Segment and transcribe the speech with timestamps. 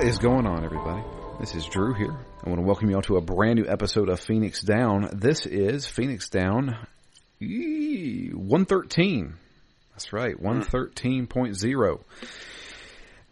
[0.00, 1.04] What is going on, everybody?
[1.40, 2.16] This is Drew here.
[2.42, 5.10] I want to welcome you all to a brand new episode of Phoenix Down.
[5.12, 6.78] This is Phoenix Down
[7.38, 9.34] 113.
[9.92, 12.00] That's right, 113.0.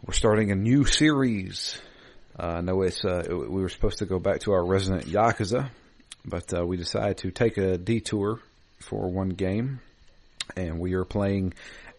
[0.04, 1.80] We're starting a new series.
[2.38, 5.70] Uh, I know it's, uh, we were supposed to go back to our resident Yakuza,
[6.26, 8.40] but uh, we decided to take a detour
[8.80, 9.80] for one game,
[10.54, 11.54] and we are playing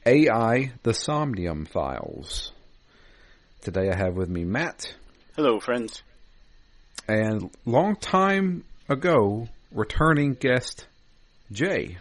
[0.05, 2.51] AI The Somnium Files.
[3.61, 4.93] Today I have with me Matt.
[5.35, 6.01] Hello, friends.
[7.07, 10.87] And long time ago, returning guest
[11.51, 11.97] Jay.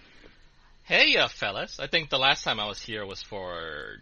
[0.84, 1.78] Hey, uh, fellas.
[1.80, 3.96] I think the last time I was here was for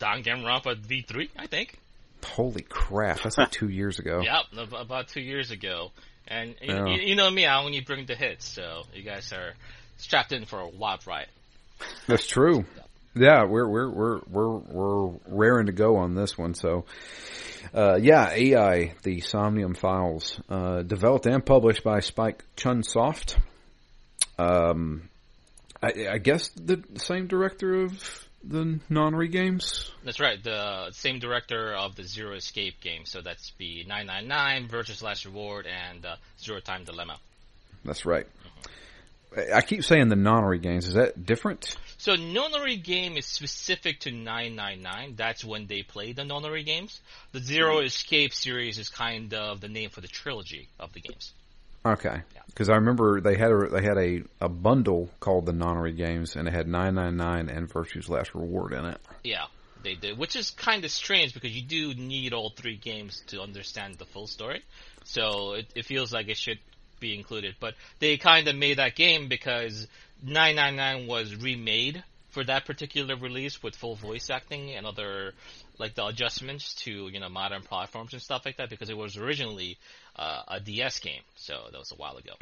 [0.00, 1.78] Danganronpa V3, I think.
[2.24, 4.20] Holy crap, that's like two years ago.
[4.22, 5.90] Yep, about two years ago.
[6.26, 6.86] And Yeah.
[6.86, 9.54] you, you know me, I only bring the hits, so you guys are
[9.96, 11.28] strapped in for a wild ride.
[12.06, 12.64] That's true.
[13.14, 16.54] Yeah, we're we're we're we're we're raring to go on this one.
[16.54, 16.84] So,
[17.74, 23.36] uh, yeah, AI, the Somnium Files, uh, developed and published by Spike Chunsoft.
[24.38, 25.08] Um,
[25.82, 29.90] I, I guess the same director of the Nonary games.
[30.04, 35.02] That's right, the same director of the Zero Escape game, so that's the 999, Virtue's
[35.02, 37.18] Last Reward, and uh, Zero Time Dilemma.
[37.84, 38.26] That's right.
[39.54, 40.86] I keep saying the Nonary games.
[40.86, 41.76] Is that different?
[41.98, 45.14] So Nonary game is specific to 999.
[45.16, 47.00] That's when they play the Nonary games.
[47.32, 47.86] The Zero mm-hmm.
[47.86, 51.32] Escape series is kind of the name for the trilogy of the games.
[51.86, 52.40] Okay, Yeah.
[52.46, 56.36] because I remember they had a they had a, a bundle called the Nonary games,
[56.36, 59.00] and it had nine nine nine and Virtue's Last Reward in it.
[59.22, 59.46] Yeah,
[59.82, 63.40] they did, which is kind of strange because you do need all three games to
[63.40, 64.62] understand the full story.
[65.04, 66.58] So it, it feels like it should
[67.00, 67.56] be included.
[67.60, 69.86] But they kind of made that game because
[70.22, 75.32] 999 was remade for that particular release with full voice acting and other
[75.78, 79.16] like the adjustments to you know modern platforms and stuff like that because it was
[79.16, 79.78] originally
[80.16, 81.22] uh, a DS game.
[81.36, 82.32] So that was a while ago.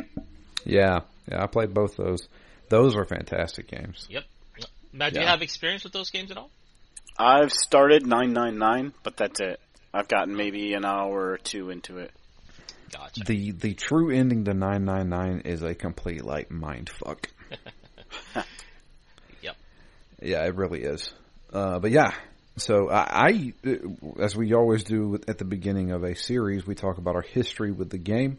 [0.65, 1.01] Yeah,
[1.31, 2.29] yeah, I played both those.
[2.69, 4.07] Those were fantastic games.
[4.11, 4.25] Yep.
[4.93, 6.51] Matt, do you have experience with those games at all?
[7.19, 9.61] I've started 999, but that's it.
[9.93, 12.11] I've gotten maybe an hour or two into it.
[12.93, 13.25] Gotcha.
[13.27, 17.29] The the true ending to nine nine nine is a complete like mind fuck.
[19.43, 19.57] Yep.
[20.23, 21.13] Yeah, it really is.
[21.53, 22.13] Uh, but yeah,
[22.57, 23.71] so I, I,
[24.21, 27.71] as we always do at the beginning of a series, we talk about our history
[27.71, 28.39] with the game.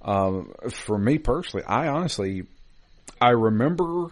[0.00, 2.44] Um, for me personally, I honestly,
[3.20, 4.08] I remember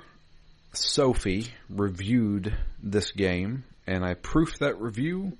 [0.73, 5.37] Sophie reviewed this game, and I proofed that review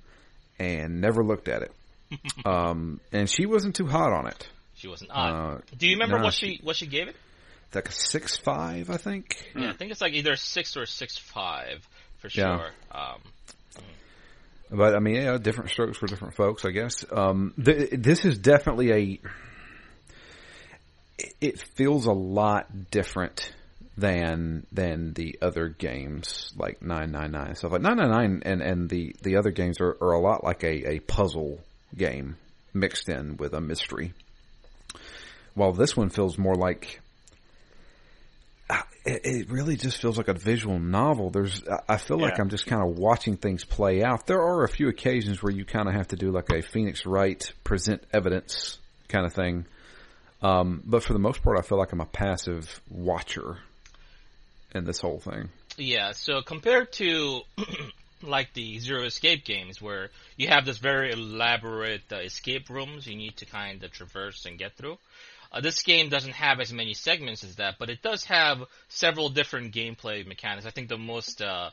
[0.59, 1.71] and never looked at it.
[2.45, 4.47] Um, and she wasn't too hot on it.
[4.75, 5.35] She wasn't on.
[5.55, 7.15] Uh, Do you remember no, what she- she what she gave it?
[7.73, 9.37] like a six five, I think.
[9.55, 11.87] Yeah, I think it's like either six or six five
[12.19, 12.43] for sure.
[12.43, 12.69] Yeah.
[12.91, 13.21] Um,
[14.69, 17.05] But I mean, yeah, different strokes for different folks, I guess.
[17.11, 19.19] Um, th- this is definitely a.
[21.39, 23.53] It feels a lot different
[23.97, 28.61] than than the other games like nine nine nine stuff like nine nine nine and
[28.61, 31.59] and the the other games are, are a lot like a a puzzle
[31.97, 32.37] game
[32.73, 34.13] mixed in with a mystery.
[35.53, 37.01] While this one feels more like
[38.69, 41.29] uh, it, it really just feels like a visual novel.
[41.29, 42.41] There's, I- feel like Yeah.
[42.43, 44.27] I'm just kind of watching things play out.
[44.27, 47.05] There are a few occasions where you kind of have to do like a Phoenix
[47.05, 48.77] Wright present evidence
[49.09, 49.65] kind of thing.
[50.41, 53.57] Um, but for the most part, I feel like I'm a passive watcher
[54.73, 55.49] in this whole thing.
[55.77, 57.41] yeah, so compared to
[58.23, 63.15] like the Zero Escape games, where you have this very elaborate uh, escape rooms you
[63.15, 64.97] need to kind of traverse and get through.
[65.51, 69.29] Uh, this game doesn't have as many segments as that, but it does have several
[69.29, 70.65] different gameplay mechanics.
[70.65, 71.71] I think the most uh,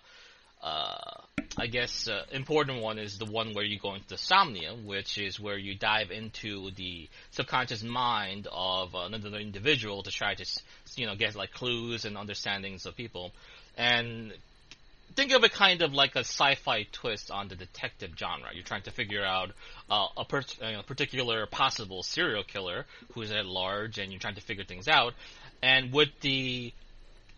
[0.63, 1.21] uh,
[1.57, 5.19] I guess, uh, important one is the one where you go into the somnia, which
[5.19, 10.45] is where you dive into the subconscious mind of another individual to try to,
[10.97, 13.33] you know, get like clues and understandings of people.
[13.77, 14.33] And
[15.19, 18.51] think of it kind of like a sci-fi twist on the detective genre.
[18.55, 19.51] You're trying to figure out
[19.91, 20.45] uh, a per-
[20.87, 25.15] particular possible serial killer who's at large, and you're trying to figure things out.
[25.61, 26.73] And with the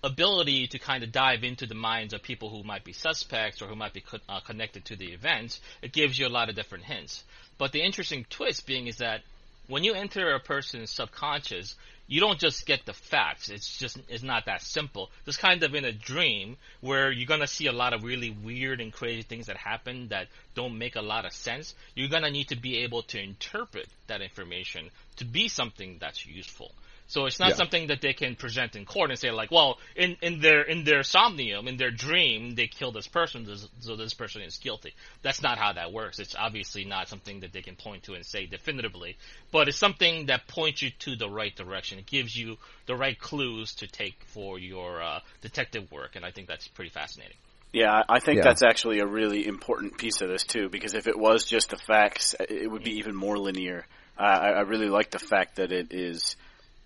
[0.05, 3.67] ability to kind of dive into the minds of people who might be suspects or
[3.67, 6.55] who might be co- uh, connected to the events, it gives you a lot of
[6.55, 7.25] different hints.
[7.57, 9.23] But the interesting twist being is that
[9.69, 11.77] when you enter a person's subconscious,
[12.11, 13.51] you don't just get the facts.
[13.51, 15.11] It's just it's not that simple.
[15.29, 18.81] It's kind of in a dream where you're gonna see a lot of really weird
[18.81, 20.27] and crazy things that happen that
[20.57, 21.73] don't make a lot of sense.
[21.95, 26.73] You're gonna need to be able to interpret that information to be something that's useful.
[27.11, 27.55] So it's not Yeah.
[27.57, 30.85] something that they can present in court and say like, well, in, in their in
[30.85, 33.49] their somnium, in their dream, they killed this person,
[33.81, 34.95] so this person is guilty.
[35.23, 36.21] That's not how that works.
[36.21, 39.17] It's obviously not something that they can point to and say definitively,
[39.51, 41.99] but it's something that points you to the right direction.
[41.99, 46.31] It gives you the right clues to take for your uh, detective work, and I
[46.31, 47.37] think that's pretty fascinating.
[47.73, 48.45] Yeah, I I think Yeah.
[48.45, 51.77] that's actually a really important piece of this too, because if it was just the
[51.77, 53.85] facts, it would be even more linear.
[54.17, 56.37] Uh, I, I really like the fact that it is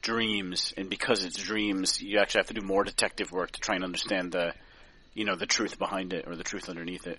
[0.05, 3.75] dreams, and because it's dreams, you actually have to do more detective work to try
[3.75, 4.53] and understand the,
[5.15, 7.19] you know, the truth behind it or the truth underneath it.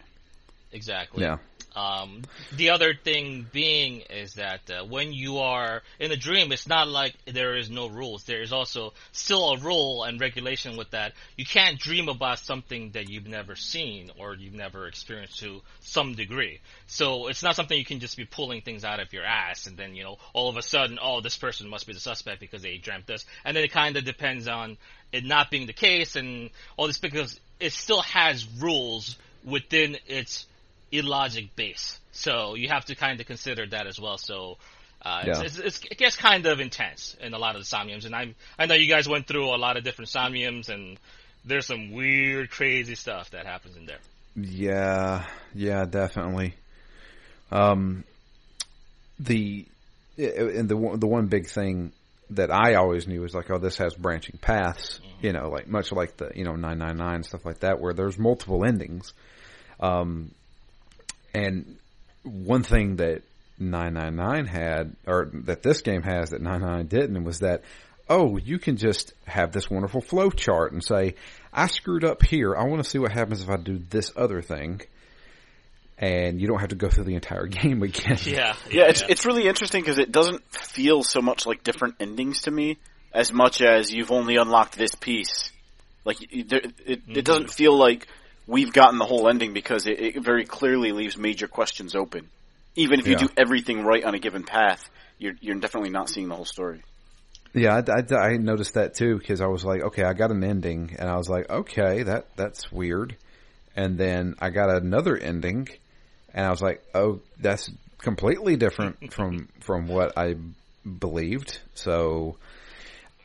[0.72, 1.24] Exactly.
[1.24, 1.38] Yeah.
[1.76, 2.22] Um,
[2.56, 6.88] the other thing being is that uh, when you are in a dream, it's not
[6.88, 8.24] like there is no rules.
[8.24, 11.14] There is also still a rule and regulation with that.
[11.36, 16.14] You can't dream about something that you've never seen or you've never experienced to some
[16.14, 16.62] degree.
[16.88, 19.76] So it's not something you can just be pulling things out of your ass and
[19.76, 22.62] then, you know, all of a sudden, oh, this person must be the suspect because
[22.62, 23.26] they dreamt this.
[23.44, 24.78] And then it kind of depends on
[25.12, 30.46] it not being the case and all this because it still has rules within its
[30.92, 32.00] illogic base.
[32.12, 34.18] So you have to kind of consider that as well.
[34.18, 34.58] So
[35.02, 35.42] uh, Yeah.
[35.42, 38.34] it's, it's, it gets kind of intense in a lot of the somniums, and I
[38.58, 40.98] I know you guys went through a lot of different somniums, and
[41.46, 44.00] there's some weird, crazy stuff that happens in there.
[44.36, 46.56] Yeah, yeah, definitely.
[47.52, 48.04] Um,
[49.20, 49.66] the
[50.18, 51.92] and the one- the one big thing
[52.32, 55.00] that I always knew was like, oh, this has branching paths.
[55.22, 57.94] You know, like much like the you know nine nine nine stuff like that, where
[57.94, 59.14] there's multiple endings.
[59.80, 60.32] Um,
[61.36, 61.78] and
[62.24, 63.22] one thing that
[63.60, 67.64] nine nine nine had, or that this game has that nine nine didn't, was that
[68.10, 71.16] oh, you can just have this wonderful flow chart and say,
[71.52, 72.56] I screwed up here.
[72.56, 74.82] I want to see what happens if I do this other thing.
[75.98, 78.18] And you don't have to go through the entire game again.
[78.26, 82.42] Yeah, Yeah, it's it's really interesting because it doesn't feel so much like different endings
[82.44, 82.78] to me
[83.14, 85.52] as much as you've only unlocked this piece.
[86.04, 87.20] Like y- there, it, it mm-hmm.
[87.22, 88.08] doesn't feel like
[88.48, 92.30] we've gotten the whole ending because it, it very clearly leaves major questions open.
[92.76, 93.28] Even if you Yeah.
[93.28, 96.84] do everything right on a given path, you're you're definitely not seeing the whole story.
[97.54, 100.44] Yeah, I, I, I noticed that too because I was like, okay, I got an
[100.44, 103.16] ending, and I was like, okay, that that's weird.
[103.78, 105.70] And then I got another ending,
[106.34, 107.70] and I was like, oh, that's
[108.00, 110.36] completely different from from what I
[111.00, 111.60] believed.
[111.76, 112.38] So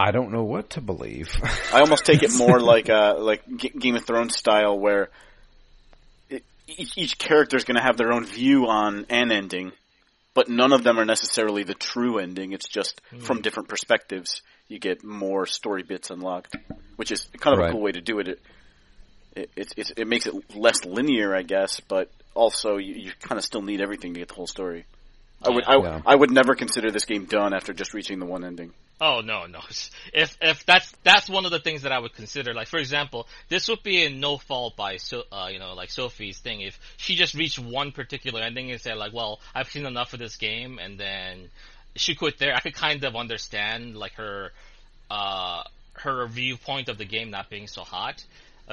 [0.00, 1.31] I don't know what to believe.
[1.75, 5.11] I almost take it more like uh, like G- Game of Thrones style, where
[6.30, 6.42] it,
[6.97, 9.73] each, character is going to have their own view on an ending,
[10.33, 12.52] but none of them are necessarily the true ending.
[12.52, 14.40] It's just from different perspectives.
[14.69, 16.57] You get more story bits unlocked,
[16.97, 17.69] which is kind of Right.
[17.69, 18.28] a cool way to do it.
[18.28, 18.40] It
[19.37, 23.38] it, it, it, it makes it less linear, I guess, but also you, you kind
[23.38, 24.87] of still need everything to get the whole story.
[25.42, 26.02] I would I, Yeah.
[26.04, 28.73] I would never consider this game done after just reaching the one ending.
[29.00, 29.61] Oh no, no.
[30.12, 32.52] If if that's that's one of the things that I would consider.
[32.52, 35.90] Like for example, this would be a no fault by so uh, you know like
[35.90, 36.61] Sophie's thing.
[36.61, 40.18] If she just reached one particular ending and said like, well, I've seen enough of
[40.18, 41.50] this game, and then
[41.97, 44.52] she quit there, I could kind of understand like her
[45.11, 45.62] uh
[45.94, 48.25] her viewpoint of the game not being so hot.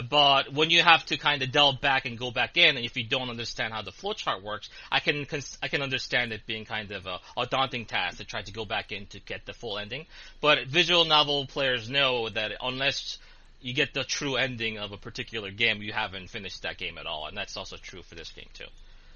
[0.09, 2.95] But when you have to kind of delve back and go back in, and if
[2.97, 5.25] you don't understand how the flowchart works, I can
[5.61, 8.65] I can understand it being kind of a, a daunting task to try to go
[8.65, 10.05] back in to get the full ending.
[10.41, 13.17] But visual novel players know that unless
[13.61, 17.07] you get the true ending of a particular game, you haven't finished that game at
[17.07, 18.65] all, and that's also true for this game too.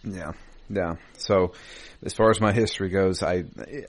[0.04, 0.32] Yeah,
[0.70, 0.96] yeah.
[1.18, 1.54] So,
[2.04, 3.44] as far as my history goes, I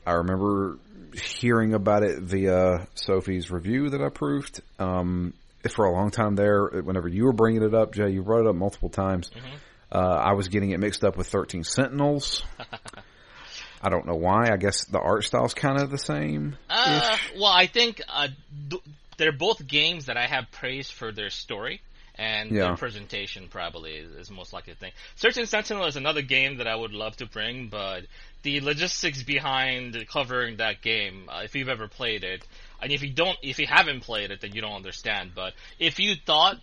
[0.06, 0.78] I remember
[1.14, 4.60] hearing about it via Sophie's review that I proofed.
[4.78, 5.34] Um,
[5.70, 8.46] for a long time there, whenever you were bringing it up, Jay, you brought it
[8.48, 9.30] up multiple times.
[9.90, 12.42] Uh, I was getting it mixed up with Thirteen Sentinels.
[13.82, 14.48] I don't know why.
[14.52, 16.56] I guess the art style's kind of the same.
[16.70, 18.28] Uh, well, I think uh,
[19.18, 21.80] they're both games that I have praised for their story
[22.14, 22.66] and Yeah.
[22.68, 23.48] their presentation.
[23.50, 24.92] Probably is, is most likely the thing.
[25.16, 28.04] Thirteen Sentinel is another game that I would love to bring, but
[28.42, 32.46] the logistics behind covering that game, uh, if you've ever played it,
[32.82, 35.32] and if you don't, if you haven't played it, then you don't understand.
[35.34, 36.58] But if you thought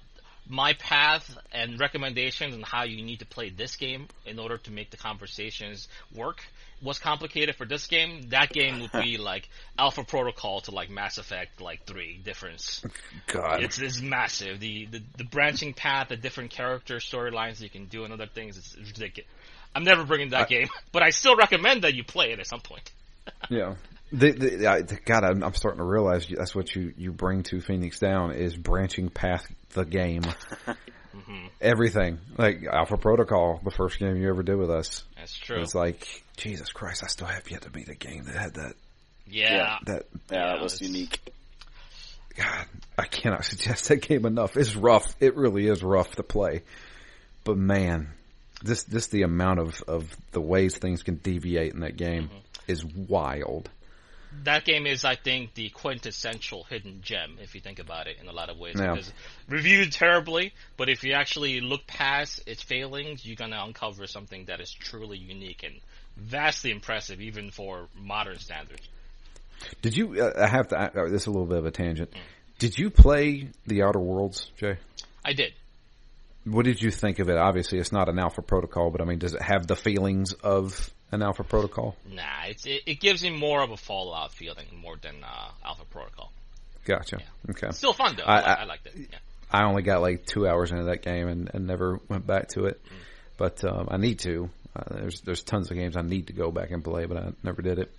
[0.49, 4.71] my path and recommendations on how you need to play this game in order to
[4.71, 6.43] make the conversations work
[6.81, 9.47] was complicated for this game, that game would be like
[9.77, 12.83] Alpha Protocol to like Mass Effect like three difference.
[13.27, 14.59] God, It's, it's massive.
[14.59, 18.57] The, the the branching path, the different character storylines you can do, and other things.
[18.57, 19.29] It's, ridiculous.
[19.75, 22.61] I'm never bringing that game, but I still recommend that you play it at some
[22.61, 22.91] point.
[23.51, 23.75] Yeah.
[24.11, 27.43] The, the, I, the- God, I'm, I'm starting to realize that's what you, you bring
[27.43, 30.23] to Phoenix Down is branching past the game.
[31.61, 32.19] Everything.
[32.37, 35.03] Like Alpha Protocol, the first game you ever did with us.
[35.17, 35.61] That's true.
[35.61, 38.73] It's like, Jesus Christ, I still have yet to meet a game that had that,
[39.27, 39.77] yeah.
[39.85, 41.19] that, Yeah, Yeah, that was it's- unique.
[42.35, 42.65] God,
[42.97, 44.55] I cannot suggest that game enough.
[44.55, 45.15] It's rough.
[45.19, 46.63] It really is rough to play.
[47.43, 48.09] But man,
[48.63, 52.37] this this the amount of of the ways things can deviate in that game mm-hmm.
[52.67, 53.69] is wild.
[54.43, 58.27] That game is, I think, the quintessential hidden gem if you think about it in
[58.27, 58.75] a lot of ways.
[58.77, 58.91] Yeah.
[58.91, 59.11] Because
[59.47, 64.59] reviewed terribly, but if you actually look past its failings, you're gonna uncover something that
[64.59, 65.75] is truly unique and
[66.15, 68.87] vastly impressive, even for modern standards.
[69.81, 70.21] Did you?
[70.21, 70.77] Uh, I have to.
[70.77, 72.11] Uh, this is a little bit of a tangent.
[72.11, 72.19] Mm.
[72.59, 74.77] Did you play the Outer Worlds, Jay?
[75.23, 75.53] I did.
[76.45, 77.37] What did you think of it?
[77.37, 80.91] Obviously, it's not an Alpha Protocol, but I mean, does it have the feelings of
[81.11, 81.95] an Alpha Protocol?
[82.11, 86.31] Nah, it, it gives me more of a Fallout feeling more than uh, Alpha Protocol.
[86.85, 87.17] Gotcha.
[87.19, 87.51] Yeah.
[87.51, 87.71] Okay.
[87.71, 88.23] Still fun though.
[88.23, 88.93] I, I, I liked it.
[88.95, 89.17] Yeah.
[89.51, 92.65] I only got like two hours into that game and, and never went back to
[92.65, 92.97] it, mm.
[93.37, 94.49] but um, I need to.
[94.75, 97.31] Uh, there's there's tons of games I need to go back and play, but I
[97.43, 97.91] never did it.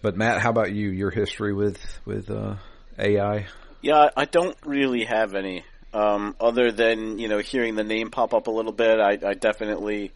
[0.00, 0.88] But Matt, how about you?
[0.88, 2.56] Your history with with uh,
[2.98, 3.46] AI?
[3.82, 5.64] Yeah, I don't really have any.
[5.92, 9.34] Um, other than you know hearing the name pop up a little bit, I, I
[9.34, 10.12] definitely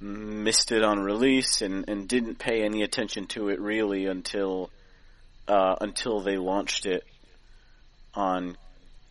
[0.00, 4.70] missed it on release and, and didn't pay any attention to it really until
[5.46, 7.04] uh, until they launched it
[8.14, 8.56] on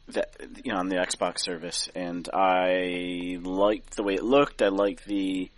[0.08, 0.26] the
[0.64, 1.90] you know on the Xbox service.
[1.96, 4.62] And I liked the way it looked.
[4.62, 5.50] I liked the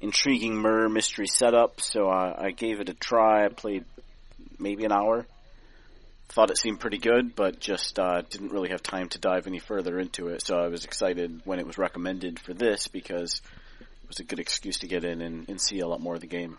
[0.00, 3.44] intriguing murder mystery setup, so I, I gave it a try.
[3.44, 3.84] I played
[4.58, 5.26] maybe an hour.
[6.30, 9.60] Thought it seemed pretty good, but just uh, didn't really have time to dive any
[9.60, 10.44] further into it.
[10.44, 13.40] So I was excited when it was recommended for this because
[14.08, 16.26] was a good excuse to get in and, and see a lot more of the
[16.26, 16.58] game.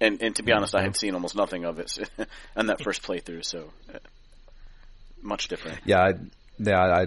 [0.00, 1.98] And and to be honest, I had seen almost nothing of it
[2.56, 3.98] on that first playthrough, so uh,
[5.20, 5.78] much different.
[5.84, 6.12] Yeah, I,
[6.58, 6.80] yeah.
[6.80, 7.06] I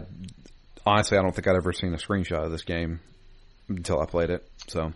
[0.86, 3.00] honestly, I don't think I'd ever seen a screenshot of this game
[3.68, 4.48] until I played it.
[4.68, 4.94] So,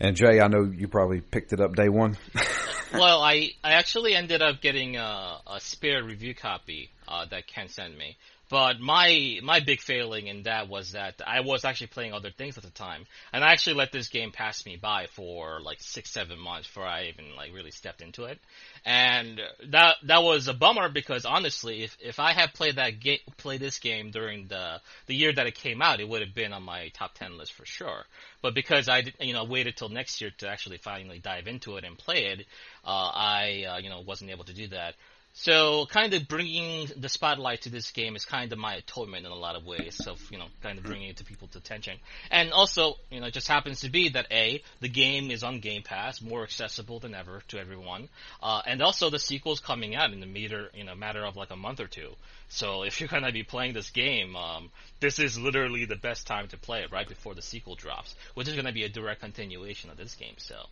[0.00, 2.18] and Jay, I know you probably picked it up day one.
[2.92, 7.68] well, I I actually ended up getting a, a spare review copy uh, that Ken
[7.68, 8.16] sent me.
[8.52, 12.58] But my my big failing in that was that I was actually playing other things
[12.58, 16.10] at the time, and I actually let this game pass me by for like six
[16.10, 18.38] seven months before I even like really stepped into it,
[18.84, 19.40] and
[19.70, 23.60] that that was a bummer because honestly, if if I had played that game played
[23.60, 26.62] this game during the the year that it came out, it would have been on
[26.62, 28.04] my top ten list for sure.
[28.42, 31.84] But because I you know waited till next year to actually finally dive into it
[31.84, 32.40] and play it,
[32.84, 34.94] uh, I uh, you know wasn't able to do that.
[35.34, 39.32] So kind of bringing the spotlight to this game is kind of my atonement in
[39.32, 41.96] a lot of ways of, you know, kind of bringing it to people's attention.
[42.30, 45.60] And also, you know, it just happens to be that A, the game is on
[45.60, 48.10] Game Pass, more accessible than ever to everyone.
[48.42, 51.50] Uh, and also the sequel's coming out in the meter, in a matter of like
[51.50, 52.10] a month or two.
[52.48, 54.70] So if you're gonna be playing this game, um,
[55.00, 58.48] this is literally the best time to play it right before the sequel drops, which
[58.48, 60.66] is gonna be a direct continuation of this game, so.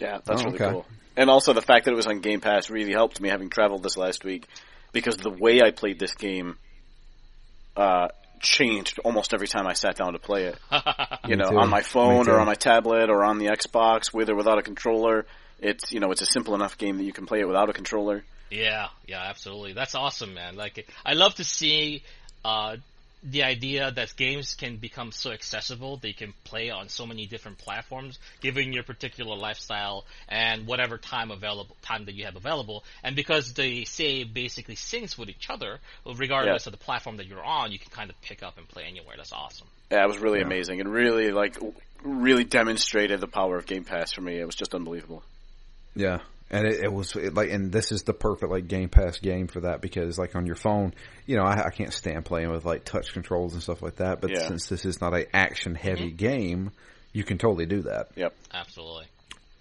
[0.00, 0.70] Yeah, that's oh, really okay.
[0.70, 0.86] cool.
[1.16, 3.82] And also the fact that it was on Game Pass really helped me having traveled
[3.82, 4.46] this last week
[4.92, 6.56] because the way I played this game
[7.76, 8.08] uh,
[8.40, 10.58] changed almost every time I sat down to play it.
[11.28, 14.34] you know, on my phone or on my tablet or on the Xbox with or
[14.34, 15.26] without a controller.
[15.60, 17.72] It's you know it's a simple enough game that you can play it without a
[17.72, 18.24] controller.
[18.50, 19.72] Yeah, yeah, absolutely.
[19.72, 20.56] That's awesome, man.
[20.56, 22.02] Like I love to see
[22.44, 22.76] uh,
[23.24, 27.56] the idea that games can become so accessible, they can play on so many different
[27.56, 32.84] platforms, given your particular lifestyle and whatever time available, time that you have available.
[33.02, 36.68] And because they save basically syncs with each other, regardless yeah.
[36.68, 39.16] of the platform that you're on, you can kind of pick up and play anywhere.
[39.16, 39.68] That's awesome.
[39.90, 40.46] Yeah, it was really yeah.
[40.46, 40.80] amazing.
[40.80, 41.56] It really like
[42.02, 44.38] really demonstrated the power of Game Pass for me.
[44.38, 45.22] It was just unbelievable.
[45.96, 46.18] Yeah,
[46.50, 49.48] and it, it was it, like, and this is the perfect like Game Pass game
[49.48, 50.94] for that because like on your phone,
[51.26, 54.20] you know, I, I can't stand playing with like touch controls and stuff like that.
[54.20, 54.46] But yeah.
[54.46, 56.16] since this is not a action heavy mm-hmm.
[56.16, 56.70] game,
[57.12, 58.08] you can totally do that.
[58.16, 59.06] Yep, absolutely.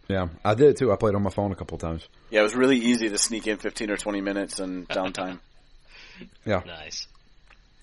[0.09, 0.91] Yeah, I did it too.
[0.91, 2.07] I played on my phone a couple times.
[2.29, 5.39] Yeah, it was really easy to sneak in fifteen or twenty minutes and downtime.
[6.45, 7.07] yeah, nice.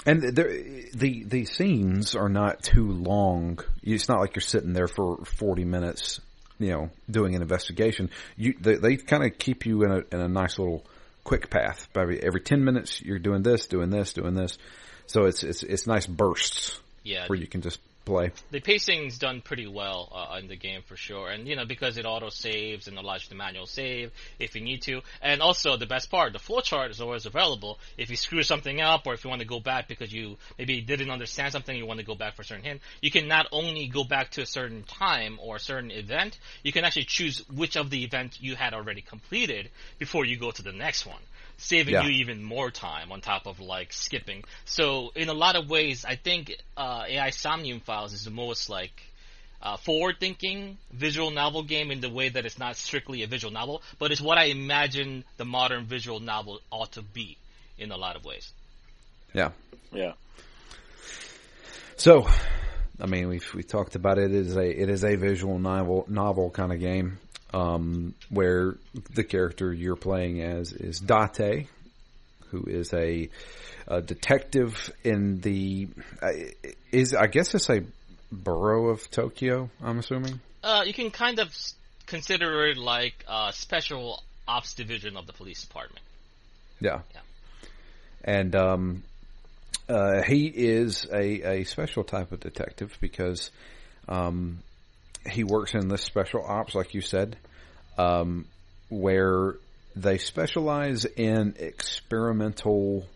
[0.06, 3.58] And the the scenes are not too long.
[3.82, 6.20] It's not like you're sitting there for forty minutes
[6.60, 10.20] you know, doing an investigation, you they, they kind of keep you in a in
[10.20, 10.84] a nice little
[11.24, 11.88] quick path.
[11.96, 14.58] Every every ten minutes, you're doing this, doing this, doing this.
[15.06, 16.78] So it's it's it's nice bursts.
[17.02, 18.30] Yeah, where you can just play.
[18.50, 21.96] The pacing's done pretty well uh, in the game for sure, and you know because
[21.96, 25.76] it auto saves and allows you to manual save if you need to, and also
[25.76, 27.78] the best part, the flowchart is always available.
[27.96, 30.80] If you screw something up, or if you want to go back because you maybe
[30.80, 33.46] didn't understand something, you want to go back for a certain hint, you can not
[33.52, 37.44] only go back to a certain time or a certain event, you can actually choose
[37.48, 41.22] which of the event you had already completed before you go to the next one
[41.60, 42.04] saving yeah.
[42.04, 44.44] you even more time on top of like skipping.
[44.64, 48.68] So in a lot of ways, I think uh, AI Somnium Files is the most
[48.68, 49.02] like
[49.62, 53.82] uh, forward-thinking visual novel game in the way that it's not strictly a visual novel,
[53.98, 57.36] but it's what I imagine the modern visual novel ought to be
[57.78, 58.50] in a lot of ways.
[59.34, 59.50] Yeah.
[59.92, 60.12] Yeah.
[61.96, 62.26] So,
[62.98, 64.30] I mean, we've we talked about it.
[64.30, 67.18] It is a it is a visual novel novel kind of game
[67.52, 68.76] um, where
[69.14, 71.68] the character you're playing as is Date,
[72.48, 73.28] who is a,
[73.86, 75.88] a detective in the
[76.22, 76.28] uh,
[76.92, 77.82] is I guess it's a
[78.30, 79.70] borough of Tokyo.
[79.82, 80.40] I'm assuming.
[80.62, 81.54] Uh, you can kind of
[82.06, 86.04] consider it like a special ops division of the police department.
[86.80, 87.00] Yeah.
[87.14, 87.20] Yeah.
[88.22, 89.02] And um,
[89.88, 93.50] uh, he is a, a special type of detective because
[94.08, 94.58] um,
[95.28, 97.36] he works in this special ops, like you said,
[97.98, 98.46] um,
[98.88, 99.56] where
[99.96, 103.06] they specialize in experimental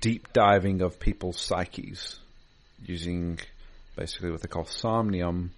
[0.00, 2.18] deep diving of people's psyches
[2.84, 3.38] using
[3.96, 5.52] basically what they call somnium,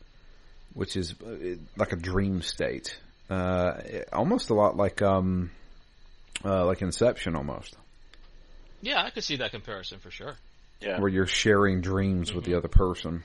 [0.73, 2.99] which is uh, like a dream state.
[3.31, 3.75] Uh,
[4.12, 5.50] almost a lot like um,
[6.45, 7.76] uh, like Inception almost,
[8.83, 10.35] Yeah, I could see that comparison for sure.
[10.81, 11.00] Yeah.
[11.00, 13.22] where you're sharing dreams with the other person.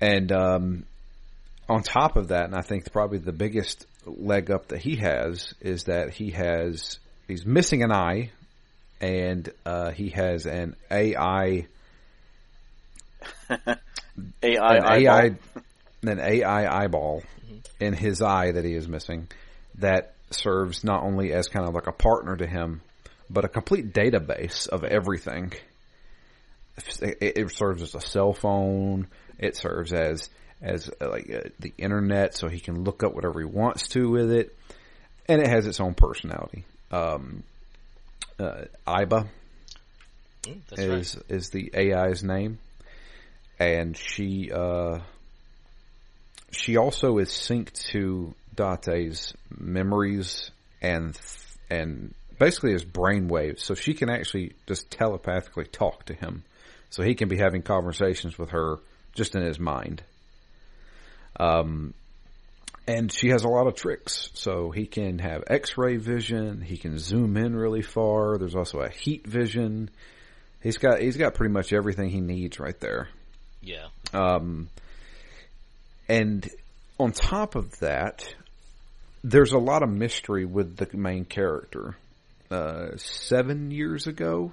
[0.00, 0.84] And um,
[1.68, 5.54] on top of that, and I think probably the biggest leg up that he has
[5.60, 8.30] is that he has he's missing an eye,
[9.00, 11.66] and uh, he has an AI
[14.42, 14.84] AI an.
[14.84, 15.36] AI
[16.02, 17.22] an AI eyeball
[17.78, 19.28] in his eye that he is missing
[19.76, 22.80] that serves not only as kind of like a partner to him,
[23.28, 25.52] but a complete database of everything.
[27.00, 29.08] It serves as a cell phone.
[29.40, 30.30] It serves as
[30.62, 34.08] as uh, like uh, the internet, so he can look up whatever he wants to
[34.08, 34.56] with it,
[35.26, 36.64] and it has its own personality.
[36.92, 37.42] Um,
[38.38, 39.26] uh, Aiba
[40.44, 42.58] Mm, is is the AI's name,
[43.58, 45.00] and she uh,
[46.50, 50.50] she also is synced to Date's memories
[50.80, 51.18] and
[51.68, 56.42] and basically his brain waves, so she can actually just telepathically talk to him,
[56.88, 58.78] so he can be having conversations with her
[59.20, 60.02] just in his mind.
[61.38, 61.92] Um,
[62.86, 64.30] and she has a lot of tricks.
[64.32, 66.62] So he can have X-ray vision.
[66.62, 68.38] He can zoom in really far.
[68.38, 69.90] There's also a heat vision.
[70.62, 73.08] He's got he's got pretty much everything he needs right there.
[73.60, 73.88] Yeah.
[74.14, 74.70] Um,
[76.08, 76.48] and
[76.98, 78.34] on top of that,
[79.22, 81.94] there's a lot of mystery with the main character.
[82.50, 84.52] Uh, seven years ago,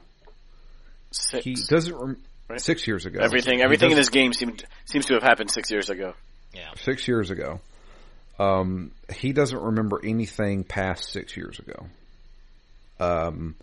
[1.12, 1.46] Six.
[1.46, 1.96] he doesn't.
[1.96, 2.62] Rem- Right.
[2.62, 5.90] Six years ago, everything everything in this game seemed, seems to have happened six years
[5.90, 6.14] ago.
[6.54, 6.70] Yeah.
[6.78, 7.60] six years ago.
[8.40, 11.88] Um, he doesn't remember anything past six years ago.
[13.00, 13.56] Um,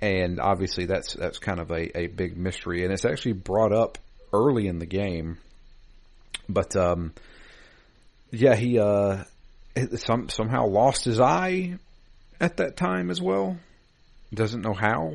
[0.00, 3.98] and obviously that's that's kind of a, a big mystery, and it's actually brought up
[4.32, 5.38] early in the game.
[6.48, 7.12] But um,
[8.30, 9.24] yeah, he uh,
[9.96, 11.78] some somehow lost his eye
[12.40, 13.56] at that time as well.
[14.32, 15.14] Doesn't know how.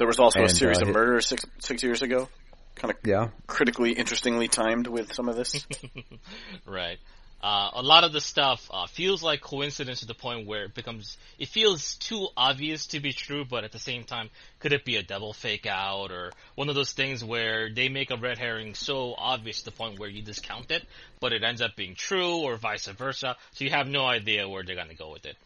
[0.00, 2.26] There was also And, a series uh, of murders six six years ago.
[2.74, 5.66] Kind of Yeah, critically interestingly timed with some of this.
[6.66, 6.98] Right.
[7.42, 10.74] Uh, a lot of the stuff uh, feels like coincidence to the point where it
[10.74, 14.86] becomes it feels too obvious to be true, but at the same time, could it
[14.86, 18.38] be a double fake out or one of those things where they make a red
[18.38, 20.82] herring so obvious to the point where you discount it,
[21.20, 24.62] but it ends up being true or vice versa, so you have no idea where
[24.62, 25.36] they're gonna go with it.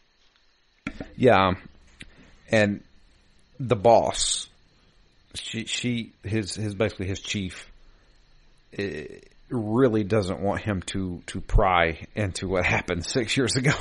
[1.17, 1.55] Yeah,
[2.49, 2.81] and
[3.59, 4.47] the boss,
[5.33, 7.67] she, she, his, his basically his chief,
[8.77, 9.05] eh,
[9.49, 13.73] really doesn't want him to to pry into what happened six years ago.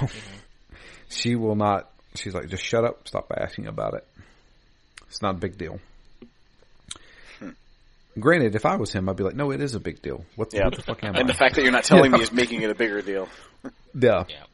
[1.08, 1.90] She will not.
[2.16, 4.06] She's like, just shut up, stop asking about it.
[5.08, 5.80] It's not a big deal.
[8.18, 10.24] Granted, if I was him, I'd be like, no, it is a big deal.
[10.37, 10.64] What, the- Yeah.
[10.66, 11.26] what the fuck am and I?
[11.26, 12.18] the fact that you're not telling Yeah.
[12.18, 13.28] me is making it a bigger deal.
[13.94, 14.24] yeah.
[14.28, 14.44] Yeah.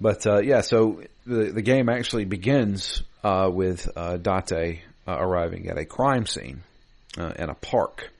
[0.00, 5.68] But uh, yeah, so the the game actually begins uh, with uh, Date uh, arriving
[5.68, 6.62] at a crime scene
[7.18, 8.10] uh, in a park.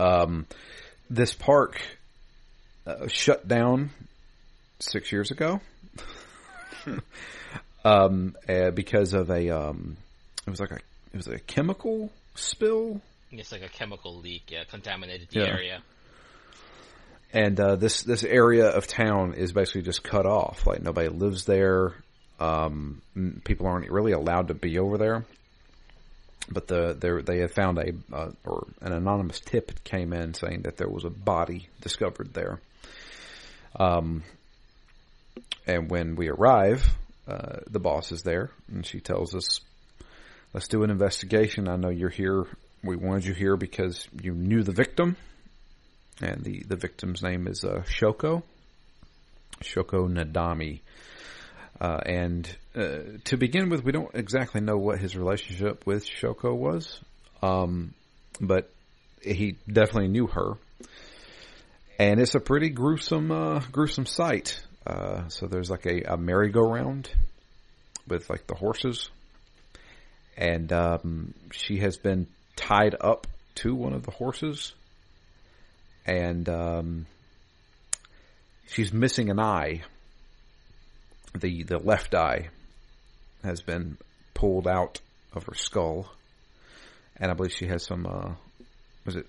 [0.00, 0.46] Um,
[1.10, 1.80] this park
[2.86, 3.90] uh, shut down
[4.80, 5.60] six years ago
[7.84, 9.96] um, uh, because of a um,
[10.46, 10.76] it was like a
[11.12, 15.46] it was a chemical spill It's like a chemical leak, yeah, contaminated the Yeah.
[15.46, 15.82] area.
[17.32, 20.66] and uh, this this area of town is basically just cut off.
[20.66, 21.94] Like nobody lives there.
[22.42, 23.02] Um,
[23.44, 25.24] people aren't really allowed to be over there.
[26.50, 30.76] But the they had found a uh, or an anonymous tip came in saying that
[30.76, 32.60] there was a body discovered there.
[33.78, 34.24] Um,
[35.66, 36.84] and when we arrive,
[37.28, 39.60] uh, the boss is there, and she tells us,
[40.52, 41.68] "Let's do an investigation.
[41.68, 42.44] I know you're here.
[42.82, 45.16] We wanted you here because you knew the victim."
[46.22, 48.42] and the, the victim's name is uh, Shoko.
[49.62, 50.80] Shoko Nadami.
[51.82, 56.56] Uh, and uh, to begin with, we don't exactly know what his relationship with Shoko
[56.56, 57.00] was,
[57.42, 57.92] um,
[58.40, 58.70] but
[59.20, 60.52] he definitely knew her.
[61.98, 64.62] And it's a pretty gruesome, uh, gruesome sight.
[64.86, 67.10] Uh, so there's like a, a merry-go-round
[68.06, 69.10] with like the horses,
[70.36, 74.72] and um, she has been tied up to one of the horses,
[76.06, 77.06] and um,
[78.68, 79.82] she's missing an eye.
[81.34, 82.48] The the left eye
[83.42, 83.96] has been
[84.34, 85.00] pulled out
[85.32, 86.12] of her skull,
[87.16, 88.06] and I believe she has some.
[88.06, 88.32] Uh,
[89.04, 89.26] was it?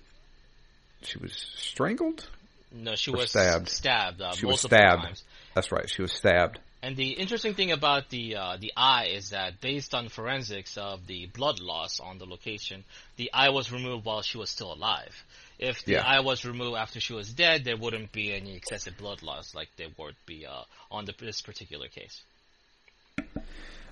[1.02, 2.26] She was strangled.
[2.72, 3.68] No, she was stabbed.
[3.68, 4.20] Stabbed.
[4.20, 5.02] Uh, She was stabbed.
[5.04, 5.24] Times.
[5.54, 5.88] That's right.
[5.88, 6.58] She was stabbed.
[6.84, 11.06] And the interesting thing about the uh, the eye is that based on forensics of
[11.06, 12.84] the blood loss on the location,
[13.16, 15.14] the eye was removed while she was still alive.
[15.58, 16.02] If the Yeah.
[16.04, 19.68] eye was removed after she was dead, there wouldn't be any excessive blood loss like
[19.78, 22.22] there would be uh, on the, this particular case.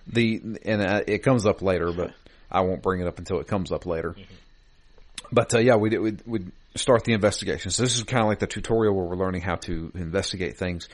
[0.07, 2.12] The and uh, it comes up later, but
[2.50, 4.14] I won't bring it up until it comes up later.
[5.33, 6.40] But uh, yeah, we we we
[6.74, 7.70] start the investigation.
[7.70, 10.88] So this is kind of like the tutorial where we're learning how to investigate things,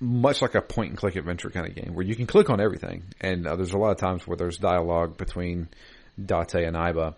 [0.00, 2.60] Much like a point and click adventure kind of game where you can click on
[2.60, 3.04] everything.
[3.20, 5.68] And uh, there's a lot of times where there's dialogue between
[6.16, 7.14] Date and Aiba,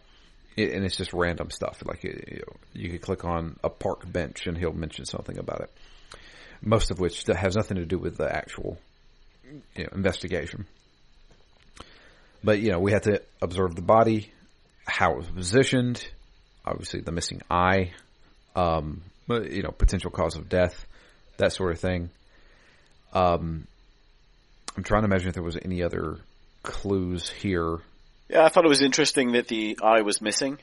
[0.59, 1.83] and it's just random stuff.
[1.85, 5.63] Like you, know, you could click on a park bench and he'll mention something about
[5.63, 5.71] it.
[6.63, 8.79] Most of which has nothing to do with the actual
[9.75, 10.67] you know, investigation.
[12.45, 14.33] But you know, we had to observe the body,
[14.87, 16.07] how it was positioned,
[16.65, 17.93] obviously the missing eye,
[18.55, 20.87] um, you know, potential cause of death,
[21.37, 22.11] that sort of thing.
[23.13, 23.67] Um,
[24.77, 26.19] I'm trying to imagine if there was any other
[26.63, 27.79] clues here.
[28.29, 30.59] Yeah, I thought it was interesting that the eye was missing.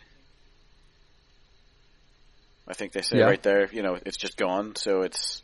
[2.68, 3.26] I think they say Yeah.
[3.26, 5.42] right there, you know, it's just gone, so it's.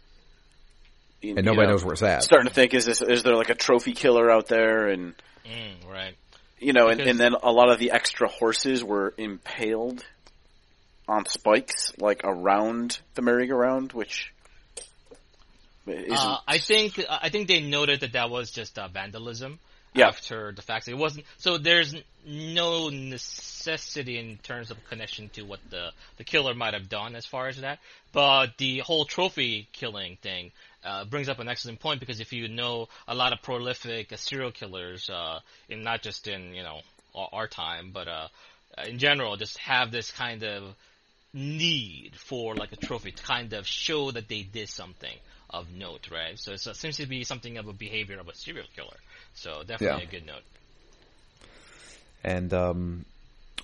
[1.21, 2.23] you And nobody know, knows where it's at.
[2.23, 5.13] Starting to think, is this is there like a trophy killer out there, and
[5.45, 6.15] Mm, right.
[6.59, 10.05] you know, and, and then a lot of the extra horses were impaled
[11.07, 14.31] on spikes, like around the merry-go-round, which.
[15.87, 19.59] Uh, I think I think they noted that that was just uh, vandalism
[19.93, 20.07] Yeah.
[20.07, 20.87] after the fact.
[20.87, 21.57] It wasn't so.
[21.57, 21.93] There's
[22.25, 27.25] no necessity in terms of connection to what the the killer might have done as
[27.25, 27.79] far as that.
[28.13, 30.51] But the whole trophy killing thing
[30.85, 34.51] uh, brings up an excellent point because if you know a lot of prolific serial
[34.51, 36.79] killers, uh, in not just in you know
[37.13, 38.27] our, our time, but uh,
[38.87, 40.63] in general, just have this kind of
[41.33, 45.17] need for like a trophy to kind of show that they did something
[45.53, 46.37] of note, right?
[46.37, 48.97] So it seems to be something of a behavior of a serial killer.
[49.35, 50.09] So definitely Yeah.
[50.09, 50.43] a good note.
[52.23, 53.05] And um,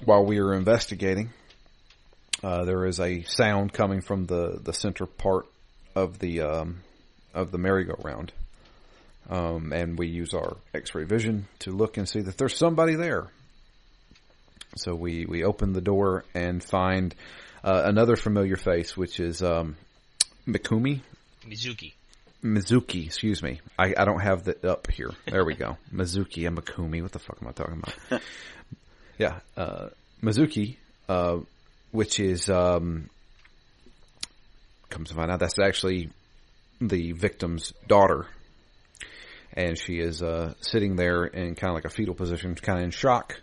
[0.06, 1.30] while we were investigating,
[2.43, 5.45] uh, there is a sound coming from the, the center part
[5.95, 6.82] of the um,
[7.34, 8.32] of the merry-go-round,
[9.30, 13.28] um, and we use our X-ray vision to look and see that there's somebody there.
[14.78, 17.13] So we we open the door and find
[17.63, 19.75] uh, another familiar face, which is um,
[20.47, 21.02] Mikumi.
[21.50, 21.94] Mizuki.
[22.44, 23.60] Mizuki, excuse me.
[23.78, 25.12] I, I don't have the up here.
[25.26, 25.78] There we go.
[25.94, 27.02] Mizuki and Makumi.
[27.02, 28.22] What the fuck am I talking about?
[29.18, 29.90] yeah, uh,
[30.24, 30.78] Mizuki,
[31.10, 31.40] uh,
[31.92, 33.10] which is um,
[34.90, 36.10] comes to find out that's actually
[36.80, 38.28] the victim's daughter,
[39.54, 42.86] and she is uh, sitting there in kind of like a fetal position, kind of
[42.86, 43.42] in shock,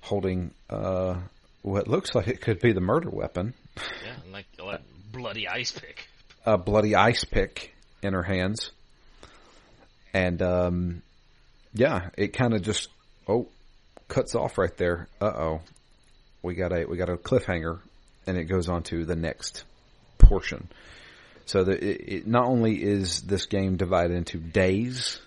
[0.00, 1.16] holding uh,
[1.62, 6.08] what looks like it could be the murder weapon, Yeah, like what bloody ice pick.
[6.44, 8.70] A bloody ice pick in her hands.
[10.12, 11.02] And um
[11.72, 12.88] yeah, it kind of just
[13.28, 13.48] oh
[14.08, 15.08] cuts off right there.
[15.20, 15.60] Uh-oh.
[16.42, 17.80] We got a we got a cliffhanger
[18.26, 19.64] and it goes on to the next
[20.18, 20.68] portion.
[21.46, 25.20] So the, it, it not only is this game divided into days,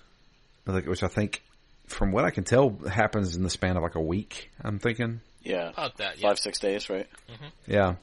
[0.65, 1.43] like which I think
[1.87, 5.21] from what I can tell happens in the span of like a week, I'm thinking.
[5.43, 6.27] yeah, About that, yeah.
[6.29, 7.07] five six days, right?
[7.67, 7.95] Yeah.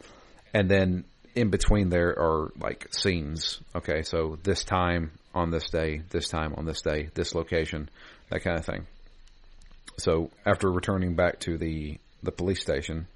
[0.52, 3.60] And then in between there are like scenes.
[3.74, 7.88] Okay, so this time on this day, this time on this day, this location,
[8.30, 8.86] that kind of thing.
[9.98, 13.06] So after returning back to the the police station,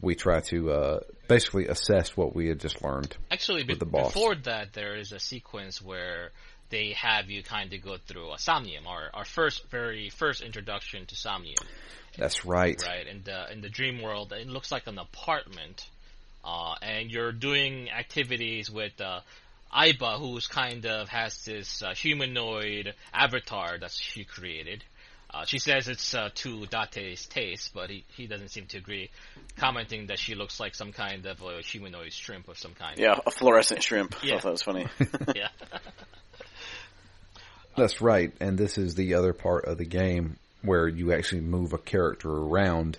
[0.00, 3.16] we try to uh, basically assess what we had just learned.
[3.30, 4.12] Actually, be- the boss.
[4.12, 6.30] before that, there is a sequence where
[6.70, 11.04] they have you kind of go through a Somnium, our, our first, very first introduction
[11.06, 11.56] to Somnium.
[12.16, 12.80] That's right.
[12.86, 13.06] right?
[13.06, 15.88] In the in the dream world, it looks like an apartment,
[16.44, 19.20] uh, and you're doing activities with uh,
[19.74, 24.82] Aiba, who's kind of has this uh, humanoid avatar that she created.
[25.32, 29.10] Uh, she says it's uh, to Date's taste, but he, he doesn't seem to agree,
[29.56, 32.98] commenting that she looks like some kind of a humanoid shrimp of some kind.
[32.98, 34.16] Yeah, a fluorescent shrimp.
[34.22, 34.34] I Yeah.
[34.40, 34.86] thought that was funny.
[35.36, 35.48] yeah.
[37.76, 41.72] That's right, and this is the other part of the game where you actually move
[41.72, 42.98] a character around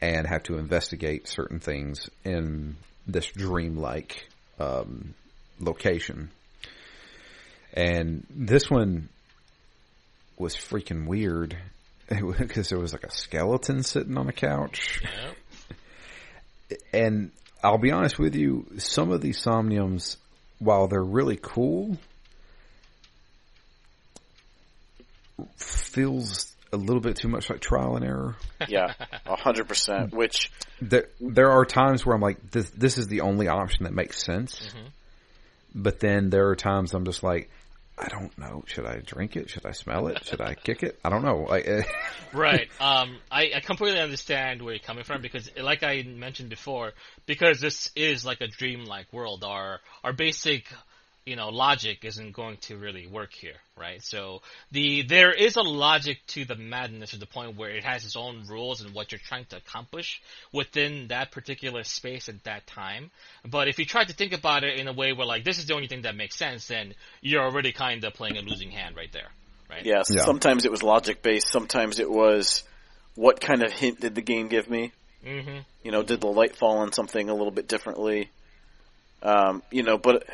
[0.00, 4.26] and have to investigate certain things in this dreamlike
[4.58, 5.14] um,
[5.58, 6.30] location.
[7.74, 9.08] And this one
[10.38, 11.56] was freaking weird
[12.38, 15.00] because there was like a skeleton sitting on a couch.
[15.02, 15.32] Yeah.
[16.92, 17.32] And
[17.64, 20.16] I'll be honest with you, some of these somniums,
[20.60, 21.98] while they're really cool,
[25.56, 28.36] feels a little bit too much like trial and error.
[28.68, 28.92] Yeah,
[29.26, 30.12] a hundred percent.
[30.12, 33.94] Which There, there are times where I'm like, this, this is the only option that
[33.94, 34.70] makes sense.
[35.74, 37.50] But then there are times I'm just like,
[38.00, 38.64] I don't know.
[38.66, 39.50] Should I drink it?
[39.50, 40.24] Should I smell it?
[40.24, 40.98] Should I kick it?
[41.04, 41.46] I don't know.
[41.48, 41.82] Like, eh,
[42.32, 42.68] right.
[42.80, 46.92] Um, I, I completely understand where you're coming from because, like I mentioned before,
[47.26, 50.64] because this is like a dreamlike world, our our basic,
[51.26, 54.02] you know, logic isn't going to really work here, right?
[54.02, 54.40] So
[54.72, 58.16] the there is a logic to the madness to the point where it has its
[58.16, 60.20] own rules and what you're trying to accomplish
[60.52, 63.10] within that particular space at that time.
[63.48, 65.66] But if you try to think about it in a way where like this is
[65.66, 68.96] the only thing that makes sense, then you're already kind of playing a losing hand
[68.96, 69.28] right there,
[69.68, 69.84] right?
[69.84, 70.24] yes, Yeah.
[70.24, 71.48] sometimes it was logic based.
[71.48, 72.64] Sometimes it was
[73.14, 74.92] what kind of hint did the game give me?
[75.22, 78.30] hmm You know, did the light fall on something a little bit differently?
[79.22, 80.26] Um, you know, but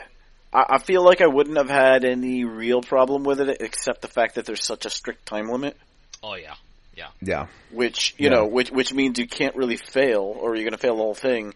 [0.53, 4.09] I, I feel like I wouldn't have had any real problem with it except the
[4.09, 5.77] fact that there's such a strict time limit.
[6.23, 6.55] Oh yeah,
[6.97, 7.09] yeah.
[7.21, 7.47] yeah.
[7.71, 8.37] which you Yeah.
[8.37, 11.15] know, which which means you can't really fail, or you're going to fail the whole
[11.15, 11.55] thing.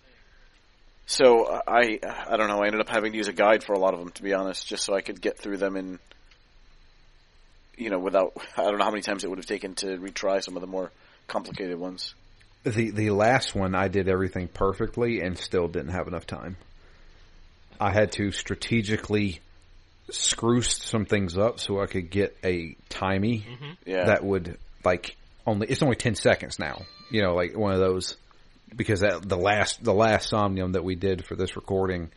[1.06, 2.60] So uh, I I don't know.
[2.62, 4.32] I ended up having to use a guide for a lot of them, to be
[4.34, 5.98] honest, just so I could get through them in,
[7.76, 10.42] you know, without I don't know how many times it would have taken to retry
[10.42, 10.92] some of the more
[11.26, 12.14] complicated ones.
[12.64, 16.56] The the last one I did everything perfectly and still didn't have enough time.
[17.80, 19.40] I had to strategically
[20.10, 23.70] screw some things up so I could get a timie mm-hmm.
[23.86, 25.16] Yeah, that would like
[25.46, 26.82] only it's only 10 seconds now.
[27.10, 28.16] You know, like one of those
[28.74, 32.10] because that the last the last somnium that we did for this recording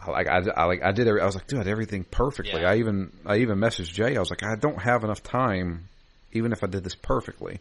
[0.00, 2.04] I like I, I like I did every, I was like dude I did everything
[2.04, 2.62] perfectly.
[2.62, 2.70] Yeah.
[2.70, 4.16] I even I even messaged Jay.
[4.16, 5.88] I was like I don't have enough time
[6.32, 7.60] even if I did this perfectly.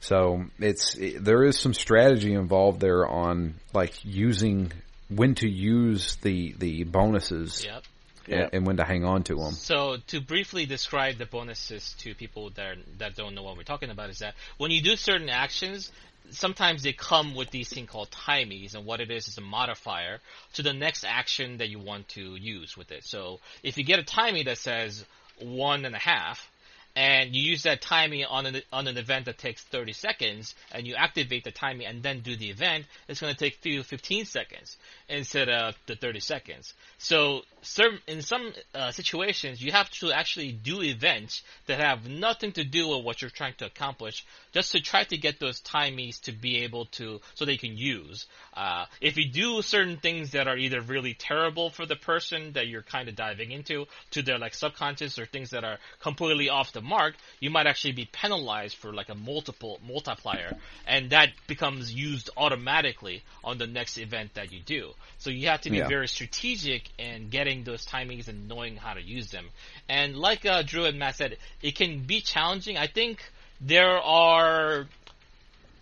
[0.00, 4.72] So it's it, there is some strategy involved there on like using
[5.08, 7.82] when to use the the bonuses Yep.
[8.26, 9.52] yeah, and, and when to hang on to them.
[9.52, 13.90] So to briefly describe the bonuses to people that that don't know what we're talking
[13.90, 15.90] about is that when you do certain actions,
[16.30, 20.20] sometimes they come with these thing called timies, and what it is is a modifier
[20.54, 23.04] to the next action that you want to use with it.
[23.04, 25.04] So if you get a timie that says
[25.40, 26.48] one and a half,
[26.96, 30.86] and you use that timing on an on an event that takes 30 seconds, and
[30.86, 34.24] you activate the timing and then do the event, it's going to take you 15
[34.26, 34.76] seconds
[35.08, 36.72] instead of the 30 seconds.
[36.98, 42.52] So, certain, in some uh, situations, you have to actually do events that have nothing
[42.52, 46.20] to do with what you're trying to accomplish, just to try to get those timies
[46.22, 48.26] to be able to, so they can use.
[48.56, 52.68] Uh, if you do certain things that are either really terrible for the person that
[52.68, 56.72] you're kind of diving into, to their like subconscious or things that are completely off
[56.72, 60.54] the mark, you might actually be penalized for like a multiple multiplier,
[60.86, 64.90] and that becomes used automatically on the next event that you do.
[65.18, 65.88] So you have to be Yeah.
[65.94, 69.46] very strategic in getting those timings and knowing how to use them.
[69.88, 72.76] And like uh, Drew and Matt said, it can be challenging.
[72.76, 73.22] I think
[73.60, 74.86] there are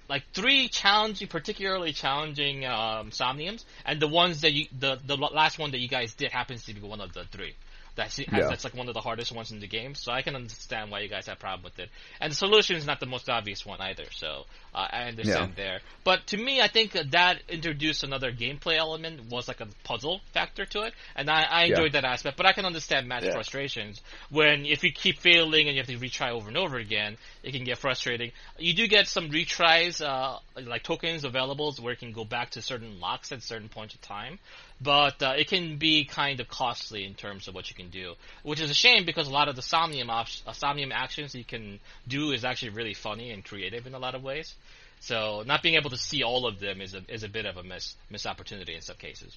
[0.09, 5.59] like three challenging, particularly challenging um, somniums, and the ones that you, the the last
[5.59, 7.55] one that you guys did happens to be one of the three.
[7.95, 8.49] That's Yeah.
[8.49, 11.01] that's like one of the hardest ones in the game, so I can understand why
[11.01, 11.91] you guys have problem with it.
[12.21, 15.81] And the solution is not the most obvious one either, so uh, I understand there.
[16.05, 20.65] But to me, I think that introduced another gameplay element, was like a puzzle factor
[20.67, 21.71] to it, and I, I Yeah.
[21.71, 22.37] enjoyed that aspect.
[22.39, 23.33] But I can understand Matt's Yeah.
[23.33, 24.01] frustrations
[24.31, 27.53] when if you keep failing and you have to retry over and over again, it
[27.53, 28.33] can get frustrating.
[28.59, 32.63] You do get some retries, uh, like tokens available where you can go back to
[32.63, 34.39] certain locks at certain points of time,
[34.83, 38.15] but uh, it can be kind of costly in terms of what you can do,
[38.43, 41.45] which is a shame because a lot of the Somnium op- uh, Somnium actions you
[41.45, 44.55] can do is actually really funny and creative in a lot of ways.
[45.01, 47.57] So not being able to see all of them is a is a bit of
[47.57, 49.37] a miss miss opportunity in some cases.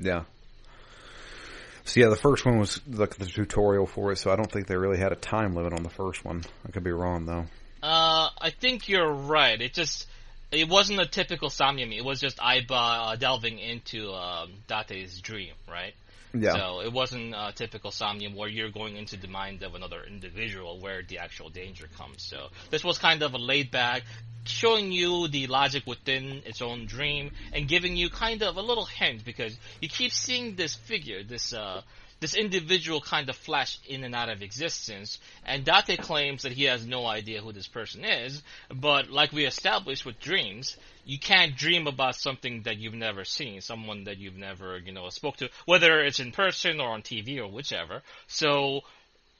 [0.00, 0.24] Yeah.
[1.84, 4.66] So yeah, the first one was like the tutorial for it, so I don't think
[4.66, 6.42] they really had a time limit on the first one.
[6.66, 7.46] I could be wrong though.
[7.82, 9.60] Uh, I think you're right.
[9.60, 10.08] It just
[10.50, 11.92] it wasn't a typical Somnium.
[11.92, 15.94] It was just Aiba uh, delving into um, Date's dream, right?
[16.32, 16.52] Yeah.
[16.52, 20.78] So it wasn't a typical Somnium where you're going into the mind of another individual
[20.80, 22.22] where the actual danger comes.
[22.22, 24.02] So this was kind of a laid back,
[24.44, 28.84] showing you the logic within its own dream and giving you kind of a little
[28.84, 31.82] hint because you keep seeing this figure, this uh,
[32.20, 36.64] this individual kind of flashed in and out of existence, and Date claims that he
[36.64, 38.42] has no idea who this person is,
[38.74, 43.60] but like we established with dreams, you can't dream about something that you've never seen,
[43.60, 47.38] someone that you've never, you know, spoke to, whether it's in person or on TV
[47.38, 48.02] or whichever.
[48.26, 48.80] So,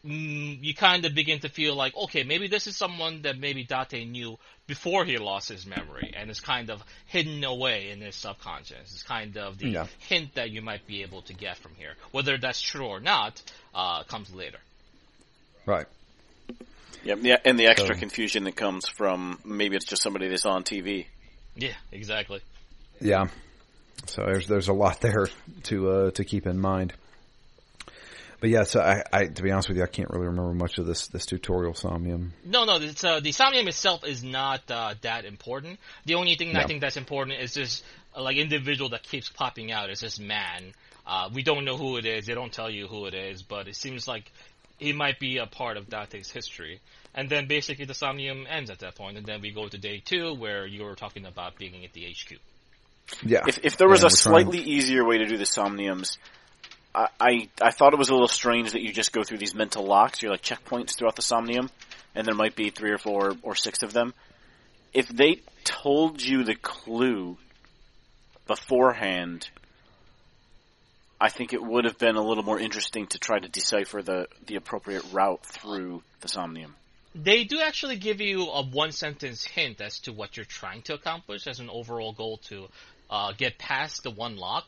[0.07, 3.65] mm, you kind of begin to feel like, okay, maybe this is someone that maybe
[3.65, 8.17] Date knew before he lost his memory, and is kind of hidden away in his
[8.17, 8.93] subconscious.
[8.93, 9.87] It's kind of the Yeah.
[10.09, 11.95] hint that you might be able to get from here.
[12.13, 13.41] Whether that's true or not,
[13.75, 14.59] uh, comes later.
[15.67, 15.87] Right.
[17.05, 20.47] Yeah, yeah, and the extra So- confusion that comes from maybe it's just somebody that's
[20.47, 21.07] on TV.
[21.55, 22.41] Yeah, exactly.
[23.01, 23.29] Yeah.
[24.07, 25.29] So there's there's a lot there
[25.65, 26.93] to uh, to keep in mind.
[28.41, 30.79] But yeah, so I, I to be honest with you, I can't really remember much
[30.79, 32.33] of this this tutorial Somnium.
[32.45, 35.79] No, no, it's, uh, the Somnium itself is not uh, that important.
[36.05, 37.83] The only thing that I think that's important is this
[38.15, 40.73] uh, like individual that keeps popping out is this man.
[41.07, 42.27] Uh, we don't know who it is.
[42.27, 44.31] They don't tell you who it is, but it seems like
[44.79, 46.81] he might be a part of Date's history.
[47.15, 50.03] And then basically the Somnium ends at that point, and then we go to day
[50.05, 52.39] two where you were talking about being at the HQ.
[53.23, 53.45] Yeah.
[53.47, 56.19] If if there was Yeah, a we're trying- slightly easier way to do the somniums,
[56.97, 59.85] I, I thought it was a little strange that you just go through these mental
[59.85, 60.23] locks.
[60.23, 61.69] You're like checkpoints throughout the somnium,
[62.15, 64.15] and there might be three or four or six of them.
[64.95, 67.37] If they told you the clue
[68.47, 69.51] beforehand,
[71.21, 74.29] I think it would have been a little more interesting to try to decipher the
[74.47, 76.75] the appropriate route through the somnium.
[77.15, 80.95] They do actually give you a one sentence hint as to what you're trying to
[80.95, 82.69] accomplish as an overall goal to
[83.11, 84.67] uh, get past the one lock.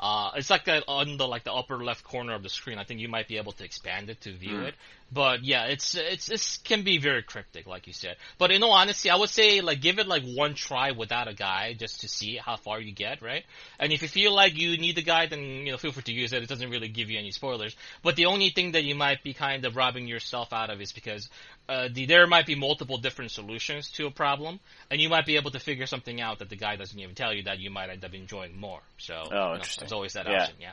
[0.00, 2.78] Uh, it's like that on the like the upper left corner of the screen.
[2.78, 4.74] I think you might be able to expand it to view it.
[5.12, 8.16] But yeah, it's it's it can be very cryptic, like you said.
[8.38, 11.34] But in all honesty, I would say like give it like one try without a
[11.34, 13.44] guide just to see how far you get, right?
[13.78, 16.12] And if you feel like you need the guide, then you know feel free to
[16.12, 16.42] use it.
[16.42, 17.74] It doesn't really give you any spoilers.
[18.02, 20.92] But the only thing that you might be kind of robbing yourself out of is
[20.92, 21.28] because
[21.68, 25.36] uh, the, there might be multiple different solutions to a problem, and you might be
[25.36, 27.90] able to figure something out that the guy doesn't even tell you that you might
[27.90, 28.80] end up enjoying more.
[28.98, 30.42] So, you know, there's always that Yeah.
[30.42, 30.54] option.
[30.60, 30.72] Yeah.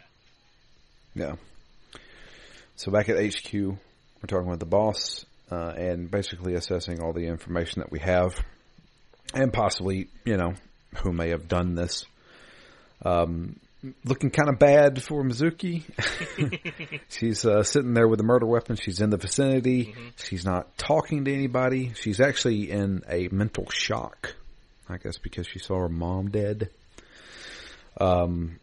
[1.15, 1.35] Yeah.
[2.75, 3.77] So back at HQ,
[4.21, 8.39] we're talking with the boss uh, and basically assessing all the information that we have,
[9.33, 10.53] and possibly, you know,
[10.97, 12.05] who may have done this.
[13.03, 13.57] Um,
[14.03, 15.83] looking kind of bad for Mizuki.
[17.09, 18.75] She's uh, sitting there with a murder weapon.
[18.75, 19.93] She's in the vicinity.
[20.17, 21.93] She's not talking to anybody.
[21.93, 24.35] She's actually in a mental shock.
[24.89, 26.69] I guess because she saw her mom dead.
[27.99, 28.59] Um,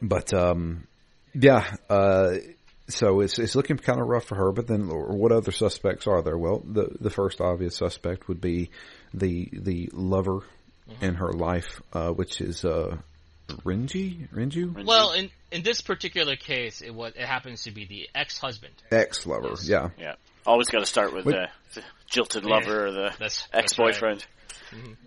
[0.00, 0.86] but um,
[1.34, 2.34] yeah, uh,
[2.92, 4.52] so it's it's looking kind of rough for her.
[4.52, 6.36] But then, what other suspects are there?
[6.38, 8.70] Well, the the first obvious suspect would be
[9.14, 10.40] the the lover
[11.00, 12.96] in her life, uh, which is uh,
[13.64, 18.08] Renji, Renju, Well, in in this particular case, it was it happens to be the
[18.14, 18.74] ex husband.
[18.90, 19.48] ex lover.
[19.50, 19.68] Yes.
[19.68, 20.14] Yeah, Yeah,
[20.46, 21.34] always got to start with Wait.
[21.34, 24.24] the, the jilted lover or the That's- that's ex boyfriend.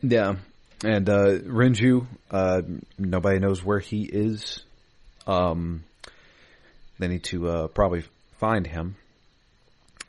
[0.01, 0.35] yeah.
[0.83, 2.61] And uh, Renju, uh,
[2.99, 4.61] nobody knows where he is.
[5.25, 5.83] Um,
[6.99, 8.03] they need to uh, probably
[8.39, 8.95] find him.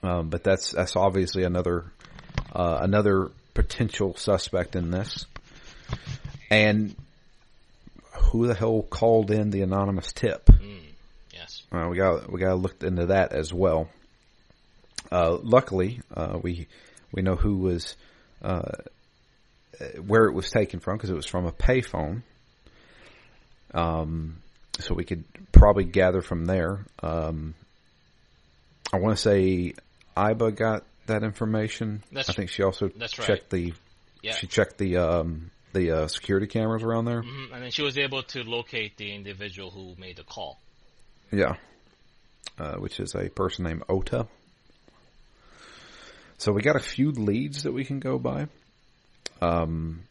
[0.02, 1.84] Um, but that's that's obviously another
[2.52, 5.26] uh, another potential suspect in this.
[6.50, 6.94] And
[8.12, 10.46] who the hell called in the anonymous tip?
[10.46, 10.80] Mm,
[11.32, 11.62] yes.
[11.72, 13.88] Uh, we got we got to look into that as well.
[15.10, 16.66] Uh, luckily, uh, we
[17.12, 17.96] we know who was
[18.42, 18.72] uh,
[20.06, 22.22] where it was taken from because it was from a payphone.
[23.74, 24.36] Um,
[24.78, 26.84] so we could probably gather from there.
[27.02, 27.54] Um,
[28.92, 29.74] I want to say
[30.16, 32.02] Aiba got that information.
[32.10, 33.26] That's- I think she also that's right.
[33.26, 33.72] checked the
[34.22, 34.34] Yeah.
[34.34, 37.22] she checked the um, the uh, security cameras around there.
[37.22, 40.58] Mhm, And then she was able to locate the individual who made the call.
[41.30, 41.56] Yeah.
[42.58, 44.26] Uh, which is a person named Ota.
[46.38, 48.46] So we got a few leads that we can go by.
[49.40, 50.02] Um,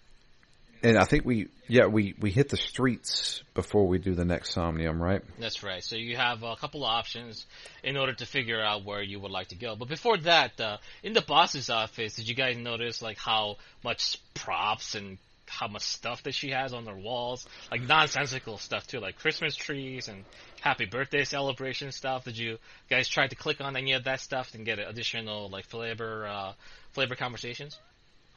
[0.86, 4.52] and I think we, yeah, we, we hit the streets before we do the next
[4.52, 5.24] Somnium, right?
[5.40, 5.84] That's right.
[5.84, 7.48] So you have a couple of options
[7.84, 9.76] in order to figure out where you would like to go.
[9.76, 14.20] But before that, uh, in the boss's office, did you guys notice like how much
[14.36, 15.18] props and
[15.48, 17.48] how much stuff that she has on her walls?
[17.72, 20.24] Like nonsensical stuff too, like Christmas trees and
[20.62, 22.26] happy birthday celebration stuff.
[22.26, 22.60] Did you
[22.92, 26.54] guys try to click on any of that stuff and get additional like flavor, uh,
[26.92, 27.80] flavor conversations?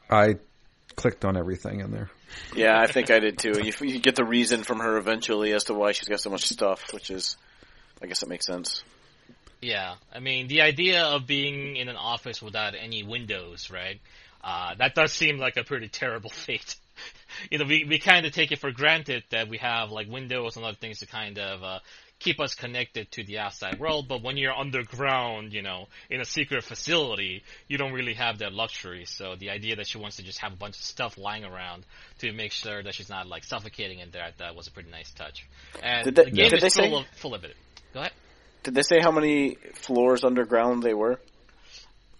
[0.09, 0.37] I
[0.97, 2.11] clicked on everything in there.
[2.55, 3.61] Yeah, I think I did too.
[3.63, 6.47] You, you get the reason from her eventually as to why she's got so much
[6.47, 7.37] stuff, which is,
[8.03, 8.83] I guess it makes sense.
[9.61, 14.01] Yeah, I mean the idea of being in an office without any windows, right?
[14.43, 16.77] Uh, that does seem like a pretty terrible fate.
[17.51, 20.57] you know, we we kind of take it for granted that we have like windows
[20.57, 21.79] and other things to kind of uh,
[22.19, 24.09] keep us connected to the outside world.
[24.09, 28.53] But when you're underground, you know, in a secret facility, you don't really have that
[28.53, 29.05] luxury.
[29.07, 31.85] So the idea that she wants to just have a bunch of stuff lying around
[32.19, 34.91] to make sure that she's not like suffocating in there, I thought was a pretty
[34.91, 35.47] nice touch.
[35.83, 37.57] And Did they- the game did is full say- of full of it.
[37.95, 38.13] Go ahead.
[38.65, 41.21] Did they say how many floors underground they were?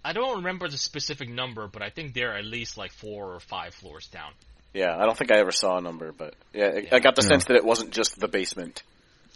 [0.03, 3.39] I don't remember the specific number, but I think they're at least like four or
[3.41, 4.31] five floors down.
[4.73, 7.21] Yeah, I don't think I ever saw a number, but yeah, I- I got the
[7.23, 7.27] Yeah.
[7.27, 8.81] sense that it wasn't just the basement.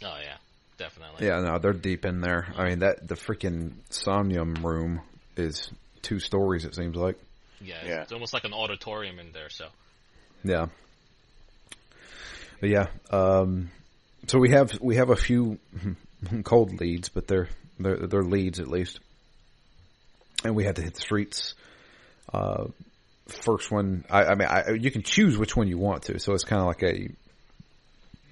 [0.03, 0.38] Oh yeah,
[0.78, 1.26] definitely.
[1.28, 2.53] Yeah, no, they're deep in there.
[2.57, 5.01] I mean, that the freaking Somnium room
[5.36, 5.69] is
[6.01, 6.65] two stories.
[6.65, 7.17] It seems like.
[7.61, 8.01] Yeah, it's, Yeah.
[8.01, 9.49] it's almost like an auditorium in there.
[9.49, 9.67] So
[10.43, 10.67] Yeah.
[12.59, 13.71] But yeah, um,
[14.28, 15.59] so we have we have a few
[16.43, 17.49] cold leads, but they're
[17.80, 18.99] they're they're leads at least,
[20.45, 21.55] and we had to hit the streets.
[22.32, 22.67] Uh,
[23.28, 26.34] first one, I, I mean, I, you can choose which one you want to, so
[26.34, 27.09] it's kind of like a,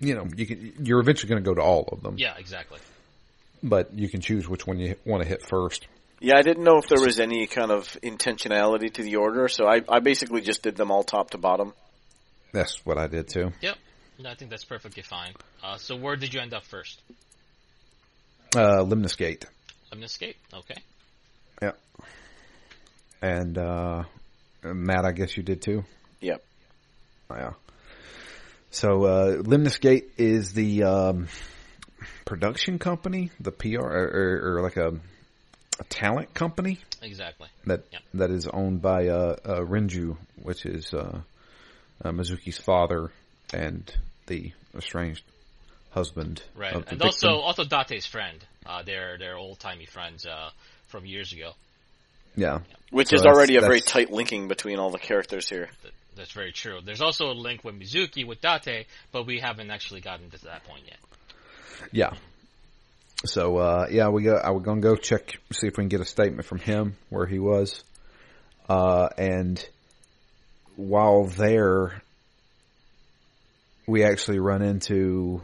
[0.02, 2.80] you know, you can you're eventually going to go to all of them, yeah, exactly.
[3.64, 5.88] but you can choose which one you want to hit first.
[6.20, 9.66] Yeah, I didn't know if there was any kind of intentionality to the order, so
[9.66, 11.74] I, I basically just did them all top to bottom.
[12.52, 13.52] That's what I did too.
[13.62, 13.76] Yep.
[14.20, 15.34] No, I think that's perfectly fine.
[15.64, 17.02] Uh, so where did you end up first?
[18.56, 19.46] Uh, Lemnis Gate.
[19.92, 20.36] Lemnis Gate.
[20.54, 20.76] Okay.
[21.60, 21.72] Yeah.
[23.22, 24.04] And uh,
[24.64, 25.84] Matt, I guess you did too.
[26.20, 26.44] Yep.
[27.32, 27.54] Yeah.
[28.72, 31.28] So uh, Lemnis Gate is the um,
[32.26, 34.94] production company, the PR, or, or, or like a,
[35.80, 37.48] a talent company Exactly.
[37.66, 38.02] that Yep.
[38.16, 41.22] that is owned by uh, uh, Renju, which is uh,
[42.04, 43.12] uh, Mizuki's father
[43.54, 43.92] and
[44.28, 45.24] the estranged
[45.92, 46.74] husband Right.
[46.74, 47.44] of the And also victim.
[47.44, 48.38] also Date's friend.
[48.66, 50.50] Uh, they're they're old timey friends uh,
[50.88, 51.52] from years ago.
[52.38, 52.60] yeah,
[52.92, 55.70] Which So is already a very tight linking between all the characters here.
[56.12, 56.80] That, that's very true.
[56.84, 60.64] There's also a link with Mizuki with Date, but we haven't actually gotten to that
[60.64, 61.00] point yet.
[61.92, 62.14] yeah.
[63.26, 64.36] So uh, yeah, we go.
[64.36, 67.28] I was gonna go check see if we can get a statement from him where
[67.28, 67.84] he was,
[68.68, 69.64] uh, and
[70.76, 72.02] while there,
[73.86, 75.42] we actually run into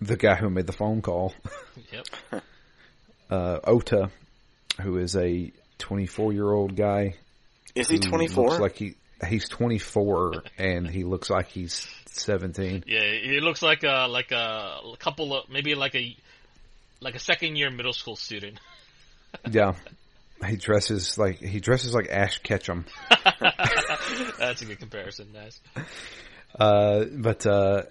[0.00, 1.32] the guy who made the phone call,
[1.92, 2.06] Yep.
[3.30, 4.10] uh, Ota,
[4.82, 7.14] who is a 24 year old guy.
[7.74, 8.44] Is he 24?
[8.44, 8.94] Looks like he
[9.24, 12.84] he's 24 and he looks like he's 17.
[12.86, 16.16] Yeah, he looks like a like a couple of maybe like a
[17.00, 18.58] like a second year middle school student.
[19.50, 19.74] Yeah.
[20.46, 22.86] He dresses like he dresses like Ash Ketchum.
[24.38, 25.60] That's a good comparison, nice.
[26.58, 27.82] Uh, but uh,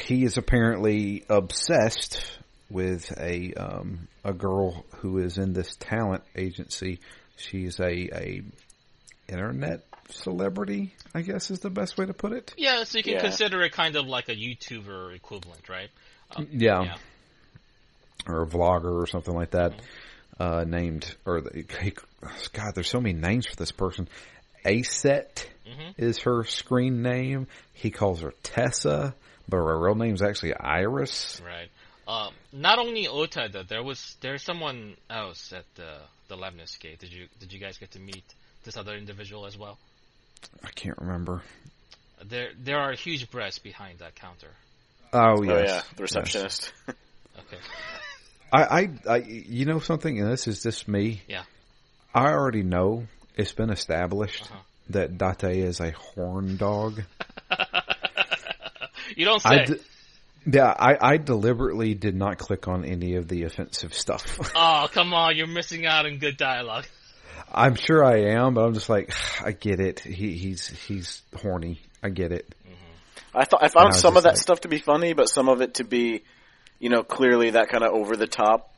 [0.00, 2.24] he is apparently obsessed
[2.70, 7.00] with a um, a girl who is in this talent agency.
[7.36, 8.42] She's a a
[9.28, 12.54] internet celebrity, I guess is the best way to put it.
[12.56, 13.20] Yeah, so you can Yeah.
[13.20, 15.90] consider it kind of like a YouTuber equivalent, right?
[16.30, 16.96] Uh, Yeah, yeah.
[18.26, 19.72] or a vlogger or something like that.
[20.40, 21.92] Uh, named or the, he,
[22.52, 24.08] God, there's so many names for this person.
[24.64, 25.94] A-set Mhm.
[25.98, 27.46] is her screen name.
[27.74, 29.14] He calls her Tessa,
[29.48, 31.40] but her real name's actually Iris.
[31.44, 31.68] Right.
[32.08, 35.98] Um, not only Ota, though, there was there's someone else at the
[36.28, 36.98] the Lemnis gate.
[36.98, 38.24] Did you did you guys get to meet
[38.64, 39.78] this other individual as well?
[40.64, 41.42] I can't remember.
[42.24, 44.48] There there are huge breasts behind that counter.
[45.12, 45.68] Oh, Oh yes.
[45.68, 46.72] yeah, the receptionist.
[47.38, 47.56] Okay.
[48.52, 51.22] I, I, I, you know something, and this is just me.
[51.26, 51.44] Yeah.
[52.14, 54.58] I already know it's been established Uh-huh.
[54.90, 57.02] that Date is a horn dog.
[59.16, 59.74] you don't I say.
[59.74, 59.80] d-
[60.58, 64.38] yeah, I, I deliberately did not click on any of the offensive stuff.
[64.54, 66.84] Oh come on, you're missing out on good dialogue.
[67.54, 69.12] I'm sure I am, but I'm just like,
[69.44, 70.00] I get it.
[70.00, 71.80] He, he's he's horny.
[72.02, 72.54] I get it.
[73.34, 75.12] I thought I And I found was some of that like- stuff to be funny,
[75.14, 76.22] but some of it to be,
[76.78, 78.68] you know, clearly that kind of over the top.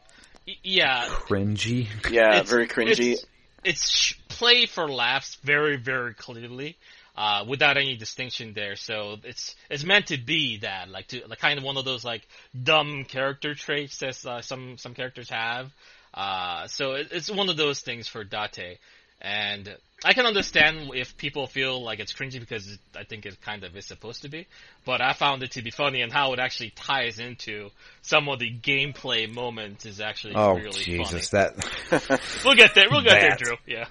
[0.63, 1.89] Yeah, Cringy.
[2.11, 3.13] Yeah, It's- very cringy.
[3.15, 3.25] It's,
[3.65, 6.77] it's sh- play for laughs very, very clearly,
[7.17, 8.77] uh, without any distinction there.
[8.77, 12.05] So it's it's meant to be that, like, to like kind of one of those
[12.05, 12.29] like
[12.63, 15.73] dumb character traits that uh, some some characters have.
[16.15, 18.79] Uh, so it, it's one of those things for Date,
[19.21, 23.65] and I can understand if people feel like it's cringy because I think it kind
[23.65, 24.47] of is supposed to be.
[24.85, 27.71] But I found it to be funny, and how it actually ties into
[28.03, 31.51] some of the gameplay moments is actually Oh really Jesus, funny.
[31.91, 32.21] that.
[32.45, 32.85] We'll get there.
[32.91, 33.39] We'll get That.
[33.39, 33.57] there, Drew.
[33.67, 33.87] Yeah.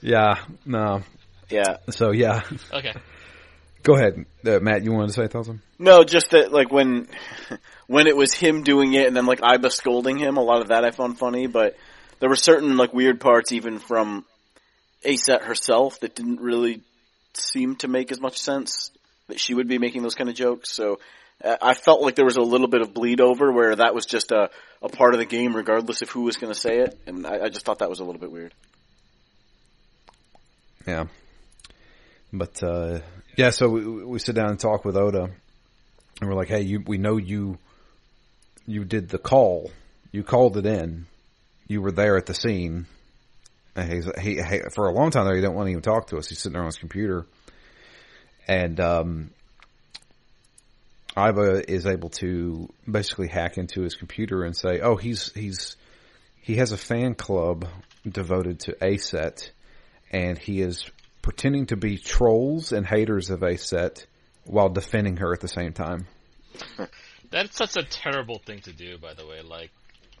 [0.00, 1.02] Yeah, no.
[1.50, 1.78] yeah.
[1.90, 2.92] So yeah, Okay.
[3.84, 4.82] Go ahead, uh, Matt.
[4.82, 5.60] You wanted to say something?
[5.78, 7.06] No, just that like when
[7.86, 10.68] when it was him doing it and then like Aiba scolding him, a lot of
[10.68, 11.76] that I found funny, but
[12.18, 14.24] there were certain like weird parts even from
[15.04, 16.80] A-set herself that didn't really
[17.34, 18.90] seem to make as much sense
[19.28, 20.72] that she would be making those kind of jokes.
[20.72, 20.98] So
[21.44, 24.32] I felt like there was a little bit of bleed over where that was just
[24.32, 24.48] a,
[24.80, 27.44] a part of the game, regardless of who was going to say it, and I,
[27.44, 28.54] I just thought that was a little bit weird.
[30.86, 31.06] Yeah.
[32.34, 32.98] But uh,
[33.36, 35.30] yeah, so we, we sit down and talk with Ota,
[36.20, 37.58] and we're like, "Hey, you, we know you,
[38.66, 39.70] you did the call.
[40.10, 41.06] You called it in.
[41.68, 42.86] You were there at the scene."
[43.76, 46.08] And he's he, he for a long time there, he didn't want to even talk
[46.08, 46.28] to us.
[46.28, 47.24] He's sitting there on his computer,
[48.48, 49.30] and um,
[51.16, 55.76] Aiba is able to basically hack into his computer and say, "Oh, he's he's
[56.40, 57.66] he has a fan club
[58.08, 59.50] devoted to A-set,
[60.10, 60.90] and he is
[61.24, 64.06] pretending to be trolls and haters of A-set
[64.44, 66.06] while defending her at the same time."
[67.30, 69.40] That's such a terrible thing to do, by the way.
[69.42, 69.70] Like,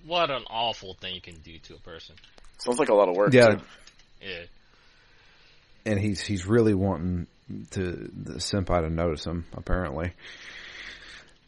[0.04, 2.16] what an awful thing you can do to a person.
[2.58, 3.32] Sounds like a lot of work.
[3.32, 3.56] Yeah.
[3.56, 3.60] too.
[4.22, 4.42] Yeah.
[5.84, 7.26] and he's he's really wanting
[7.72, 10.12] to the senpai to notice him apparently.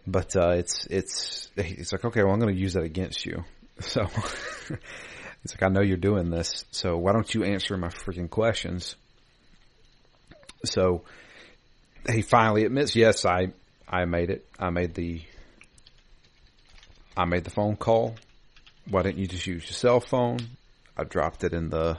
[0.07, 3.45] But uh, it's it's he's like, okay, well, I'm going to use that against you.
[3.79, 4.01] So
[5.45, 8.97] it's like, I know you're doing this, so why don't you answer my freaking questions?
[10.67, 11.03] So
[12.11, 13.53] he finally admits, yes, I
[13.89, 14.47] I made it.
[14.59, 15.23] I made the
[17.17, 18.17] I made the phone call.
[18.89, 20.39] Why didn't you just use your cell phone?
[20.97, 21.99] I dropped it in the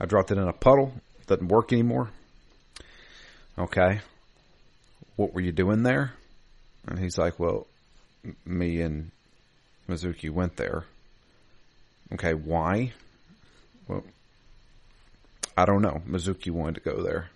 [0.00, 0.92] I dropped it in a puddle.
[1.20, 2.10] It doesn't work anymore.
[3.58, 4.00] Okay.
[5.16, 6.12] What were you doing there?
[6.86, 7.66] And he's like, well,
[8.46, 9.10] me and
[9.88, 10.84] Mizuki went there.
[12.12, 12.92] Okay, why?
[13.86, 14.04] Well,
[15.56, 16.00] I don't know.
[16.08, 17.30] Mizuki wanted to go there.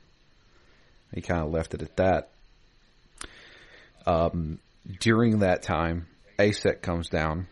[1.14, 2.28] He kind of left it at that.
[4.06, 4.58] Um,
[5.00, 6.06] during that time,
[6.38, 7.46] A-set comes down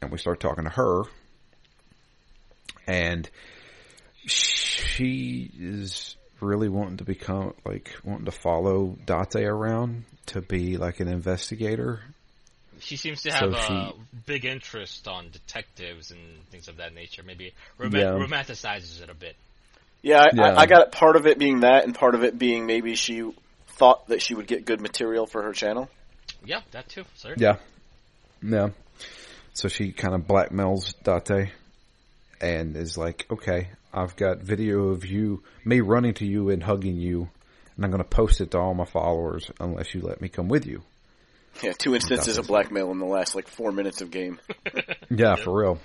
[0.00, 1.02] and we start talking to her.
[2.86, 3.28] And
[4.26, 11.00] she is really wanting to become like wanting to follow Date around to be like
[11.00, 12.00] an investigator.
[12.80, 13.94] She seems to So have a she-
[14.26, 17.22] big interest on detectives and things of that nature.
[17.24, 18.06] Maybe rom- Yeah.
[18.14, 19.36] romanticizes it a bit.
[20.02, 20.42] Yeah, I, Yeah.
[20.42, 23.32] I, I got part of it being that, and part of it being maybe she
[23.68, 25.88] thought that she would get good material for her channel.
[26.44, 27.04] Yeah, that too.
[27.14, 27.34] Sir.
[27.36, 27.56] Yeah.
[28.42, 28.70] Yeah.
[29.54, 31.52] So she kind of blackmails Date
[32.40, 36.96] and is like, okay, I've got video of you, me running to you and hugging
[36.96, 37.28] you,
[37.76, 40.48] and I'm going to post it to all my followers unless you let me come
[40.48, 40.82] with you.
[41.62, 44.40] Yeah, two instances of blackmail in the last like four minutes of game.
[45.10, 45.78] Yeah, for real.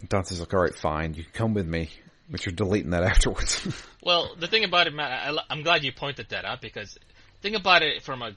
[0.00, 1.90] And Dante's like, all right, fine, you can come with me,
[2.30, 3.66] but you're deleting that afterwards.
[4.02, 6.96] Well, the thing about it, Matt, I, I'm glad you pointed that out because
[7.42, 8.32] think about it from a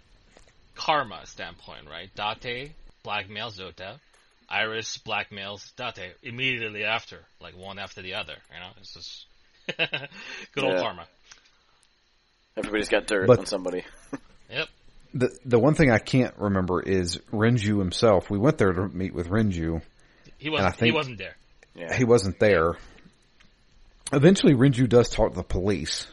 [0.75, 2.09] karma standpoint, right?
[2.15, 2.71] Date
[3.05, 3.97] blackmails Zota,
[4.49, 8.33] Iris blackmails Date immediately after, like one after the other.
[8.53, 9.25] You know, it's just
[10.53, 10.81] good old Yeah.
[10.81, 11.07] karma.
[12.55, 13.83] Everybody's got dirt But- on somebody.
[14.49, 14.69] Yep.
[15.13, 18.29] the the one thing I can't remember is Renju himself.
[18.29, 19.81] We went there to meet with Renju.
[20.38, 20.75] He wasn't.
[20.77, 21.35] think- he wasn't there.
[21.75, 22.75] Yeah, He wasn't there.
[24.11, 26.07] Eventually, Renju does talk to the police.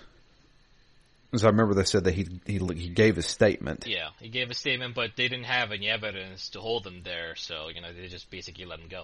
[1.32, 3.86] As I remember, they said that he he he gave his statement.
[3.86, 7.34] Yeah, he gave a statement, but they didn't have any evidence to hold him there,
[7.34, 9.02] so you know they just basically let him go.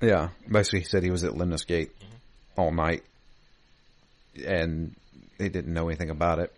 [0.00, 1.90] Yeah, basically, he said he was at Lemnis Gate
[2.56, 3.02] all night,
[4.44, 4.94] and
[5.38, 6.52] they didn't know anything about it.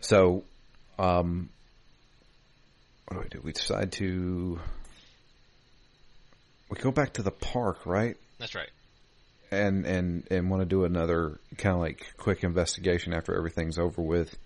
[0.00, 0.44] So,
[0.98, 1.48] um,
[3.06, 3.40] what do we do?
[3.42, 4.58] We decide to
[6.70, 8.16] we go back to the park, right?
[8.38, 8.68] That's right.
[9.50, 14.02] And and and want to do another kind of like quick investigation after everything's over
[14.02, 14.36] with.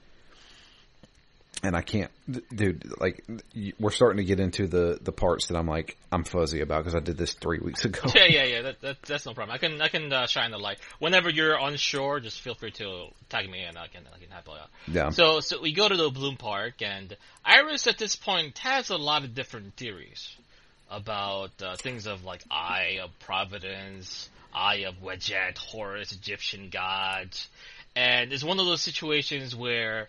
[1.64, 2.10] And I can't,
[2.52, 2.90] dude.
[2.98, 3.24] Like,
[3.78, 6.96] we're starting to get into the the parts that I'm like I'm fuzzy about because
[6.96, 8.00] I did this three weeks ago.
[8.16, 8.62] Yeah, yeah, yeah.
[8.62, 9.54] That, that that's no problem.
[9.54, 12.18] I can I can uh, shine the light whenever you're unsure.
[12.18, 14.70] Just feel free to tag me and I can I can help you out.
[14.88, 18.90] Yeah, So so we go to the Bloom Park and Iris at this point has
[18.90, 20.34] a lot of different theories
[20.92, 27.48] about uh, things of like Eye of Providence, Eye of Wadjet, Horus, Egyptian gods,
[27.94, 30.08] and it's one of those situations where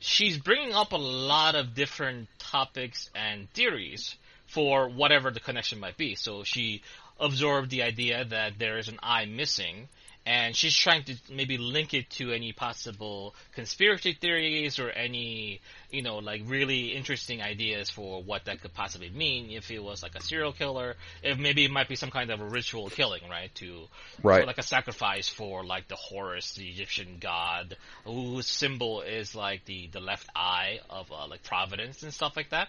[0.00, 4.16] she's bringing up a lot of different topics and theories
[4.46, 6.14] for whatever the connection might be.
[6.14, 6.82] So she
[7.18, 9.88] absorbed the idea that there is an eye missing,
[10.26, 15.60] and she's trying to maybe link it to any possible conspiracy theories or any,
[15.90, 20.02] you know, like really interesting ideas for what that could possibly mean if it was
[20.02, 23.22] like a serial killer, if maybe it might be some kind of a ritual killing,
[23.30, 23.54] right?
[23.56, 23.86] To
[24.22, 24.46] Right.
[24.46, 29.88] like a sacrifice for like the Horus, the Egyptian god, whose symbol is like the
[29.88, 32.68] the left eye of uh, like Providence and stuff like that.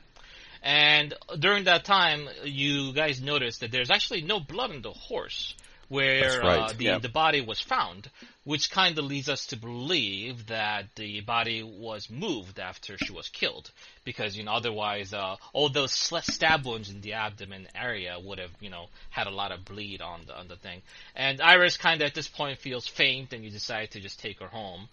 [0.63, 5.55] And during that time, you guys notice that there's actually no blood on the horse,
[5.91, 6.69] where right.
[6.69, 6.99] uh, the Yeah.
[6.99, 8.09] the body was found,
[8.45, 13.27] which kind of leads us to believe that the body was moved after she was
[13.27, 13.69] killed,
[14.05, 18.51] because you know otherwise uh, all those stab wounds in the abdomen area would have
[18.61, 20.81] you know had a lot of bleed on the on the thing,
[21.13, 24.39] and Iris kind of at this point feels faint, and you decide to just take
[24.39, 24.87] her home.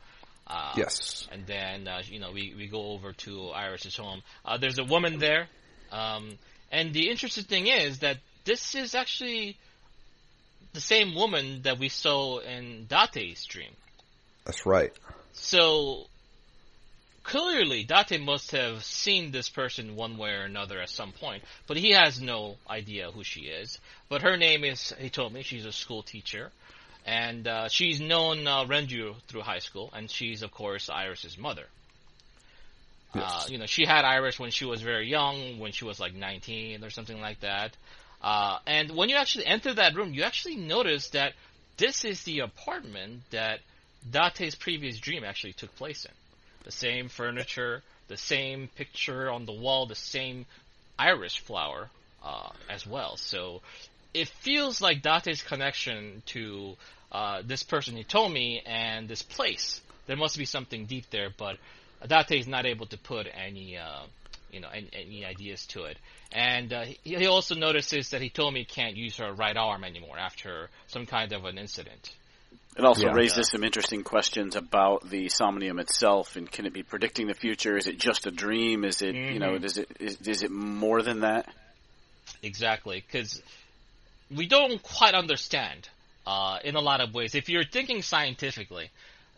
[0.48, 1.28] Uh, Yes.
[1.30, 4.22] and then uh, you know we, we go over to Iris's home.
[4.44, 5.46] Uh, there's a woman there,
[5.92, 6.38] um,
[6.72, 9.56] and the interesting thing is that this is actually
[10.72, 13.72] the same woman that we saw in Date's dream.
[14.44, 14.92] That's right.
[15.32, 16.06] So
[17.22, 21.76] clearly, Date must have seen this person one way or another at some point, but
[21.76, 23.78] he has no idea who she is.
[24.08, 26.50] But her name is, Hitomi, she's a school teacher.
[27.06, 31.64] And uh, she's known uh, Renju through high school, and she's, of course, Iris's mother.
[33.14, 36.14] Uh, you know, she had Iris when she was very young, when she was like
[36.14, 37.74] 19 or something like that.
[38.22, 41.34] Uh, and when you actually enter that room, you actually notice that
[41.76, 43.60] this is the apartment that
[44.10, 46.10] Date's previous dream actually took place in.
[46.64, 50.46] The same furniture, the same picture on the wall, the same
[50.98, 51.90] iris flower
[52.24, 53.16] uh, as well.
[53.16, 53.62] So
[54.12, 56.76] it feels like Date's connection to
[57.12, 59.80] uh, this person Hitomi and this place.
[60.06, 61.58] There must be something deep there, but
[62.06, 64.02] Date is not able to put any, uh,
[64.50, 65.98] you know, any, any ideas to it.
[66.32, 70.18] And uh, he, he also notices that Hitomi he can't use her right arm anymore
[70.18, 72.10] after some kind of an incident.
[72.76, 73.14] It also Yeah.
[73.14, 77.76] raises some interesting questions about the somnium itself, and can it be predicting the future?
[77.76, 78.84] Is it just a dream?
[78.84, 79.54] Is it you know?
[79.56, 81.48] Is it is, is it more than that?
[82.42, 83.42] Exactly, because
[84.34, 85.88] we don't quite understand
[86.26, 87.34] uh, in a lot of ways.
[87.34, 88.90] If you're thinking scientifically,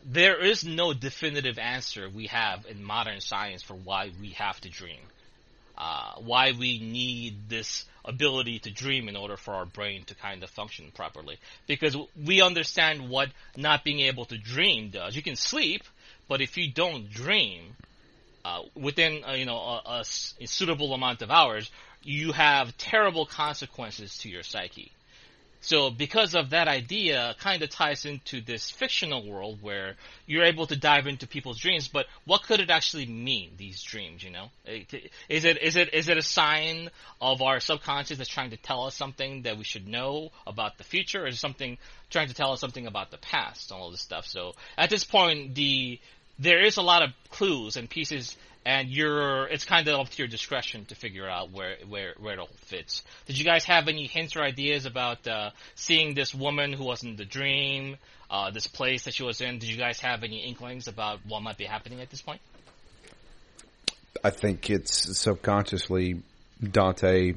[0.04, 4.68] there is no definitive answer we have in modern science for why we have to
[4.68, 5.00] dream.
[5.76, 10.42] Uh, why we need this ability to dream in order for our brain to kind
[10.42, 11.38] of function properly.
[11.66, 15.16] Because we understand what not being able to dream does.
[15.16, 15.82] You can sleep,
[16.28, 17.74] but if you don't dream,
[18.44, 21.70] uh, within uh, you know a, a a suitable amount of hours,
[22.02, 24.92] you have terrible consequences to your psyche.
[25.62, 29.96] So because of that idea, kind of ties into this fictional world where
[30.26, 31.86] you're able to dive into people's dreams.
[31.86, 33.50] But what could it actually mean?
[33.56, 34.50] These dreams, you know,
[35.28, 36.90] is it is it is it a sign
[37.20, 40.84] of our subconscious that's trying to tell us something that we should know about the
[40.84, 41.76] future, or something
[42.08, 44.26] trying to tell us something about the past and all this stuff?
[44.26, 46.00] So at this point, the
[46.40, 50.18] there is a lot of clues and pieces and you're it's kind of up to
[50.18, 53.02] your discretion to figure out where where where it all fits.
[53.26, 57.02] Did you guys have any hints or ideas about uh, seeing this woman who was
[57.02, 57.96] in the dream,
[58.30, 59.58] uh, this place that she was in?
[59.58, 62.40] Did you guys have any inklings about what might be happening at this point?
[64.22, 66.22] I think it's subconsciously
[66.62, 67.34] Dante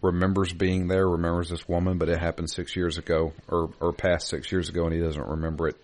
[0.00, 4.28] remembers being there, remembers this woman, but it happened six years ago or, or past
[4.28, 5.76] six years ago and he doesn't remember it.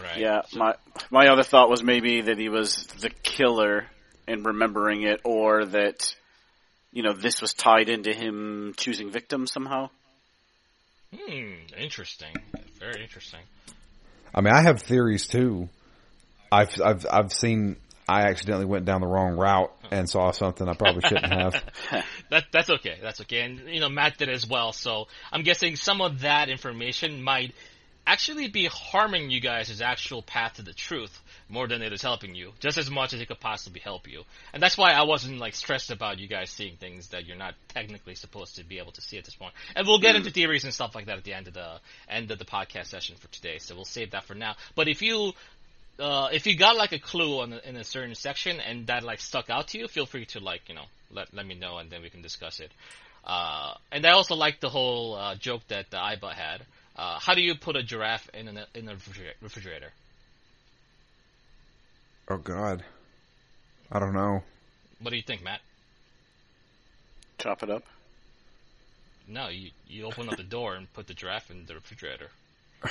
[0.00, 0.18] Right.
[0.18, 0.74] Yeah, my
[1.10, 3.86] my other thought was maybe that he was the killer
[4.26, 6.14] and remembering it, or that
[6.92, 9.90] you know this was tied into him choosing victims somehow.
[11.14, 11.54] Hmm.
[11.76, 12.34] Interesting.
[12.78, 13.40] Very interesting.
[14.34, 15.68] I mean, I have theories too.
[16.50, 17.76] I've, I've, I've seen,
[18.08, 21.62] I accidentally went down the wrong route and saw something I probably shouldn't have.
[22.30, 22.96] That that's okay.
[23.02, 23.42] That's okay.
[23.42, 24.72] And you know, Matt did as well.
[24.72, 27.54] So I'm guessing some of that information might
[28.06, 32.34] actually be harming you guys' actual path to the truth more than it is helping
[32.34, 34.22] you, just as much as it could possibly help you.
[34.52, 37.54] And that's why I wasn't like stressed about you guys seeing things that you're not
[37.68, 39.52] technically supposed to be able to see at this point.
[39.76, 42.30] And we'll get into theories and stuff like that at the end of the end
[42.30, 43.58] of the podcast session for today.
[43.58, 44.56] So we'll save that for now.
[44.74, 45.32] But if you
[45.98, 49.04] uh, if you got like a clue on a, in a certain section and that
[49.04, 51.78] like stuck out to you, feel free to like you know let let me know
[51.78, 52.70] and then we can discuss it.
[53.24, 56.62] Uh, and I also like the whole uh, joke that the Aiba had.
[56.96, 59.92] Uh, how do you put a giraffe in a in a refrigerator- refrigerator?
[62.28, 62.84] Oh God.
[63.90, 64.42] I don't know.
[65.00, 65.60] What do you think, Matt?
[67.38, 67.82] Chop it up.
[69.28, 72.28] No, you you open up the door and put the giraffe in the refrigerator.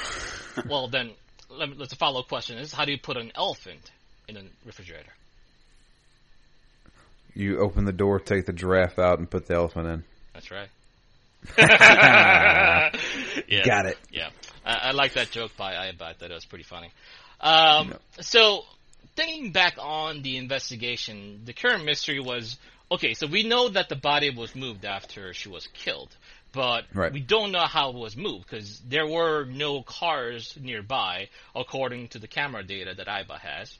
[0.68, 1.12] well, then
[1.49, 3.91] let me, let's follow question is how do you put an elephant
[4.28, 5.12] in a refrigerator?
[7.34, 10.04] You open the door, take the giraffe out and put the elephant in.
[10.34, 10.70] That's right.
[11.58, 12.92] yeah.
[13.66, 13.98] Got it.
[14.12, 14.30] Yeah,
[14.66, 16.32] I, I like that joke by Aiba that.
[16.32, 16.92] It was pretty funny.
[17.39, 17.98] Um, No.
[18.22, 18.64] So,
[19.16, 22.58] thinking back on the investigation, the current mystery was
[22.92, 23.14] okay.
[23.14, 26.16] So we know that the body was moved after she was killed,
[26.52, 27.12] but Right.
[27.12, 32.20] we don't know how it was moved because there were no cars nearby, according to
[32.20, 33.76] the camera data that Aiba has.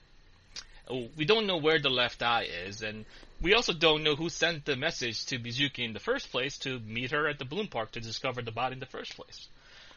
[1.18, 3.06] We don't know where the left eye is, and
[3.42, 6.80] we also don't know who sent the message to Mizuki in the first place to
[6.80, 9.48] meet her at the Bloom Park to discover the body in the first place.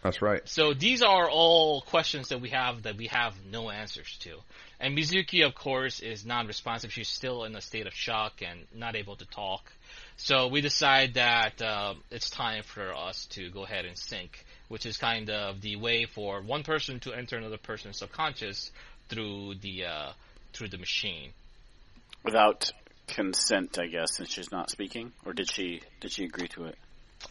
[0.05, 0.47] That's right.
[0.47, 4.37] So these are all questions that we have that we have no answers to.
[4.79, 6.93] And Mizuki, of course, is non-responsive.
[6.93, 9.73] She's still in a state of shock and not able to talk.
[10.19, 14.85] So we decide that uh, it's time for us to go ahead and sync, which
[14.85, 18.71] is kind of the way for one person to enter another person's subconscious
[19.09, 20.13] through the uh,
[20.55, 21.31] through the machine.
[22.25, 22.73] Without
[23.07, 26.77] consent, I guess, since she's not speaking, or did she did she agree to it?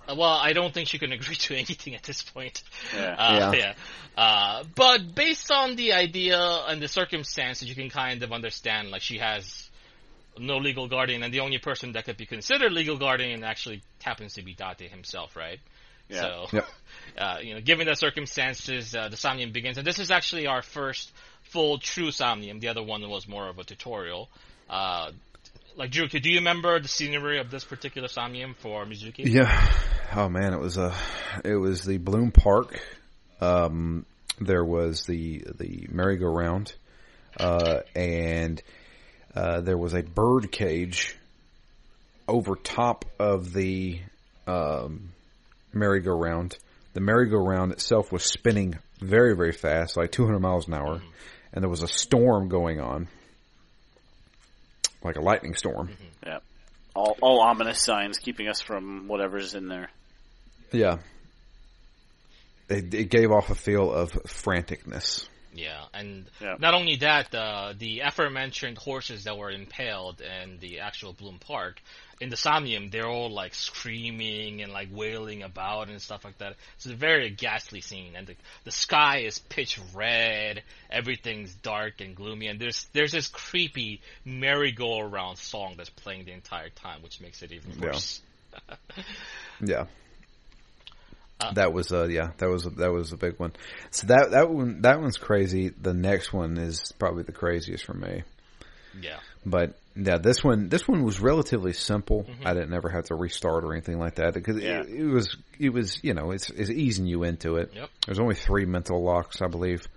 [0.07, 2.63] Uh, well, I don't think she can agree to anything at this point.
[2.95, 3.15] Yeah.
[3.17, 3.53] Uh, Yeah.
[3.53, 3.73] yeah.
[4.15, 9.01] Uh, but based on the idea and the circumstances, you can kind of understand, like,
[9.01, 9.69] she has
[10.37, 14.33] no legal guardian, and the only person that could be considered legal guardian actually happens
[14.33, 15.59] to be Date himself, right?
[16.09, 16.21] Yeah.
[16.21, 16.67] So, Yep.
[17.17, 20.61] uh, you know, given the circumstances, uh, the Somnium begins, and this is actually our
[20.61, 21.11] first
[21.43, 22.59] full true Somnium.
[22.59, 24.29] The other one was more of a tutorial.
[24.69, 25.11] Uh,
[25.75, 29.25] like Drew, do you remember the scenery of this particular Somnium for Mizuki?
[29.25, 29.71] Yeah.
[30.15, 30.93] Oh man, it was a,
[31.43, 32.79] it was the Bloom Park.
[33.41, 34.05] Um,
[34.39, 36.73] there was the the merry-go-round,
[37.39, 38.61] uh, and
[39.35, 41.15] uh, there was a bird cage
[42.27, 43.99] over top of the
[44.47, 45.09] um,
[45.73, 46.57] merry-go-round.
[46.93, 51.01] The merry-go-round itself was spinning very very fast, like 200 miles an hour,
[51.51, 53.07] and there was a storm going on,
[55.03, 55.89] like a lightning storm.
[55.89, 56.27] Mm-hmm.
[56.27, 56.39] Yeah.
[56.95, 59.89] All all ominous signs keeping us from whatever's in there.
[60.71, 60.97] Yeah.
[62.69, 65.27] It, it gave off a feel of franticness.
[65.53, 66.55] Yeah, and Yeah.
[66.59, 71.81] not only that, uh, the aforementioned horses that were impaled in the actual Bloom Park,
[72.19, 76.55] in the Somnium, they're all like screaming and like wailing about and stuff like that.
[76.75, 82.15] It's a very ghastly scene, and the the sky is pitch red, everything's dark and
[82.15, 87.41] gloomy, and there's there's this creepy merry-go-round song that's playing the entire time, which makes
[87.43, 88.21] it even worse.
[89.61, 89.81] Yeah.
[89.81, 89.85] Uh,
[91.55, 93.51] that was uh yeah that was that was a big one.
[93.91, 95.69] So that that one that one's crazy.
[95.69, 98.23] The next one is probably the craziest for me.
[99.01, 102.27] Yeah, But yeah, this one this one was relatively simple.
[102.45, 104.81] I didn't ever have to restart or anything like that because Yeah.
[104.81, 107.71] it, it was it was you know it's it's easing you into it.
[107.73, 107.89] Yep.
[108.05, 109.87] There's only three mental locks, I believe,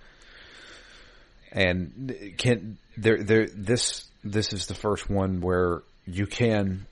[1.52, 6.86] and can there there this this is the first one where you can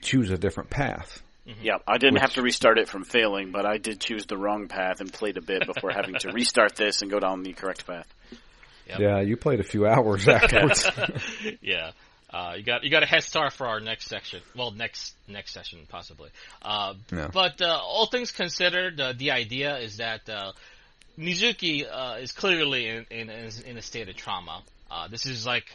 [0.00, 1.22] choose a different path.
[1.60, 4.36] Yeah, I didn't Which- have to restart it from failing, but I did choose the
[4.36, 7.52] wrong path and played a bit before having to restart this and go down the
[7.52, 8.06] correct path.
[8.88, 8.98] Yep.
[9.00, 10.88] Yeah, you played a few hours afterwards.
[11.60, 11.90] yeah.
[12.30, 14.40] Uh, you got you got a head start for our next section.
[14.56, 16.30] Well, next next session possibly.
[16.62, 17.28] Uh, Yeah.
[17.32, 20.52] But uh, all things considered, uh, the idea is that uh,
[21.18, 23.30] Mizuki uh, is clearly in, in
[23.66, 24.62] in a state of trauma.
[24.90, 25.66] Uh, this is like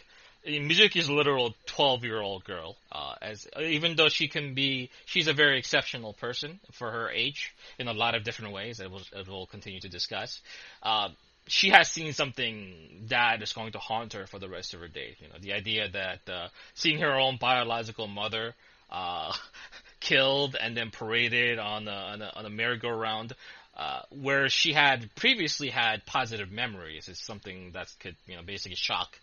[0.47, 2.77] Mizuki's a literal twelve year old girl.
[2.91, 7.53] Uh, as even though she can be, she's a very exceptional person for her age
[7.77, 8.77] in a lot of different ways.
[8.77, 10.41] That we'll, that we'll continue to discuss.
[10.81, 11.09] Uh,
[11.47, 14.87] she has seen something that is going to haunt her for the rest of her
[14.87, 15.15] days.
[15.19, 18.53] You know, the idea that uh, seeing her own biological mother
[18.89, 19.33] uh,
[19.99, 23.33] killed and then paraded on a, on a, on a merry-go-round,
[23.77, 28.75] uh, where she had previously had positive memories, is something that could you know basically
[28.75, 29.19] shock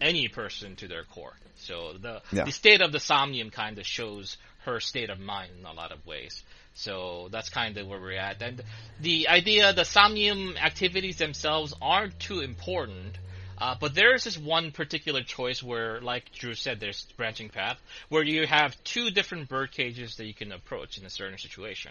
[0.00, 1.34] any person to their core.
[1.56, 2.44] So the Yeah.
[2.44, 5.92] the state of the somnium kind of shows her state of mind in a lot
[5.92, 6.42] of ways.
[6.74, 8.40] So that's kind of where we're at.
[8.42, 8.62] And
[9.00, 13.18] the idea, the somnium activities themselves aren't too important.
[13.60, 17.76] Uh, but there is this one particular choice where, like Drew said, there's branching path,
[18.08, 21.90] where you have two different bird cages that you can approach in a certain situation.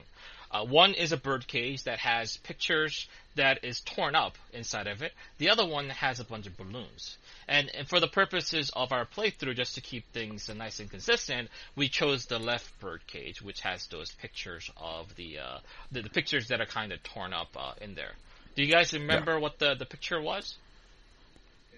[0.52, 5.02] Uh, one is a bird cage that has pictures that is torn up inside of
[5.02, 5.14] it.
[5.38, 7.18] The other one has a bunch of balloons.
[7.48, 11.50] And, and for the purposes of our playthrough, just to keep things nice and consistent,
[11.76, 15.58] we chose the left bird cage, which has those pictures of the uh,
[15.92, 18.14] the, the pictures that are kind of torn up uh, in there.
[18.56, 20.56] Do you guys remember what the the picture was?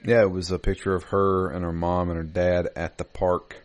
[0.06, 3.04] yeah, it was a picture of her and her mom and her dad at the
[3.04, 3.58] park.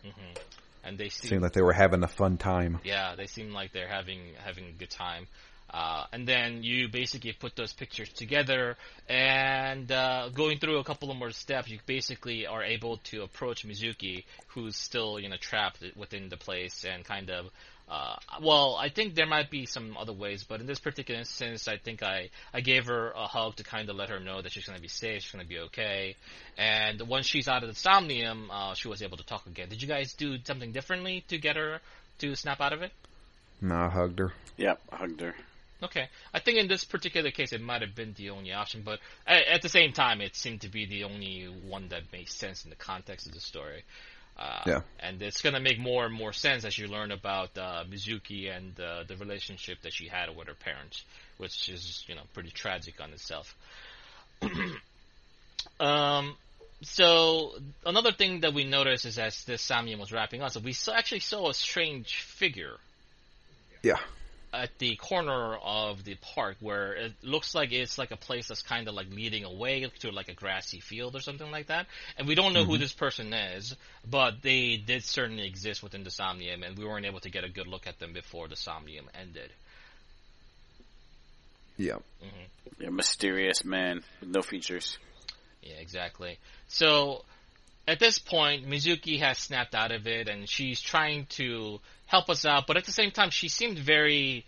[0.85, 2.79] And they seem Seemed like they were having a fun time.
[2.83, 5.27] Yeah, they seem like they're having having a good time.
[5.69, 8.77] Uh, and then you basically put those pictures together,
[9.09, 13.65] and uh, going through a couple of more steps, you basically are able to approach
[13.65, 17.49] Mizuki, who's still you know trapped within the place, and kind of.
[17.87, 21.67] Uh, well, I think there might be some other ways, but in this particular instance,
[21.67, 24.51] I think I, I gave her a hug to kind of let her know that
[24.51, 26.15] she's going to be safe, she's going to be okay.
[26.57, 29.69] And once she's out of the somnium, uh, she was able to talk again.
[29.69, 31.79] Did you guys do something differently to get her
[32.19, 32.91] to snap out of it?
[33.61, 34.33] No, I hugged her.
[34.57, 35.35] Yep, I hugged her.
[35.83, 38.99] Okay, I think in this particular case it might have been the only option, but
[39.27, 42.63] at, at the same time it seemed to be the only one that makes sense
[42.63, 43.83] in the context of the story.
[44.37, 44.81] Uh, Yeah.
[44.99, 48.77] And it's gonna make more and more sense as you learn about uh, Mizuki and
[48.79, 51.03] uh, the relationship that she had with her parents,
[51.37, 53.55] which is you know pretty tragic on itself.
[55.79, 56.35] um,
[56.81, 57.53] so
[57.85, 60.93] another thing that we noticed is as this Somnium was wrapping up, so we saw,
[60.93, 62.77] actually saw a strange figure
[63.81, 63.99] Yeah.
[64.55, 68.61] At the corner of the park where it looks like it's like a place that's
[68.61, 71.87] kind of like leading away to like a grassy field or something like that.
[72.17, 72.81] And we don't know who mm-hmm.
[72.81, 73.75] this person is,
[74.09, 77.49] but they did certainly exist within the Somnium, and we weren't able to get a
[77.49, 79.51] good look at them before the Somnium ended.
[81.77, 81.95] Yeah.
[82.23, 82.83] Mm-hmm.
[82.83, 84.97] Yeah, mysterious man with no features.
[85.61, 86.37] Yeah, exactly.
[86.67, 87.23] So
[87.87, 92.45] at this point, Mizuki has snapped out of it, and she's trying to help us
[92.45, 94.45] out, but at the same time, she seemed very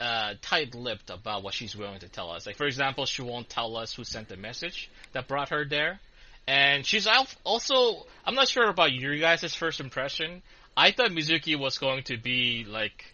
[0.00, 2.46] uh, tight-lipped about what she's willing to tell us.
[2.46, 6.00] Like, for example, she won't tell us who sent the message that brought her there,
[6.46, 7.08] and she's
[7.44, 8.06] also.
[8.24, 10.42] I'm not sure about you guys' first impression.
[10.76, 13.04] I thought Mizuki was going to be like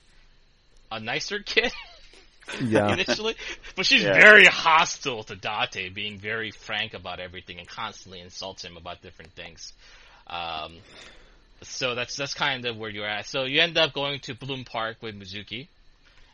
[0.90, 1.72] a nicer kid.
[2.60, 2.92] Yeah.
[2.92, 3.36] initially,
[3.76, 4.14] but she's Yeah.
[4.14, 9.32] very hostile to Date, being very frank about everything and constantly insults him about different
[9.32, 9.72] things.
[10.26, 10.76] Um,
[11.62, 13.26] so that's that's kind of where you're at.
[13.26, 15.68] So you end up going to Bloom Park with Mizuki,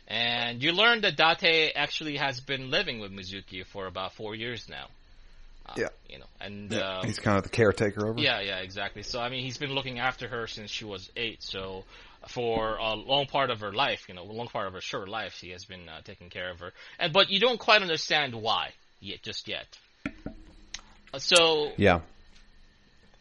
[0.07, 4.67] and you learn that Date actually has been living with Mizuki for about four years
[4.69, 4.87] now.
[5.67, 5.87] Uh, Yeah.
[6.09, 6.99] you know, and Yeah.
[6.99, 8.19] um, He's kind of the caretaker over.
[8.19, 9.03] yeah, yeah, exactly.
[9.03, 11.43] So I mean, he's been looking after her since she was eight.
[11.43, 11.83] So
[12.29, 15.09] for a long part of her life, you know, a long part of her short
[15.09, 16.71] life, she has been uh, taking care of her.
[16.99, 19.67] And but you don't quite understand why yet, just yet.
[21.13, 22.01] Uh, So Yeah.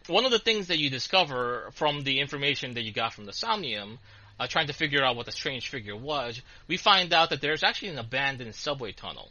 [0.09, 3.32] one of the things that you discover from the information that you got from the
[3.32, 3.98] Somnium,
[4.38, 7.62] uh, trying to figure out what the strange figure was, we find out that there's
[7.62, 9.28] actually an abandoned subway tunnel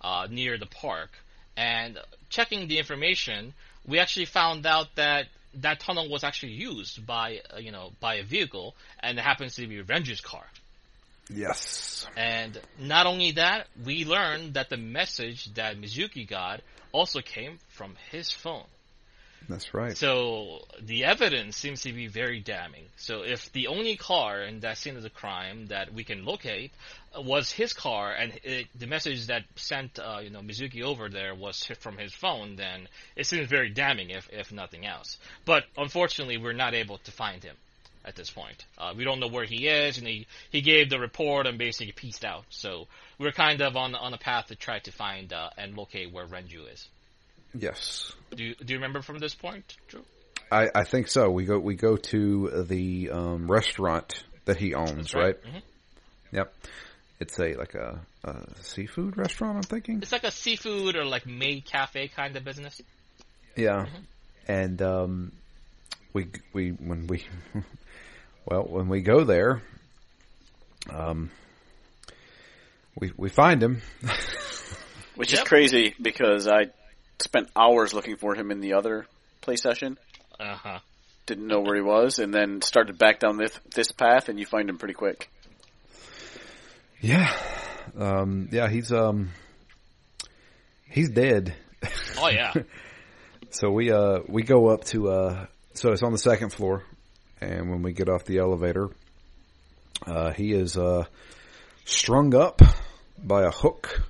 [0.00, 1.10] uh, near the park.
[1.56, 3.54] And checking the information,
[3.86, 8.16] we actually found out that that tunnel was actually used by uh, you know by
[8.16, 10.44] a vehicle, and it happens to be Renju's car.
[11.32, 12.06] Yes.
[12.16, 16.60] And not only that, we learned that the message that Mizuki got
[16.92, 18.64] also came from his phone.
[19.48, 19.96] That's right.
[19.96, 22.84] So the evidence seems to be very damning.
[22.96, 26.72] So if the only car in that scene of the crime that we can locate
[27.18, 31.34] was his car, and it, the message that sent uh, you know Mizuki over there
[31.34, 35.18] was from his phone, then it seems very damning, if if nothing else.
[35.44, 37.56] But unfortunately, we're not able to find him
[38.04, 38.64] at this point.
[38.78, 41.92] Uh, we don't know where he is, and he he gave the report and basically
[41.92, 42.44] pieced out.
[42.50, 42.86] So
[43.18, 46.26] we're kind of on on a path to try to find uh, and locate where
[46.26, 46.88] Renju is.
[47.54, 48.12] Yes.
[48.34, 50.02] Do you, do you remember from this point, Drew?
[50.52, 51.30] I, I think so.
[51.30, 55.36] We go we go to the um, restaurant that he owns, right?
[55.42, 55.62] Mhm.
[56.32, 56.54] Yep.
[57.20, 59.56] It's a like a, a seafood restaurant.
[59.56, 59.98] I'm thinking.
[60.02, 62.80] It's like a seafood or like maid cafe kind of business.
[63.56, 63.86] Yeah.
[64.48, 65.32] And um,
[66.12, 67.24] we we when we
[68.46, 69.62] well when we go there,
[70.88, 71.30] um,
[72.98, 73.82] we we find him.
[75.16, 75.42] Which Yep.
[75.42, 76.70] is crazy because I
[77.22, 79.06] spent hours looking for him in the other
[79.40, 79.98] play session.
[80.38, 80.78] Uh huh.
[81.26, 84.46] Didn't know where he was, and then started back down this this path, and you
[84.46, 85.30] find him pretty quick.
[87.00, 87.32] yeah.
[87.98, 88.68] Um, yeah.
[88.68, 89.30] He's um.
[90.88, 91.54] He's dead.
[92.18, 92.52] Oh yeah.
[93.52, 96.84] So we uh we go up to uh so it's on the second floor,
[97.40, 98.90] and when we get off the elevator,
[100.06, 101.06] uh he is uh
[101.84, 102.62] strung up
[103.18, 104.02] by a hook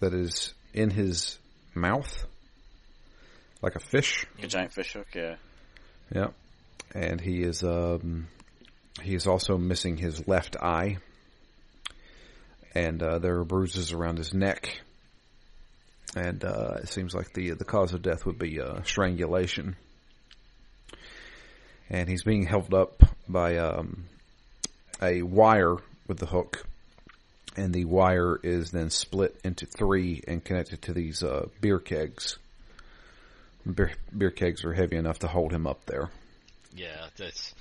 [0.00, 1.38] that is in his
[1.74, 2.26] mouth,
[3.62, 4.26] like a fish.
[4.42, 5.36] A giant fish hook, yeah.
[6.14, 6.28] Yeah,
[6.94, 8.28] and he is um
[9.02, 10.98] he is also missing his left eye,
[12.74, 14.80] and uh, there are bruises around his neck.
[16.16, 19.76] And uh, it seems like the the cause of death would be uh, strangulation.
[21.90, 24.04] And he's being held up by um,
[25.00, 26.66] a wire with the hook,
[27.56, 32.38] and the wire is then split into three and connected to these uh, beer kegs.
[33.72, 36.10] Beer, beer kegs are heavy enough to hold him up there.
[36.74, 37.06] yeah.
[37.16, 37.54] That's.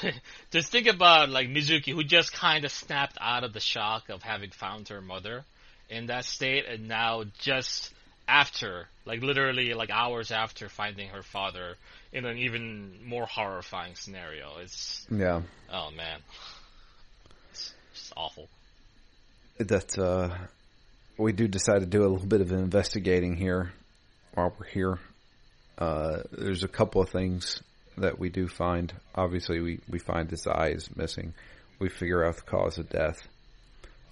[0.52, 4.22] Just think about like Mizuki, who just kind of snapped out of the shock of
[4.22, 5.44] having found her mother
[5.90, 7.92] in that state, and now just
[8.28, 11.74] after, like literally like hours after finding her father
[12.12, 14.52] in an even more horrifying scenario.
[14.62, 15.42] It's Yeah,
[15.72, 16.20] oh man,
[17.50, 18.48] it's just awful.
[19.58, 20.30] that uh,
[21.18, 23.72] we do decide to do a little bit of investigating here
[24.34, 24.98] while we're here.
[25.78, 27.62] Uh, there's a couple of things
[27.98, 28.92] that we do find.
[29.14, 31.34] Obviously, we, we find his eye is missing.
[31.78, 33.26] We figure out the cause of death.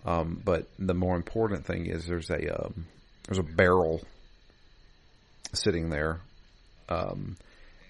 [0.05, 2.87] Um, but the more important thing is there's a um,
[3.27, 4.01] there's a barrel
[5.53, 6.21] sitting there,
[6.89, 7.37] um,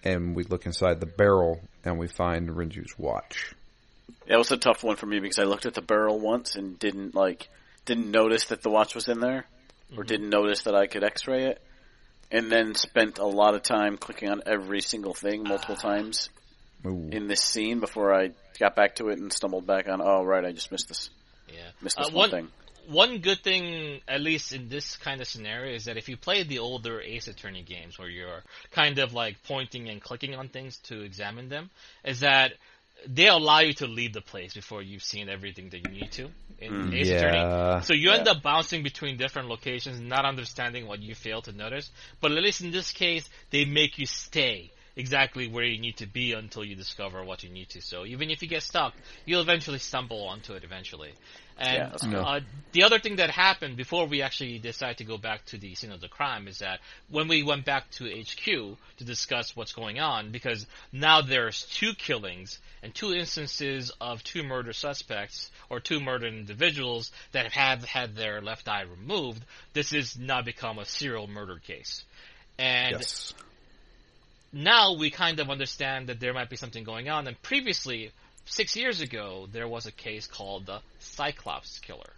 [0.03, 3.55] and we look inside the barrel and we find Renju's watch.
[4.27, 6.79] That was a tough one for me because I looked at the barrel once and
[6.79, 7.49] didn't like
[7.85, 9.47] didn't notice that the watch was in there,
[9.97, 11.63] or didn't notice that I could X-ray it,
[12.31, 16.31] and then spent a lot of time clicking on every single thing multiple times
[16.87, 17.09] Ooh.
[17.11, 20.01] in this scene before I got back to it and stumbled back on.
[20.03, 21.11] Oh right, I just missed this.
[21.49, 21.57] Yeah.
[21.83, 22.49] Missed Uh, one one thing.
[22.89, 26.43] one good thing, at least in this kind of scenario, is that if you play
[26.45, 30.77] the older Ace Attorney games where you're kind of like pointing and clicking on things
[30.85, 31.71] to examine them,
[32.05, 32.53] is that
[33.07, 36.31] they allow you to leave the place before you've seen everything that you need to
[36.59, 36.95] in mm.
[36.95, 37.39] Ace Attorney.
[37.39, 37.81] Yeah.
[37.81, 38.33] So you end Yeah.
[38.33, 41.91] up bouncing between different locations, not understanding what you fail to notice.
[42.21, 46.07] But at least in this case, they make you stay exactly where you need to
[46.07, 47.81] be until you discover what you need to.
[47.81, 48.95] So even if you get stuck,
[49.25, 51.13] you'll eventually stumble onto it eventually.
[51.59, 52.17] And cool.
[52.17, 52.41] uh,
[52.73, 55.93] the other thing that happened before we actually decided to go back to the scene
[55.93, 56.81] of the crime is that
[57.11, 61.93] when we went back to HQ to discuss what's going on, because now there's two
[61.93, 68.17] killings and two instances of two murder suspects or two murdered individuals that have had
[68.17, 69.45] their left eye removed,
[69.75, 72.05] this has now become a serial murder case.
[72.59, 73.35] And yes.
[74.53, 77.27] Now we kind of understand that there might be something going on.
[77.27, 78.11] And previously,
[78.45, 82.13] six years ago, there was a case called the Cyclops Killer,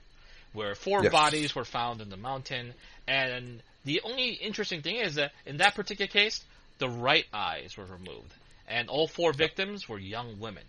[0.53, 1.13] where four Yes.
[1.13, 2.75] bodies were found in the mountain.
[3.07, 6.43] And the only interesting thing is that in that particular case,
[6.79, 8.33] the right eyes were removed,
[8.67, 10.65] and all four victims were young women.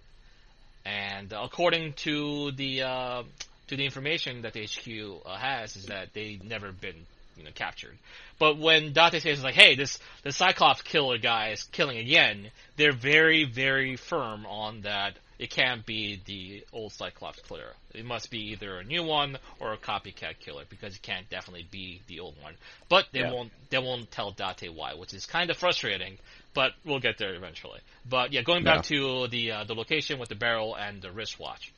[0.86, 3.24] And according to the uh,
[3.68, 7.06] to the information that the HQ uh, has, is that they never been
[7.38, 7.98] you know captured.
[8.40, 12.94] But when Date says like, "Hey, this the Cyclops killer guy is killing again," they're
[12.94, 15.16] very very firm on that.
[15.40, 17.74] It can't be the old Cyclops killer.
[17.94, 21.68] It must be either a new one or a copycat killer because it can't definitely
[21.70, 22.56] be the old one.
[22.88, 23.32] But they Yeah.
[23.32, 26.18] won't they won't tell Date why, which is kind of frustrating.
[26.54, 27.80] But we'll get there eventually.
[28.08, 31.72] But yeah, going back to the uh, the location with the barrel and the wristwatch.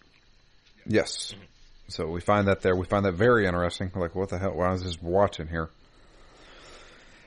[0.86, 1.34] Yes.
[1.88, 2.76] So we find that there.
[2.76, 3.92] We find that very interesting.
[3.94, 4.54] We're like, what the hell?
[4.56, 5.70] Why is this watching here?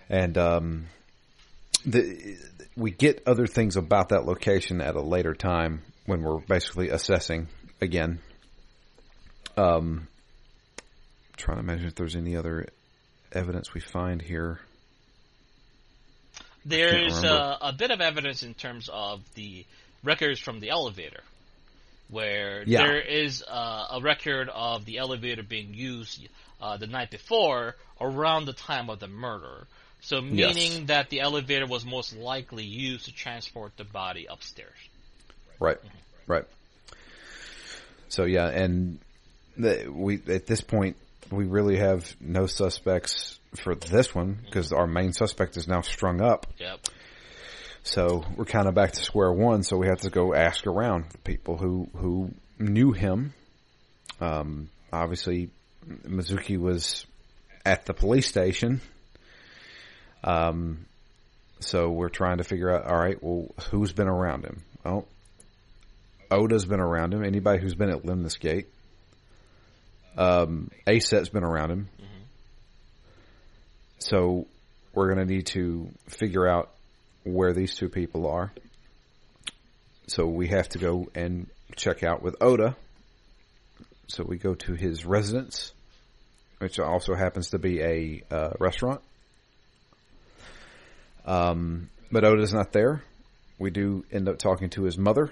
[0.09, 0.87] And um,
[1.85, 2.37] the
[2.77, 7.49] we get other things about that location at a later time when we're basically assessing
[7.81, 8.21] again.
[9.57, 10.07] Um,
[11.37, 12.67] trying to imagine if there's any other
[13.33, 14.61] evidence we find here.
[16.65, 17.29] There's remember.
[17.29, 19.65] uh, a bit of evidence in terms of the
[20.05, 21.23] records from the elevator,
[22.09, 22.87] where Yeah.
[22.87, 26.27] there is uh, a record of the elevator being used
[26.61, 29.67] uh, the night before around the time of the murder.
[30.01, 34.77] So meaning that the elevator was most likely used to transport the body upstairs.
[35.59, 35.79] Right,
[36.27, 36.45] right.
[38.09, 38.99] So yeah, and
[39.57, 40.97] the, we at this point
[41.31, 46.21] we really have no suspects for this one because our main suspect is now strung
[46.21, 46.47] up.
[46.59, 46.81] Yep.
[47.89, 49.63] So we're kind of back to square one.
[49.63, 53.33] So we have to go ask around people who who knew him.
[54.21, 55.49] Um, obviously,
[56.07, 57.07] Mizuki was
[57.65, 58.83] at the police station.
[60.23, 60.85] Um,
[61.61, 62.85] so we're trying to figure out.
[62.85, 64.63] All right, well, who's been around him?
[64.85, 65.07] Oh,
[66.31, 67.25] Ota's been around him.
[67.25, 68.67] Anybody who's been at Lemniscate.
[70.19, 71.89] Um, A-set's been around him.
[73.99, 74.47] So
[74.93, 76.71] we're going to need to figure out
[77.25, 78.53] where these two people are.
[80.07, 82.77] So we have to go and check out with Ota.
[84.07, 85.73] So we go to his residence,
[86.59, 89.03] which also happens to be a uh, restaurant.
[91.27, 93.03] Um, but Ota's not there.
[93.59, 95.31] We do end up talking to his mother.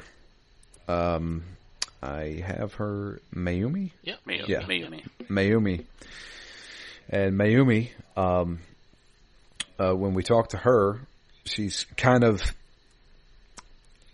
[0.89, 1.45] Um,
[2.03, 3.93] I have her Mayumi.
[4.03, 4.19] Yep.
[4.29, 4.49] Mayumi.
[4.49, 4.63] Yeah.
[4.63, 5.05] Mayumi.
[5.29, 5.85] Mayumi.
[7.09, 8.59] And Mayumi, um,
[9.81, 11.01] uh, when we talk to her,
[11.47, 12.43] she's kind of,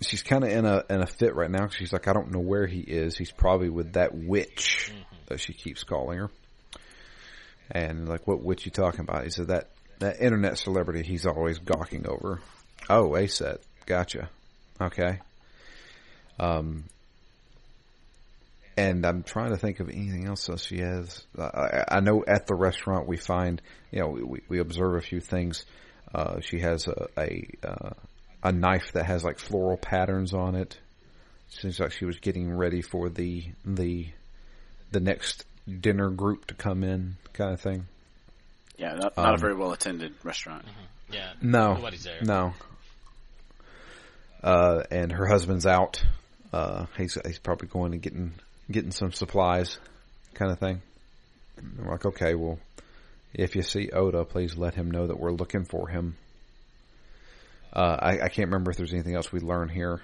[0.01, 1.69] she's kind of in a, in a fit right now.
[1.69, 3.17] She's like, I don't know where he is.
[3.17, 4.93] He's probably with that witch
[5.27, 6.31] that she keeps calling her.
[7.71, 9.25] And like, what witch you talking about?
[9.25, 12.41] He said that, that internet celebrity he's always gawking over.
[12.91, 13.61] Oh, A-set.
[13.87, 14.29] Gotcha.
[14.81, 15.21] Okay.
[16.39, 16.85] Um,
[18.77, 21.25] and I'm trying to think of anything else that she has.
[21.39, 23.61] I, I know at the restaurant we find,
[23.91, 25.65] you know, we, we observe a few things.
[26.15, 27.91] Uh, she has a a, uh,
[28.43, 30.79] a knife that has like floral patterns on it.
[31.49, 34.07] Seems like she was getting ready for the the
[34.91, 35.45] the next
[35.81, 37.87] dinner group to come in, kind of thing.
[38.77, 40.65] Yeah, not, not a Um, very well attended restaurant.
[41.11, 41.33] Yeah.
[41.43, 42.21] No, Nobody's there.
[42.23, 42.55] no.
[44.43, 46.03] Uh, and her husband's out.
[46.53, 48.33] Uh, he's he's probably going and getting
[48.71, 49.79] getting some supplies.
[50.35, 50.81] kind of thing.
[51.59, 52.59] And we're like, okay, well,
[53.35, 56.17] if you see Ota, please let him know that we're looking for him.
[57.73, 60.01] Uh, I, I can't remember if there's anything else we learn here.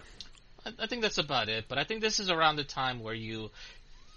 [0.64, 1.66] I, I think that's about it.
[1.68, 3.50] But I think this is around the time where you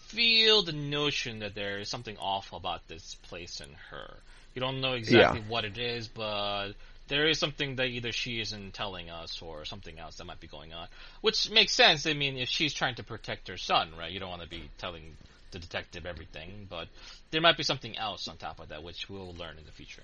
[0.07, 4.13] feel the notion that there is something off about this place and her.
[4.53, 5.45] You don't know exactly Yeah.
[5.49, 6.73] what it is, but
[7.07, 10.47] there is something that either she isn't telling us or something else that might be
[10.47, 10.87] going on.
[11.21, 12.05] Which makes sense.
[12.05, 14.11] I mean, if she's trying to protect her son, right?
[14.11, 15.15] You don't want to be telling
[15.51, 16.87] the detective everything, but
[17.31, 20.03] there might be something else on top of that, which we'll learn in the future.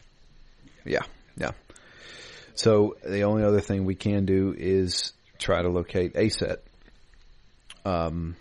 [0.85, 1.03] Yeah,
[1.37, 1.51] yeah.
[2.55, 6.63] So the only other thing we can do is try to locate A-set.
[7.85, 8.35] Um,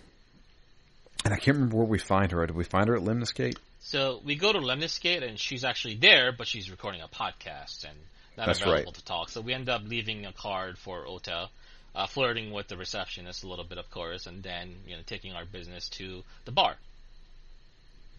[1.24, 2.46] and I can't remember where we find her.
[2.46, 3.56] Did we find her at Lemniscate?
[3.80, 7.96] So we go to Lemniscate, and she's actually there, but she's recording a podcast and
[8.36, 8.94] not That's available right.
[8.94, 9.28] to talk.
[9.28, 11.48] So we end up leaving a card for Ota,
[11.94, 15.32] uh, flirting with the receptionist a little bit, of course, and then you know taking
[15.32, 16.76] our business to the bar.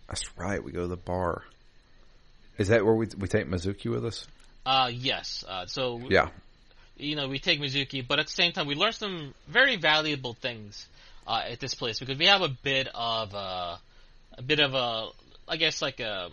[0.07, 0.63] That's right.
[0.63, 1.43] We go to the bar.
[2.57, 4.25] Is that where we we take Mizuki with us?
[4.65, 5.43] Uh, yes.
[5.47, 6.29] Uh, so Yeah.
[6.97, 10.33] you know, we take Mizuki, but at the same time, we learn some very valuable
[10.33, 10.87] things
[11.27, 13.79] uh, at this place because we have a bit of a,
[14.37, 15.09] a bit of a,
[15.47, 16.29] I guess like a,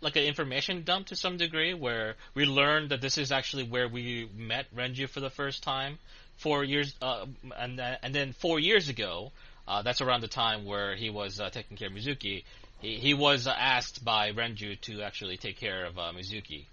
[0.00, 3.88] like an information dump to some degree, where we learned that this is actually where
[3.88, 5.98] we met Renju for the first time
[6.36, 7.24] four years, uh,
[7.56, 9.32] and and then four years ago,
[9.68, 12.44] uh, that's around the time where he was uh, taking care of Mizuki.
[12.80, 16.66] He, he was uh, asked by Renju to actually take care of uh, Mizuki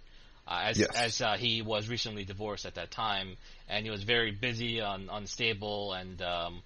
[0.48, 0.90] uh, as Yes.
[0.96, 3.38] as uh, he was recently divorced at that time,
[3.70, 6.62] and he was very busy, un, unstable, and um,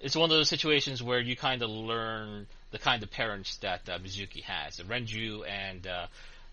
[0.00, 3.88] it's one of those situations where you kind of learn the kind of parents that
[3.88, 4.78] uh, Mizuki has.
[4.78, 6.06] Renju and uh,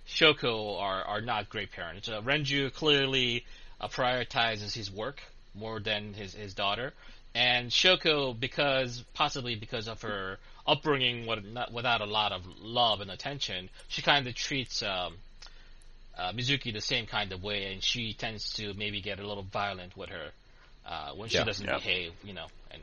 [0.07, 2.09] Shoko are are not great parents.
[2.09, 3.45] Uh, Renju clearly
[3.79, 5.21] uh, prioritizes his work
[5.53, 6.93] more than his his daughter,
[7.35, 13.01] and Shoko because possibly because of her upbringing, with, not, without a lot of love
[13.01, 14.83] and attention, she kind of treats.
[14.83, 15.15] Um,
[16.17, 19.43] uh, Mizuki the same kind of way, and she tends to maybe get a little
[19.43, 20.29] violent with her
[20.85, 21.43] uh, when she Yeah.
[21.43, 21.77] doesn't Yeah.
[21.77, 22.47] behave, you know.
[22.69, 22.81] And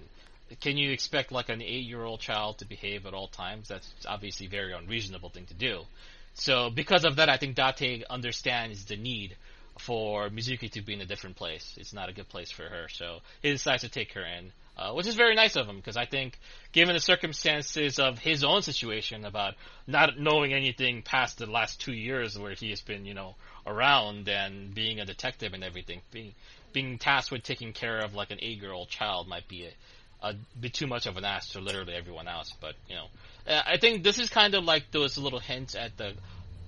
[0.61, 3.69] can you expect like an eight-year-old child to behave at all times?
[3.69, 5.87] That's obviously a very unreasonable thing to do.
[6.35, 9.37] So because of that, I think Date understands the need
[9.81, 11.77] for Mizuki to be in a different place.
[11.81, 14.93] It's not a good place for her, so he decides to take her in, uh,
[14.93, 16.39] which is very nice of him because I think,
[16.73, 19.55] given the circumstances of his own situation about
[19.87, 23.35] not knowing anything past the last two years where he has been, you know,
[23.67, 26.35] around and being a detective and everything, being
[26.73, 30.73] being tasked with taking care of like an eight-year-old child might be a, a bit
[30.73, 32.53] too much of an ask to literally everyone else.
[32.61, 33.09] But you know,
[33.47, 36.15] Uh, I think this is kind of like those little hints at the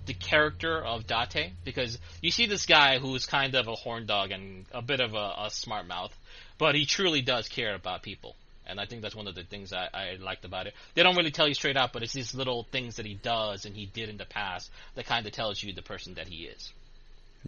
[0.07, 4.31] the character of Date because you see this guy who's kind of a horn dog
[4.31, 6.15] and a bit of a, a smart mouth,
[6.59, 8.35] but he truly does care about people.
[8.67, 10.75] And I think that's one of the things I, I liked about it.
[10.95, 13.65] They don't really tell you straight out, but it's these little things that he does
[13.65, 16.45] and he did in the past that kind of tells you the person that he
[16.45, 16.73] is.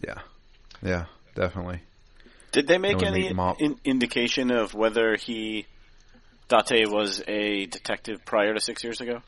[0.03, 0.21] Yeah.
[0.83, 1.07] Yeah.
[1.35, 1.81] Definitely.
[2.53, 3.61] Did they make any made them up.
[3.61, 5.67] in, indication of whether he
[6.49, 9.23] Date was a detective prior to six years ago,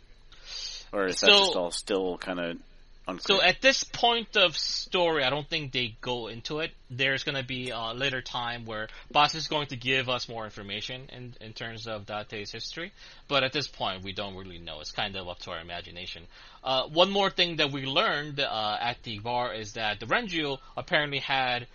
[0.92, 2.58] or is that just all still kind of
[3.06, 3.38] unclear?
[3.38, 6.72] So at this point of story, I don't think they go into it.
[6.90, 10.44] There's going to be a later time where Boss is going to give us more
[10.44, 12.92] information in, in terms of Date's history.
[13.28, 14.80] But at this point, we don't really know.
[14.80, 16.22] It's kind of up to our imagination.
[16.62, 20.58] Uh, one more thing that we learned uh, at the bar is that the Renju
[20.76, 21.66] apparently had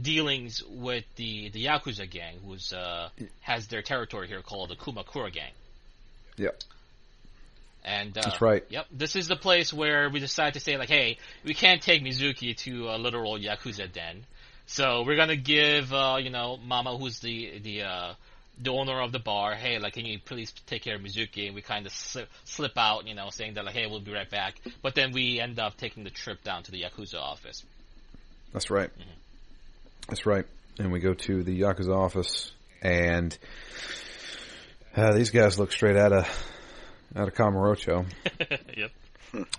[0.00, 3.08] dealings with the, the Yakuza gang, who's uh,
[3.40, 5.50] has their territory here called the Kumakura gang.
[6.36, 6.62] Yep.
[7.84, 8.64] And uh, That's right.
[8.68, 12.02] Yep, this is the place where we decide to say like, hey, we can't take
[12.02, 14.26] Mizuki to a literal yakuza den,
[14.66, 18.12] so we're gonna give uh, you know Mama, who's the the uh,
[18.62, 21.46] the owner of the bar, hey, like, can you please take care of Mizuki?
[21.46, 24.12] And we kind of slip, slip out, you know, saying that like, hey, we'll be
[24.12, 24.60] right back.
[24.82, 27.64] But then we end up taking the trip down to the yakuza office.
[28.52, 28.90] That's right.
[28.90, 29.10] Mm-hmm.
[30.08, 30.44] That's right.
[30.78, 32.50] And we go to the Yakuza office,
[32.82, 33.36] and
[34.96, 36.52] uh, these guys look straight at of
[37.16, 38.06] out of Kamurocho.
[38.76, 38.90] yep.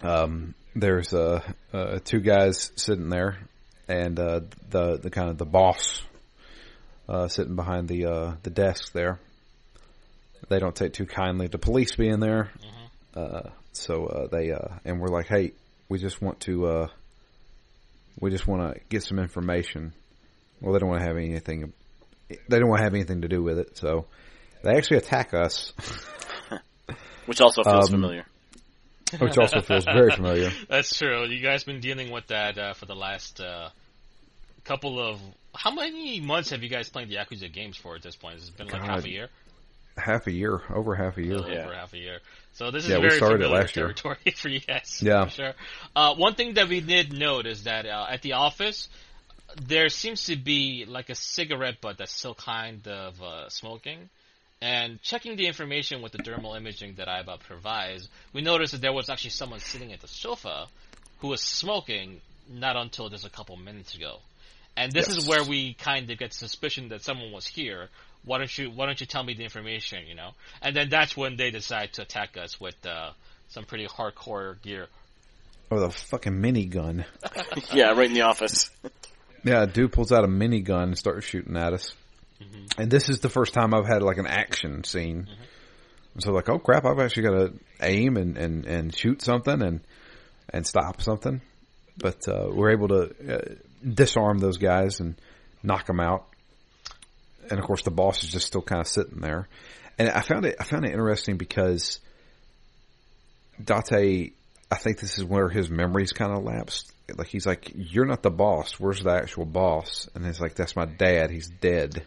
[0.03, 1.41] Um, there's uh,
[1.73, 3.37] uh, two guys sitting there,
[3.87, 6.01] and uh, the the kind of the boss
[7.11, 9.19] uh, sitting behind the uh, the desk there.
[10.49, 12.51] They don't take too kindly to police being there,
[13.15, 15.51] uh, so uh, they uh, and we're like, hey,
[15.89, 16.87] we just want to uh,
[18.19, 19.93] we just want to get some information.
[20.61, 21.73] Well, they don't want to have anything.
[22.29, 24.05] They don't want to have anything to do with it, so
[24.63, 25.73] they actually attack us,
[27.25, 28.25] Which also feels um, familiar.
[29.19, 30.51] which also feels very familiar.
[30.69, 31.25] That's true.
[31.25, 33.69] You guys been dealing with that uh, for the last uh,
[34.63, 35.19] couple of.
[35.53, 38.37] How many months have you guys played the Yakuza games for at this point?
[38.37, 38.89] It's it been like God.
[38.89, 39.29] half a year?
[39.97, 41.37] half a year, over half a year.
[41.37, 41.73] over Yeah.
[41.75, 42.19] half a year.
[42.53, 43.85] So this is Yeah, we very started familiar last year.
[43.87, 44.99] territory for you guys.
[45.03, 45.25] Yeah.
[45.25, 45.53] for sure.
[45.95, 48.87] Uh, one thing that we did note is that uh, at the office,
[49.61, 54.09] there seems to be like a cigarette butt that's still kind of uh, smoking.
[54.61, 58.93] And checking the information with the thermal imaging that Aiba provides, we noticed that there
[58.93, 60.67] was actually someone sitting at the sofa
[61.19, 64.17] who was smoking not until just a couple minutes ago.
[64.77, 67.89] And this is where we kind of get suspicion that someone was here.
[68.23, 70.05] Why don't you Why don't you tell me the information?
[70.07, 70.31] You know,
[70.61, 73.11] and then that's when they decide to attack us with uh,
[73.49, 74.87] some pretty hardcore gear.
[75.69, 77.05] With a fucking minigun.
[77.73, 78.69] yeah, right in the office.
[79.43, 81.93] Yeah, a dude pulls out a minigun and starts shooting at us.
[82.77, 85.27] And this is the first time I've had like an action scene.
[86.13, 89.61] And so like, oh crap, I've actually got to aim and, and, and shoot something
[89.61, 89.81] and,
[90.49, 91.41] and stop something.
[91.97, 93.55] But, uh, we're able to uh,
[93.87, 95.15] disarm those guys and
[95.63, 96.27] knock them out.
[97.49, 99.47] And of course the boss is just still kind of sitting there.
[99.99, 101.99] And I found it, I found it interesting because
[103.63, 104.35] Date,
[104.71, 106.91] I think this is where his memories kind of lapsed.
[107.15, 108.79] Like he's like, "You're not the boss.
[108.79, 111.29] Where's the actual boss?" And he's like, "That's my dad.
[111.29, 112.05] He's dead."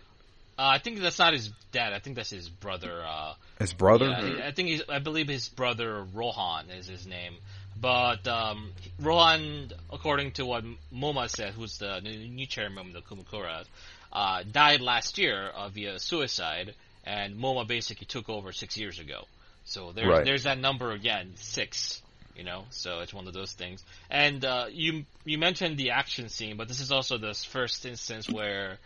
[0.56, 1.92] Uh, I think that's not his dad.
[1.92, 3.02] I think that's his brother.
[3.04, 4.06] Uh, His brother.
[4.06, 4.82] yeah, I think he's.
[4.88, 7.34] I believe his brother Rohan is his name.
[7.80, 8.70] But um,
[9.00, 10.64] Rohan, according to what
[10.94, 13.64] Moma said, who's the new chairman of the Kumakura,
[14.12, 16.74] uh, died last year uh, via suicide,
[17.04, 19.24] and Moma basically took over six years ago.
[19.64, 20.24] So there's Right.
[20.24, 22.00] there's that number again, six.
[22.36, 23.84] You know, so it's one of those things.
[24.10, 28.28] And uh, you you mentioned the action scene, but this is also the first instance
[28.28, 28.78] where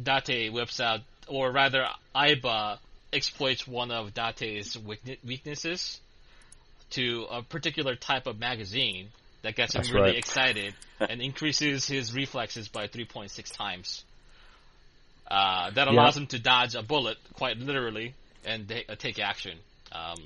[0.00, 2.78] Date whips out, or rather, Aiba
[3.12, 4.76] exploits one of Date's
[5.24, 6.00] weaknesses
[6.90, 9.08] to a particular type of magazine
[9.42, 10.18] that gets him That's really right.
[10.18, 14.04] excited and increases his reflexes by 3.6 times.
[15.30, 18.14] Uh, that allows him to dodge a bullet, quite literally,
[18.44, 19.56] and ta- uh, take action.
[19.92, 20.18] Um,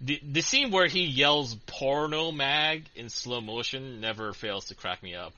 [0.00, 5.02] the the scene where he yells "porno mag" in slow motion never fails to crack
[5.02, 5.34] me up.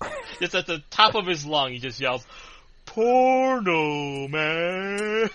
[0.40, 1.72] It's at the top of his lung.
[1.72, 2.24] He just yells
[2.84, 5.30] "porno man."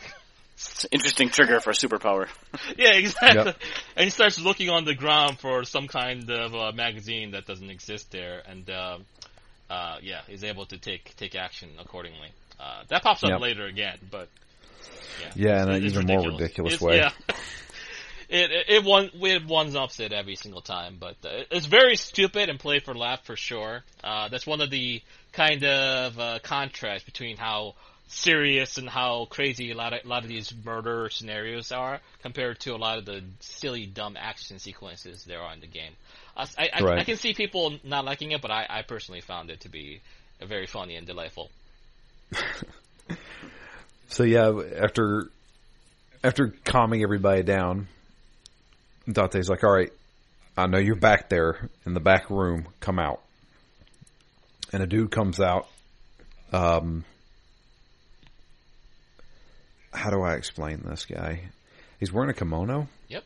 [0.56, 2.28] It's an interesting trigger for a superpower.
[2.78, 3.44] Yeah, exactly.
[3.46, 3.58] Yep.
[3.96, 7.70] And he starts looking on the ground for some kind of uh, magazine that doesn't
[7.70, 8.98] exist there, and uh,
[9.70, 12.30] uh, yeah, he's able to take take action accordingly.
[12.60, 13.40] Uh, that pops up Yep.
[13.42, 14.30] later again, but
[15.22, 16.98] yeah, Yeah, in an it's even more ridiculous It's- way.
[16.98, 17.12] Yeah.
[18.32, 21.96] It it, it one it one ups it every single time, but uh, it's very
[21.96, 23.84] stupid and play for laugh for sure.
[24.04, 25.02] Uh, that's one of the
[25.34, 27.76] kind of uh, contrast between how
[28.08, 32.60] serious and how crazy a lot of a lot of these murder scenarios are compared
[32.62, 35.94] to a lot of the silly dumb action sequences there are in the game.
[36.36, 37.00] I, I, Right.
[37.00, 40.02] I can see people not liking it, but I, I personally found it to be
[40.42, 41.52] very funny and delightful.
[44.12, 45.30] So yeah, after
[46.22, 47.88] after calming everybody down,
[49.08, 49.92] Date's like, "All right,
[50.58, 52.68] I know you're back there in the back room.
[52.80, 53.22] Come out."
[54.74, 55.68] And a dude comes out.
[56.54, 57.04] Um,
[59.94, 61.42] how do I explain this guy?
[62.00, 62.88] He's wearing a kimono.
[63.10, 63.24] Yep.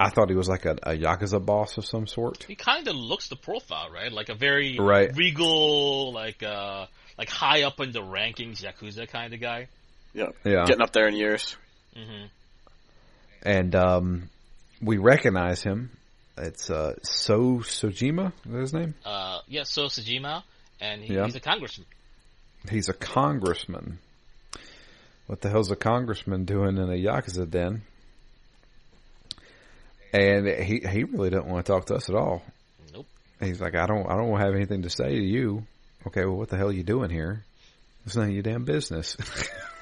[0.00, 2.44] I thought he was like a, a yakuza boss of some sort.
[2.44, 4.12] He kind of looks the profile, right?
[4.12, 5.10] Like a very Right.
[5.16, 6.86] regal, like uh,
[7.18, 9.66] like high up in the rankings yakuza kind of guy.
[10.14, 10.28] Yeah.
[10.44, 10.64] Yeah.
[10.66, 11.56] Getting up there in years.
[11.96, 12.26] hmm
[13.40, 14.28] and um,
[14.82, 15.90] we recognize him.
[16.36, 18.32] It's uh, So Sejima.
[18.46, 18.94] Is that his name?
[19.04, 20.42] Uh, yeah, so Sejima,
[20.80, 21.24] and he, Yeah.
[21.24, 21.86] he's a congressman.
[22.70, 23.98] He's a congressman.
[25.26, 27.82] What the hell's a congressman doing in a yakuza den?
[30.12, 32.42] And he he really doesn't want to talk to us at all.
[32.94, 33.06] Nope.
[33.40, 35.64] He's like, I don't I don't have anything to say to you.
[36.06, 37.44] Okay, well, what the hell are you doing here?
[38.06, 39.16] It's none of your damn business.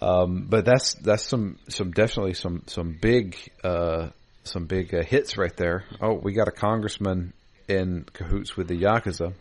[0.00, 4.08] um, but that's that's some some definitely some some big uh,
[4.44, 5.84] some big uh, hits right there.
[6.00, 7.32] Oh, we got a congressman
[7.68, 9.34] in cahoots with the yakuza.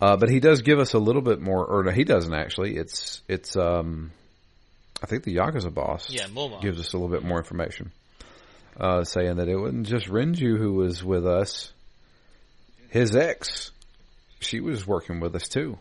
[0.00, 2.76] Uh, but he does give us a little bit more, or no, he doesn't actually.
[2.76, 4.12] It's it's um,
[5.02, 6.60] I think the yakuza boss Yeah, Moma.
[6.62, 7.92] gives us a little bit more information,
[8.78, 11.72] uh, saying that it wasn't just Renju who was with us.
[12.88, 13.70] His ex,
[14.40, 15.78] she was working with us too.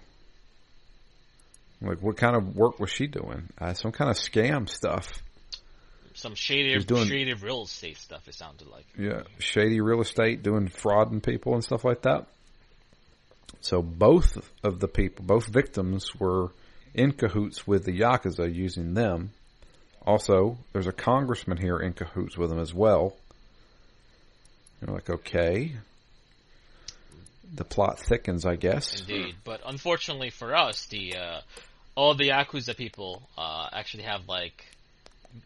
[1.81, 3.49] Like, what kind of work was she doing?
[3.59, 5.23] Uh, some kind of scam stuff.
[6.13, 8.27] Some shady, doing- shady real estate stuff.
[8.27, 8.85] It sounded like.
[8.97, 12.27] Yeah, shady real estate, doing fraud and people and stuff like that.
[13.61, 16.51] So both of the people, both victims, were
[16.93, 19.31] in cahoots with the yakuza using them.
[20.05, 23.15] Also, there's a congressman here in cahoots with them as well.
[24.81, 25.75] You're like, okay,
[27.53, 29.01] the plot thickens, I guess.
[29.01, 31.41] Indeed, but unfortunately for us, the uh,
[31.99, 34.63] all the Yakuza people uh, actually have like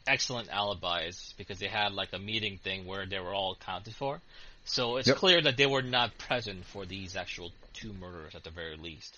[0.06, 4.22] excellent alibis because they had like a meeting thing where they were all accounted for.
[4.66, 5.18] So it's Yep.
[5.18, 9.18] clear that they were not present for these actual two murders at the very least.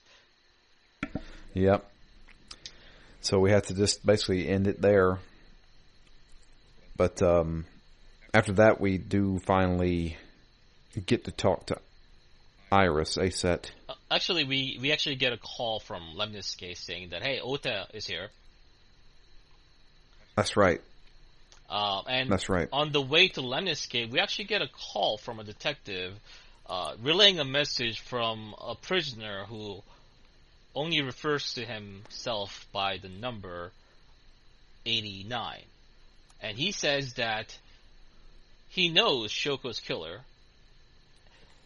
[1.53, 1.85] Yep.
[3.19, 5.19] So we have to just basically end it there.
[6.95, 7.65] But um,
[8.33, 10.15] after that, we do finally
[11.05, 11.79] get to talk to
[12.71, 13.71] Iris A-set.
[14.15, 18.29] Actually, we we actually get a call from Lemniscate saying that hey, Ota is here.
[20.37, 20.81] That's right.
[21.69, 22.69] Uh, and That's right.
[22.71, 26.13] on the way to Lemniscate, we actually get a call from a detective
[26.69, 29.83] uh, relaying a message from a prisoner who
[30.73, 33.71] only refers to himself by the number
[34.85, 35.59] 89.
[36.41, 37.57] And he says that
[38.69, 40.21] he knows Shoko's killer,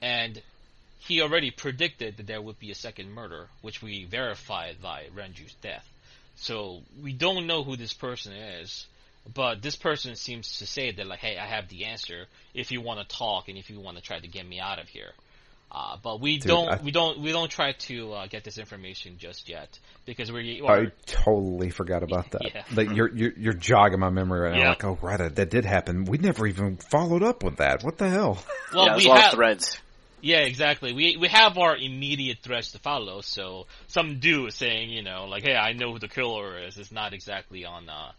[0.02, 0.42] and
[1.00, 5.54] he already predicted that there would be a second murder, which we verified by Renju's
[5.62, 5.88] death.
[6.36, 8.86] So we don't know who this person is,
[9.34, 12.82] but this person seems to say that like, hey, I have the answer if you
[12.82, 15.12] want to talk and if you want to try to get me out of here.
[15.72, 18.58] Uh, but we Dude, don't, I- we don't, we don't try to uh, get this
[18.58, 22.42] information just yet because we're, I totally forgot about that.
[22.56, 22.64] Yeah.
[22.74, 24.60] That you're, you're you're jogging my memory right now.
[24.60, 24.70] Yeah.
[24.70, 26.06] Like, oh right, that did happen.
[26.06, 27.84] We never even followed up with that.
[27.84, 28.44] What the hell?
[28.74, 29.80] well, yeah, we a have, threads.
[30.22, 30.94] Yeah, exactly.
[30.94, 33.22] We we have our immediate threats to follow.
[33.22, 36.92] So some dude saying, you know, like, "Hey, I know who the killer is," is
[36.92, 38.12] not exactly on uh,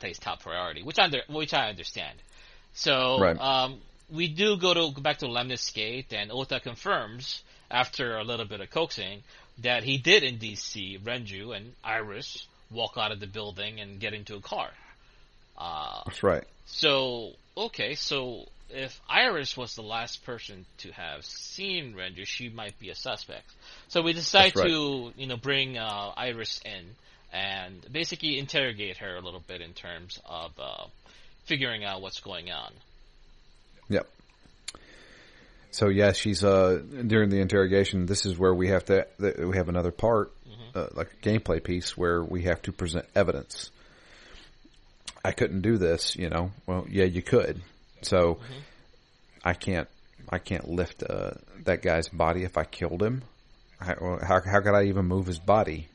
[0.00, 2.18] Date's top priority, which I under, which I understand.
[2.74, 3.40] So Right.
[3.40, 3.80] um,
[4.10, 8.60] we do go to go back to Lemniscate, and Ota confirms after a little bit
[8.60, 9.22] of coaxing
[9.58, 14.12] that he did indeed see Renju and Iris walk out of the building and get
[14.12, 14.70] into a car.
[15.56, 16.44] Uh, That's right.
[16.66, 22.78] so okay, so if Iris was the last person to have seen Renju, she might
[22.78, 23.46] be a suspect.
[23.88, 24.66] So we decide right.
[24.66, 26.84] to you know bring uh, Iris in
[27.32, 30.84] and basically interrogate her a little bit in terms of uh,
[31.44, 32.72] figuring out what's going on.
[33.88, 34.08] Yep.
[35.70, 38.06] So yeah, she's uh during the interrogation.
[38.06, 40.32] This is where we have to we have another part,
[40.74, 43.70] uh, like a gameplay piece where we have to present evidence.
[45.24, 46.52] I couldn't do this, you know.
[46.66, 47.60] Well, yeah, you could.
[48.06, 48.38] So
[49.44, 49.88] I can't
[50.28, 51.32] I can't lift uh,
[51.64, 53.22] that guy's body if I killed him.
[53.78, 55.88] How, how how could I even move his body?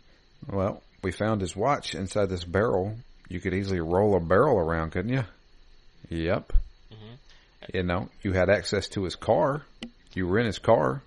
[0.47, 2.95] Well, we found his watch inside this barrel.
[3.29, 5.23] You could easily roll a barrel around, couldn't you?
[6.09, 6.53] Yep.
[7.73, 9.63] You know, you had access to his car.
[10.13, 11.01] You were in his car.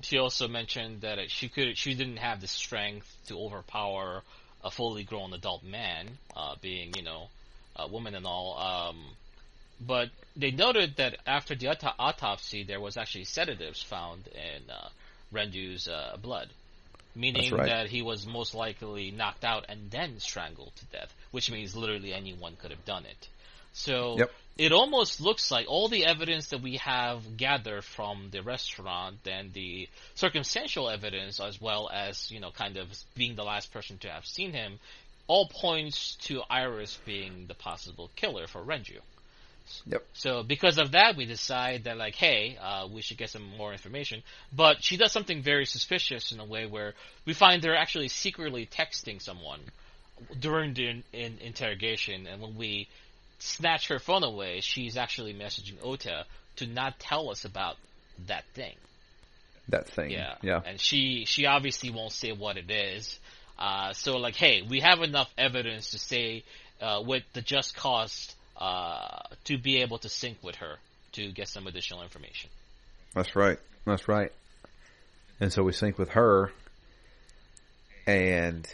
[0.00, 4.22] She also mentioned that she could she didn't have the strength to overpower
[4.62, 6.06] a fully grown adult man,
[6.36, 7.28] uh, being you know
[7.74, 8.56] a woman and all.
[8.58, 9.04] Um,
[9.80, 14.88] but they noted that after the auto- autopsy, there was actually sedatives found in uh,
[15.32, 16.48] Renju's uh, blood,
[17.14, 17.66] meaning right.
[17.66, 22.12] that he was most likely knocked out and then strangled to death, which means literally
[22.12, 23.28] anyone could have done it.
[23.72, 24.32] So Yep.
[24.56, 29.52] it almost looks like all the evidence that we have gathered from the restaurant and
[29.52, 34.10] the circumstantial evidence as well as, you know, kind of being the last person to
[34.10, 34.80] have seen him
[35.28, 38.98] all points to Iris being the possible killer for Renju.
[39.86, 40.04] Yep.
[40.12, 43.72] So because of that, we decide that like, hey, uh, we should get some more
[43.72, 44.22] information.
[44.54, 46.94] But she does something very suspicious in a way where
[47.26, 49.60] we find her actually secretly texting someone
[50.38, 52.88] during the in, in interrogation, and when we
[53.38, 56.24] snatch her phone away, she's actually messaging Ota
[56.56, 57.76] to not tell us about
[58.26, 58.74] that thing.
[59.68, 60.10] That thing.
[60.10, 60.34] Yeah.
[60.42, 60.60] Yeah.
[60.64, 63.18] And she she obviously won't say what it is.
[63.58, 66.44] Uh, so like, hey, we have enough evidence to say
[66.80, 70.76] uh, with the just cause uh, to be able to sync with her
[71.12, 72.50] to get some additional information.
[73.14, 73.58] That's right.
[73.86, 74.32] That's right.
[75.40, 76.52] And so we sync with her.
[78.06, 78.66] And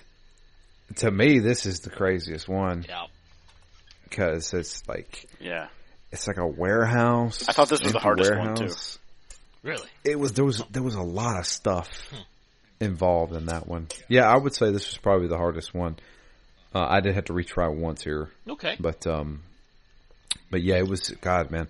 [0.97, 3.07] to me, this is the craziest one Yeah.
[4.09, 5.69] because it's like, Yeah.
[6.13, 7.49] it's like a warehouse.
[7.49, 8.61] I thought this was the empty hardest one, too.
[8.65, 8.99] warehouse.
[9.63, 9.89] Really?
[10.05, 11.89] It was, there was, there was a lot of stuff
[12.81, 13.89] involved in that one.
[14.09, 15.97] Yeah, I would say this was probably the hardest one.
[16.75, 18.29] Uh, I did have to retry once here.
[18.49, 18.77] Okay.
[18.79, 19.43] But um,
[20.51, 21.69] but yeah, it was God, man.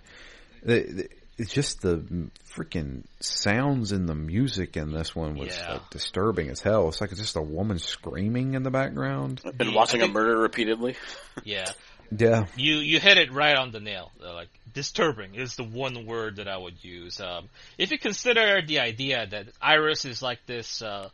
[0.62, 5.72] The, the, it's just the freaking sounds and the music in this one was Yeah.
[5.74, 6.88] like, disturbing as hell.
[6.88, 9.40] It's like it's just a woman screaming in the background.
[9.44, 10.96] I've been watching I a think- murder repeatedly.
[11.44, 11.70] Yeah.
[12.16, 14.12] Yeah, You you hit it right on the nail.
[14.20, 17.18] Like disturbing is the one word that I would use.
[17.20, 21.08] Um, if you consider the idea that Iris is like this uh,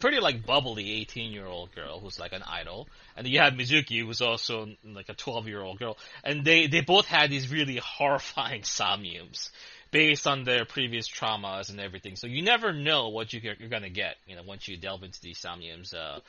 [0.00, 4.04] pretty like bubbly 18 year old girl who's like an idol, and you have Mizuki
[4.04, 7.76] who's also like a 12 year old girl, and they they both had these really
[7.76, 9.50] horrifying somniums
[9.90, 12.16] based on their previous traumas and everything.
[12.16, 14.16] So you never know what you, you're gonna get.
[14.26, 15.94] You know, once you delve into these somniums.
[15.94, 16.20] Uh,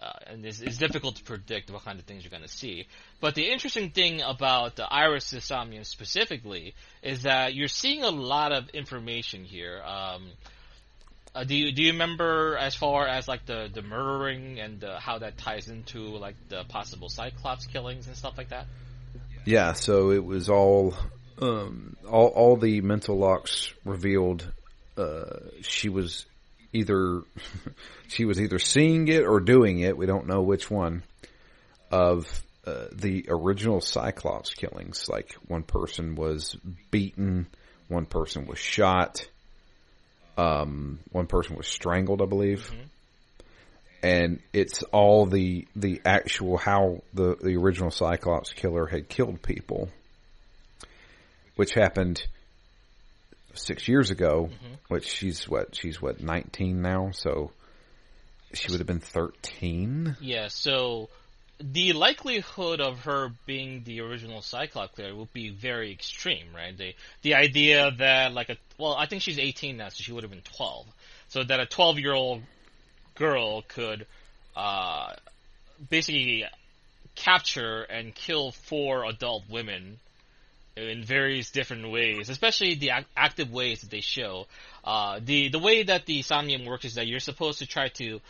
[0.00, 2.86] Uh, and it's, it's, difficult to predict what kind of things you're going to see.
[3.20, 8.52] But the interesting thing about the Iris Somnium specifically is that you're seeing a lot
[8.52, 9.82] of information here.
[9.82, 10.30] Um,
[11.38, 14.98] uh, do you do you remember as far as like the the murdering and uh,
[14.98, 18.66] how that ties into like the possible Cyclops killings and stuff like that?
[19.44, 20.94] Yeah, so it was all
[21.40, 24.50] um, all all the mental locks revealed.
[24.96, 26.26] Uh, she was
[26.72, 27.22] either
[28.08, 29.96] she was either seeing it or doing it.
[29.96, 31.04] We don't know which one
[31.92, 32.26] of
[32.66, 35.08] uh, the original Cyclops killings.
[35.08, 36.56] Like one person was
[36.90, 37.46] beaten,
[37.86, 39.24] one person was shot,
[40.38, 42.70] um, one person was strangled, I believe.
[42.70, 42.82] Mm-hmm.
[44.00, 49.88] And it's all the the actual how the the original Cyclops killer had killed people,
[51.56, 52.22] which happened
[53.54, 54.74] six years ago, mm-hmm.
[54.86, 57.50] which she's what she's what nineteen now, so
[58.54, 60.16] she would have been thirteen.
[60.20, 61.08] Yeah, so
[61.60, 66.76] the likelihood of her being the original Cyclops killer would be very extreme, right?
[66.76, 70.22] The the idea that like a well, I think she's eighteen now, so she would
[70.22, 70.86] have been twelve.
[71.28, 72.42] So that a twelve year old
[73.14, 74.06] girl could
[74.56, 75.14] uh,
[75.90, 76.44] basically
[77.16, 79.98] capture and kill four adult women
[80.76, 84.46] in various different ways, especially the active ways that they show.
[84.84, 88.20] Uh, the the way that the Somnium works is that you're supposed to try to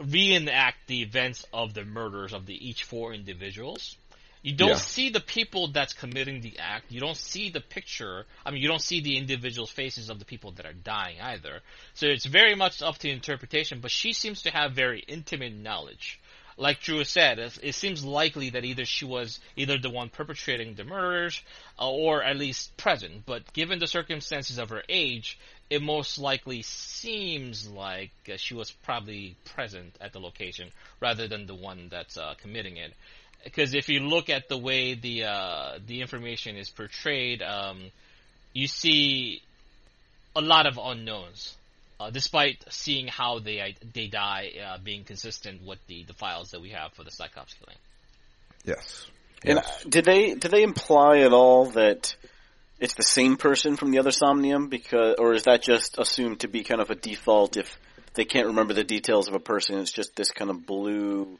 [0.00, 3.96] reenact the events of the murders of the each four individuals.
[4.42, 4.76] You don't yeah.
[4.76, 6.86] see the people that's committing the act.
[6.90, 8.24] You don't see the picture.
[8.44, 11.60] I mean, you don't see the individual faces of the people that are dying either.
[11.92, 13.80] So it's very much up to interpretation.
[13.80, 16.18] But she seems to have very intimate knowledge
[16.60, 20.84] like Drew said, it seems likely that either she was either the one perpetrating the
[20.84, 21.40] murders
[21.78, 23.24] uh, or at least present.
[23.24, 25.38] But given the circumstances of her age,
[25.70, 30.68] it most likely seems like uh, she was probably present at the location
[31.00, 32.92] rather than the one that's uh, committing it.
[33.44, 37.90] Because if you look at the way the uh, the information is portrayed, um,
[38.52, 39.40] you see
[40.36, 41.56] a lot of unknowns
[42.00, 46.60] uh, despite seeing how they they die uh, being consistent with the, the files that
[46.60, 47.76] we have for the Cyclops killing.
[48.64, 49.06] Yes.
[49.42, 52.14] And did they did they imply at all that
[52.80, 56.48] it's the same person from the other Somnium because, or is that just assumed to
[56.48, 57.78] be kind of a default if
[58.14, 59.78] they can't remember the details of a person?
[59.78, 61.38] It's just this kind of blue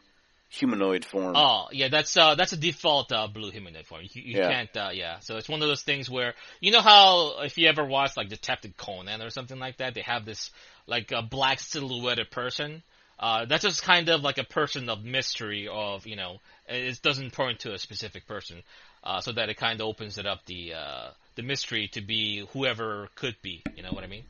[0.51, 1.35] humanoid form.
[1.37, 4.03] Oh, yeah, that's uh, that's a default uh, blue humanoid form.
[4.03, 4.51] You, you yeah.
[4.51, 5.21] can't, uh, yeah.
[5.21, 8.29] So it's one of those things where you know how if you ever watch like
[8.29, 10.51] Detective Conan or something like that, they have this
[10.87, 12.83] like a black silhouetted person.
[13.19, 16.39] Uh, that's just kind of like a person of mystery of you know
[16.69, 18.63] it doesn't point to a specific person,
[19.05, 21.11] uh, so that it kind of opens it up the uh,
[21.41, 23.63] the mystery to be whoever could be.
[23.75, 24.25] You know what I mean?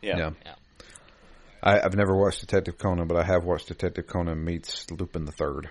[0.00, 0.16] Yeah.
[0.16, 0.30] Yeah.
[0.44, 0.54] yeah.
[1.62, 5.32] I, have never watched Detective Conan, but I have watched Detective Conan meets Lupin the
[5.32, 5.68] Third.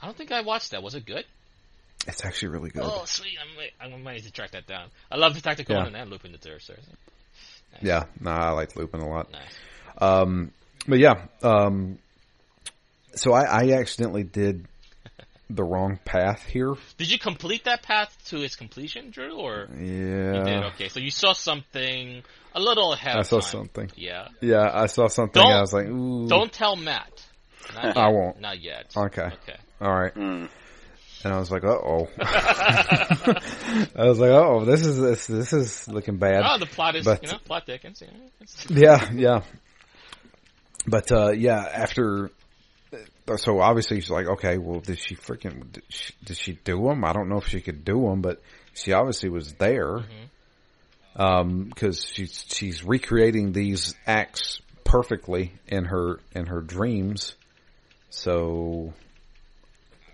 [0.00, 0.82] I don't think I watched that.
[0.82, 1.24] Was it good?
[2.06, 2.84] It's actually really good.
[2.84, 3.36] Oh, sweet!
[3.38, 4.88] I'm, I'm going to track that down.
[5.10, 6.02] I love Detective Conan yeah.
[6.02, 6.62] and Lupin the Third.
[6.62, 6.72] So.
[6.72, 7.82] Nice.
[7.82, 9.30] Yeah, no, I like Lupin a lot.
[9.30, 9.42] Nice.
[9.98, 10.52] Um,
[10.86, 11.98] but yeah, um,
[13.14, 14.64] so I, I accidentally did
[15.50, 16.74] the wrong path here.
[16.96, 19.36] Did you complete that path to its completion, Drew?
[19.36, 20.64] Or yeah, you did.
[20.74, 22.22] Okay, so you saw something
[22.54, 23.16] a little ahead.
[23.16, 23.50] I saw time.
[23.50, 23.90] something.
[23.96, 25.42] Yeah, yeah, I saw something.
[25.42, 26.28] Don't, I was like, Ooh.
[26.28, 27.24] don't tell Matt.
[27.76, 28.40] I won't.
[28.40, 28.92] Not yet.
[28.96, 29.22] Okay.
[29.22, 29.56] Okay.
[29.80, 30.14] All right.
[30.14, 30.48] Mm.
[31.24, 32.08] And I was like, uh oh.
[32.18, 36.44] I was like, oh, this is this this is looking bad.
[36.44, 38.02] Oh, the plot is but, you know plot thickens.
[38.68, 39.42] yeah, yeah.
[40.86, 42.30] But uh, yeah, after
[43.36, 47.04] so obviously she's like, okay, well, did she freaking did she, did she do them?
[47.04, 48.40] I don't know if she could do them, but
[48.74, 49.98] she obviously was there.
[49.98, 51.20] Mm-hmm.
[51.20, 57.34] Um, because she's she's recreating these acts perfectly in her in her dreams.
[58.10, 58.94] So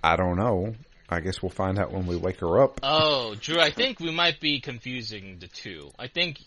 [0.03, 0.75] I don't know.
[1.09, 2.81] I guess we'll find out when we wake her up.
[2.83, 5.91] Oh, Drew, I think we might be confusing the two.
[5.99, 6.39] I think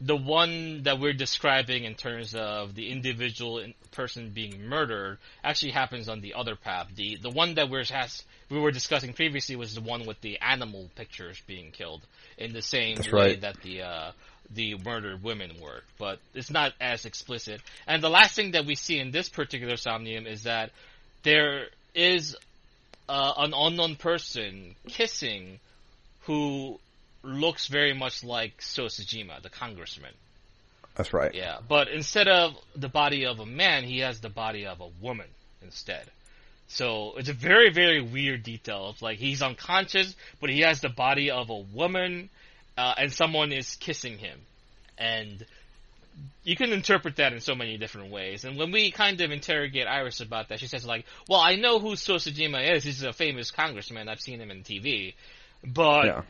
[0.00, 6.08] the one that we're describing in terms of the individual person being murdered actually happens
[6.08, 6.88] on the other path.
[6.94, 10.38] The the one that we're has, we were discussing previously was the one with the
[10.40, 12.02] animal pictures being killed
[12.36, 13.40] in the same That's way right.
[13.40, 14.12] that the uh,
[14.54, 17.60] the murdered women were, but it's not as explicit.
[17.86, 20.70] And the last thing that we see in this particular somnium is that
[21.22, 22.36] there is
[23.08, 25.58] uh, an unknown person kissing
[26.24, 26.78] who
[27.26, 30.12] looks very much like So Sejima, the congressman.
[30.94, 31.34] That's right.
[31.34, 34.88] Yeah, but instead of the body of a man, he has the body of a
[35.00, 35.26] woman
[35.62, 36.06] instead.
[36.68, 38.90] So it's a very, very weird detail.
[38.90, 42.28] It's like he's unconscious, but he has the body of a woman,
[42.76, 44.40] uh, and someone is kissing him.
[44.98, 45.44] And
[46.44, 48.44] you can interpret that in so many different ways.
[48.44, 51.78] And when we kind of interrogate Iris about that, she says like, "Well, I know
[51.78, 52.84] who So Sejima is.
[52.84, 54.08] He's a famous congressman.
[54.08, 55.14] I've seen him in TV,
[55.62, 56.22] but Yeah.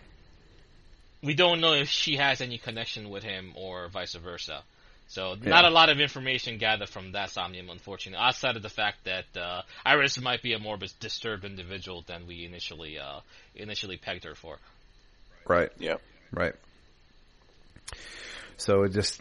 [1.27, 4.63] We don't know if she has any connection with him or vice versa."
[5.09, 9.05] So not a lot of information gathered from that Somnium, unfortunately, outside of the fact
[9.05, 13.21] that uh, Iris might be a more disturbed individual than we initially uh,
[13.55, 14.59] initially pegged her for.
[15.47, 15.71] Right.
[15.79, 15.97] Yeah.
[16.33, 16.55] Right.
[18.57, 19.21] So it just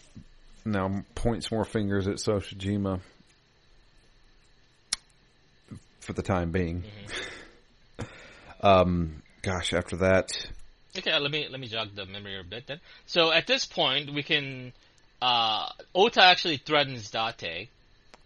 [0.64, 3.00] now points more fingers at Soshijima
[6.00, 6.82] for the time being.
[8.60, 10.48] um, gosh, after that,
[10.98, 12.80] Okay, let me let me jog the memory a bit then.
[13.06, 14.72] So at this point, we can
[15.20, 17.68] uh, Ota actually threatens Date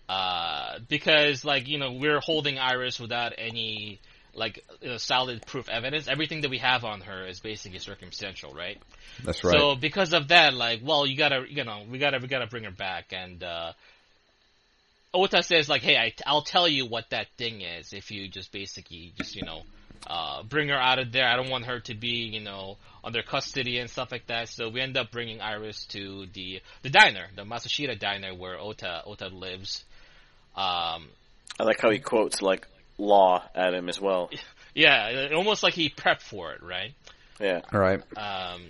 [0.08, 4.00] uh, because like you know we're holding Iris without any
[4.34, 6.08] like you know, solid proof evidence.
[6.08, 8.78] Everything that we have on her is basically circumstantial, right?
[9.24, 9.58] that's right.
[9.58, 12.64] So because of that, like, well, you gotta, you know, we gotta, we gotta bring
[12.64, 13.12] her back.
[13.12, 13.72] And uh,
[15.12, 18.52] Ota says, like, hey, I, I'll tell you what that thing is if you just
[18.52, 19.62] basically just, you know,
[20.06, 21.26] uh, bring her out of there.
[21.26, 24.48] I don't want her to be, you know, under custody and stuff like that.
[24.48, 29.02] So we end up bringing Iris to the the diner, the Matsushita diner where Ota
[29.06, 29.84] Ota lives.
[30.56, 31.08] Um,
[31.58, 32.66] I like how he quotes like
[32.98, 34.30] law at him as well.
[34.74, 36.92] yeah, almost like he prepped for it, right?
[37.40, 37.60] Yeah.
[37.72, 38.00] All right.
[38.16, 38.62] Um,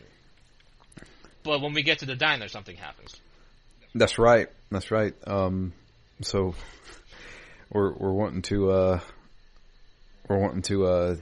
[1.42, 3.18] but when we get to the diner, something happens.
[3.94, 4.48] That's right.
[4.70, 5.14] That's right.
[5.26, 5.72] Um,
[6.22, 6.54] so
[7.72, 9.00] we're we're wanting to uh,
[10.30, 11.16] we're wanting to uh,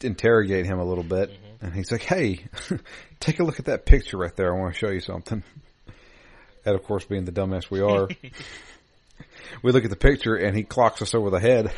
[0.00, 1.30] interrogate him a little bit,
[1.60, 2.46] and he's like, "Hey,
[3.20, 4.54] take a look at that picture right there.
[4.54, 5.44] I want to show you something."
[6.64, 8.08] And of course, being the dumbass we are,
[9.62, 11.72] we look at the picture, and he clocks us over the head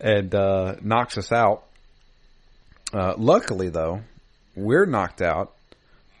[0.00, 1.64] and uh, knocks us out.
[2.94, 4.00] Uh, luckily, though,
[4.54, 5.52] we're knocked out.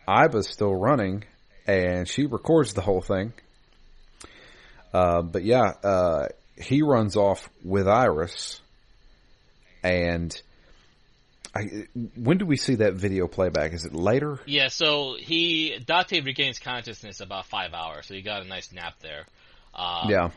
[0.06, 1.24] Aiba's still running,
[1.66, 3.32] and she records the whole thing.
[4.92, 8.60] Uh, but yeah, uh, he runs off with Iris,
[9.82, 10.40] and
[11.54, 11.86] I,
[12.16, 13.72] when do we see that video playback?
[13.72, 14.40] Is it later?
[14.46, 18.94] Yeah, so he Date regains consciousness about five hours, so he got a nice nap
[19.00, 19.26] there.
[19.74, 20.30] Uh, yeah,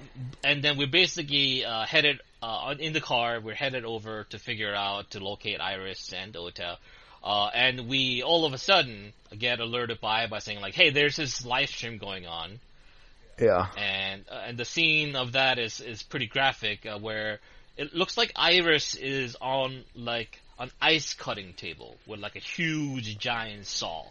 [0.43, 3.39] and then we basically uh, headed uh, in the car.
[3.39, 6.77] We're headed over to figure out to locate Iris and Ota.
[7.23, 11.15] Uh, and we all of a sudden get alerted by by saying like, "Hey, there's
[11.15, 12.59] this live stream going on,"
[13.39, 17.39] yeah, and uh, and the scene of that is is pretty graphic, uh, where
[17.77, 23.19] it looks like Iris is on like an ice cutting table with like a huge
[23.19, 24.05] giant saw,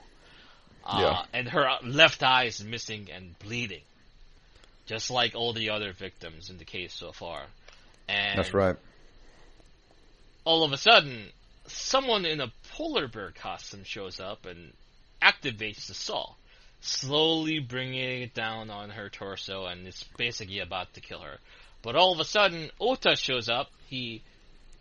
[0.84, 1.22] uh, Yeah.
[1.32, 3.82] and her left eye is missing and bleeding,
[4.86, 7.42] just like all the other victims in the case so far.
[8.08, 8.76] And that's right.
[10.44, 11.26] all of a sudden,
[11.66, 14.72] someone in a polar bear costume shows up and
[15.20, 16.34] activates the saw,
[16.80, 21.38] slowly bringing it down on her torso, and it's basically about to kill her.
[21.82, 23.68] But all of a sudden, Ota shows up.
[23.86, 24.22] He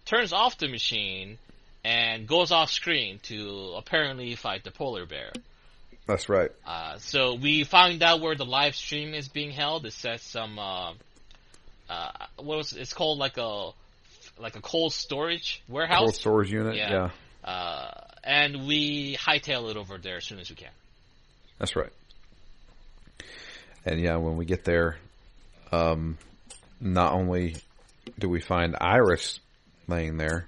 [0.05, 1.37] turns off the machine
[1.83, 5.31] and goes off screen to apparently fight the polar bear.
[6.07, 6.51] That's right.
[6.65, 9.85] Uh, so we find out where the live stream is being held.
[9.85, 10.93] It says some, uh,
[11.89, 13.71] uh, what was it's called like a
[14.37, 15.99] like a cold storage warehouse.
[15.99, 16.75] Cold storage unit.
[16.75, 17.09] Yeah.
[17.45, 17.91] yeah, Uh,
[18.23, 20.71] and we hightail it over there as soon as we can.
[21.57, 21.91] That's right.
[23.85, 24.97] And yeah, when we get there,
[25.71, 26.17] um,
[26.79, 27.55] not only
[28.17, 29.39] do we find Iris
[29.87, 30.47] laying there,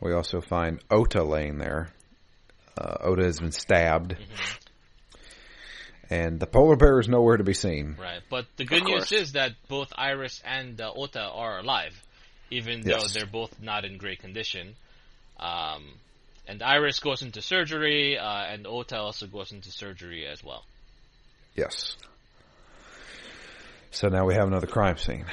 [0.00, 1.90] we also find Ota laying there.
[2.76, 4.16] Uh, Ota has been stabbed.
[6.10, 7.96] And the polar bear is nowhere to be seen.
[8.00, 8.22] Right.
[8.30, 11.92] But the good news is that both Iris and uh, Ota are alive,
[12.50, 13.12] even though Yes.
[13.12, 14.74] they're both not in great condition.
[15.38, 15.84] Um,
[16.48, 20.64] and Iris goes into surgery, uh, and Ota also goes into surgery as well.
[21.54, 21.96] Yes.
[23.90, 25.26] So now we have another crime scene.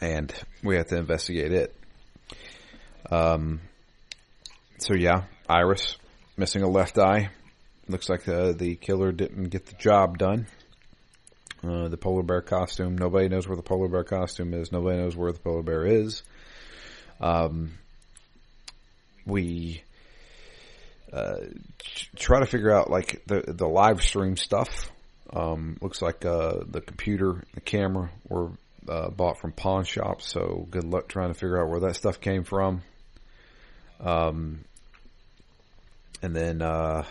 [0.00, 0.32] And
[0.62, 1.74] we have to investigate it.
[3.10, 3.60] Um,
[4.78, 5.96] so yeah, Iris
[6.36, 7.30] missing a left eye.
[7.88, 10.46] Looks like uh, the killer didn't get the job done.
[11.64, 12.98] Uh, the polar bear costume.
[12.98, 14.70] Nobody knows where the polar bear costume is.
[14.70, 16.22] Nobody knows where the polar bear is.
[17.20, 17.78] Um,
[19.26, 19.82] we
[21.12, 21.38] uh,
[22.16, 24.90] try to figure out like the the live stream stuff.
[25.32, 28.50] Um, looks like uh, the computer, the camera were
[28.88, 30.30] uh, bought from pawn shops.
[30.30, 32.82] So good luck trying to figure out where that stuff came from.
[34.00, 34.60] Um,
[36.22, 37.04] and then uh,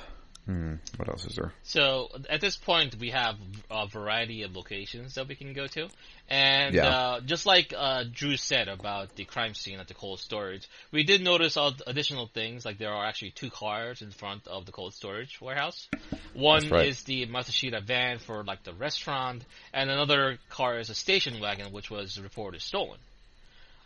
[0.46, 0.76] Hmm.
[0.98, 1.52] What else is there?
[1.64, 3.36] So at this point, we have
[3.72, 5.90] a variety of locations that we can go to,
[6.30, 6.88] and Yeah.
[6.88, 11.04] uh, just like uh, Drew said about the crime scene at the cold storage, we
[11.04, 12.64] did notice all additional things.
[12.64, 15.88] Like there are actually two cars in front of the cold storage warehouse.
[16.34, 16.90] One right.
[16.90, 19.44] is the Matsushita van for like the restaurant,
[19.74, 23.00] and another car is a station wagon, which was reported stolen.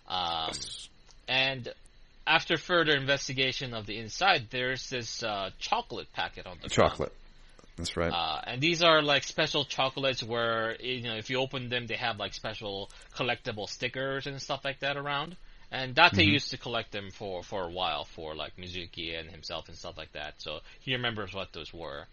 [0.09, 0.51] Um,
[1.29, 1.71] and
[2.29, 6.69] after further investigation of the inside, there's this uh, chocolate packet on the.
[6.69, 7.11] Chocolate.
[7.75, 8.13] That's right.
[8.13, 11.95] Uh, and these are like special chocolates where you know if you open them, they
[11.95, 15.35] have like special collectible stickers and stuff like that around.
[15.71, 16.33] And Date Mm-hmm.
[16.33, 19.97] used to collect them for for a while for like Mizuki and himself and stuff
[19.97, 20.35] like that.
[20.37, 22.05] So he remembers what those were.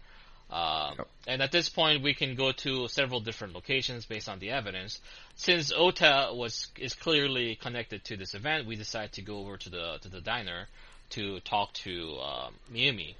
[1.27, 5.01] And at this point, we can go to several different locations based on the evidence.
[5.35, 9.69] Since Ota was is clearly connected to this event, we decide to go over to
[9.69, 10.67] the to the diner
[11.09, 13.15] to talk to um, Mayumi.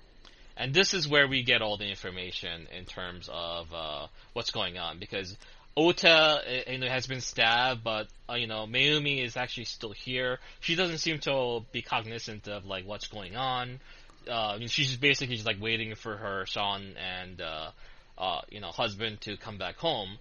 [0.56, 4.78] And this is where we get all the information in terms of uh, what's going
[4.78, 5.36] on because
[5.76, 9.92] Ota uh, you know, has been stabbed, but uh, you know Mayumi is actually still
[9.92, 10.40] here.
[10.62, 13.82] She doesn't seem to be cognizant of like what's going on.
[14.28, 17.72] Uh, I mean, she's basically just like waiting for her son and uh,
[18.18, 20.18] uh, you know husband to come back home.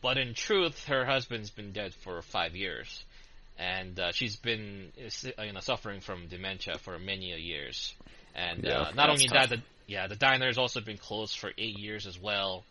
[0.00, 3.04] But in truth, her husband's been dead for five years,
[3.58, 4.92] and uh, she's been
[5.38, 7.94] uh, you know suffering from dementia for many years.
[8.34, 9.50] And Yeah, uh, not only tough.
[9.50, 12.64] that, the, yeah, the diner has also been closed for eight years as well.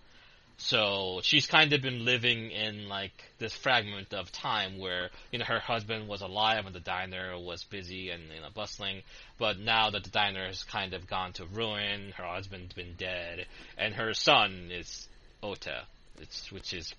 [0.63, 5.45] So she's kind of been living in like this fragment of time where you know
[5.45, 9.01] her husband was alive and the diner was busy and you know bustling,
[9.39, 13.47] but now that the diner has kind of gone to ruin, her husband's been dead,
[13.77, 15.07] and her son is
[15.41, 15.81] Ota,
[16.19, 16.93] it's which is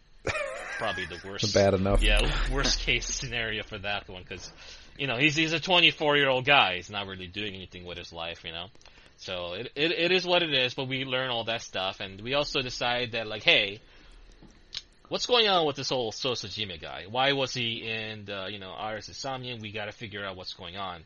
[0.79, 1.55] probably the worst.
[1.55, 2.03] Bad enough.
[2.03, 2.21] Yeah,
[2.53, 4.53] worst case scenario for that one because
[4.99, 6.77] you know he's he's a 24 year old guy.
[6.77, 8.67] He's not really doing anything with his life, you know.
[9.23, 10.75] So it, it it is what it is.
[10.75, 13.81] But we learn all that stuff, and we also decide that like, hey,
[15.09, 17.05] what's going on with this whole So Sejima guy?
[17.09, 19.61] Why was he in the you know Iris Insomnium?
[19.61, 21.03] We got to figure out what's going on.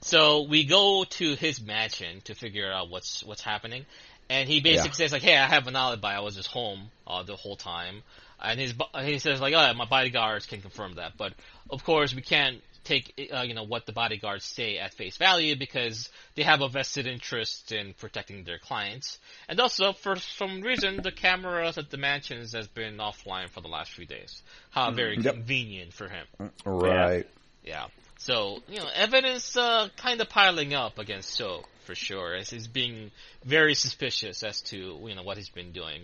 [0.00, 3.84] So we go to his mansion to figure out what's what's happening,
[4.28, 4.94] and he basically Yeah.
[4.94, 6.14] says like, "Hey, I have an alibi.
[6.16, 8.02] I was just home uh, the whole time."
[8.40, 11.32] And his bo- he says like, "Oh, my bodyguards can confirm that." But
[11.70, 15.56] of course, we can't take uh, you know what the bodyguards say at face value
[15.56, 19.18] because they have a vested interest in protecting their clients.
[19.48, 23.68] And also, for some reason, the cameras at the mansions has been offline for the
[23.68, 24.42] last few days.
[24.70, 25.34] How very Yep.
[25.34, 26.26] convenient for him.
[26.64, 27.26] right.
[27.64, 27.86] Yeah.
[28.18, 32.68] So, you know, evidence uh, kind of piling up against So, for sure, as he's
[32.68, 33.10] being
[33.44, 36.02] very suspicious as to, you know, what he's been doing.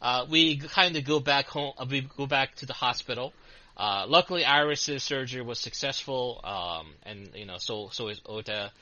[0.00, 3.32] Uh, we kind of go back home, uh, we go back to the hospital.
[3.76, 8.72] Uh, luckily, Iris's surgery was successful, um, and, you know, so, so is Ota.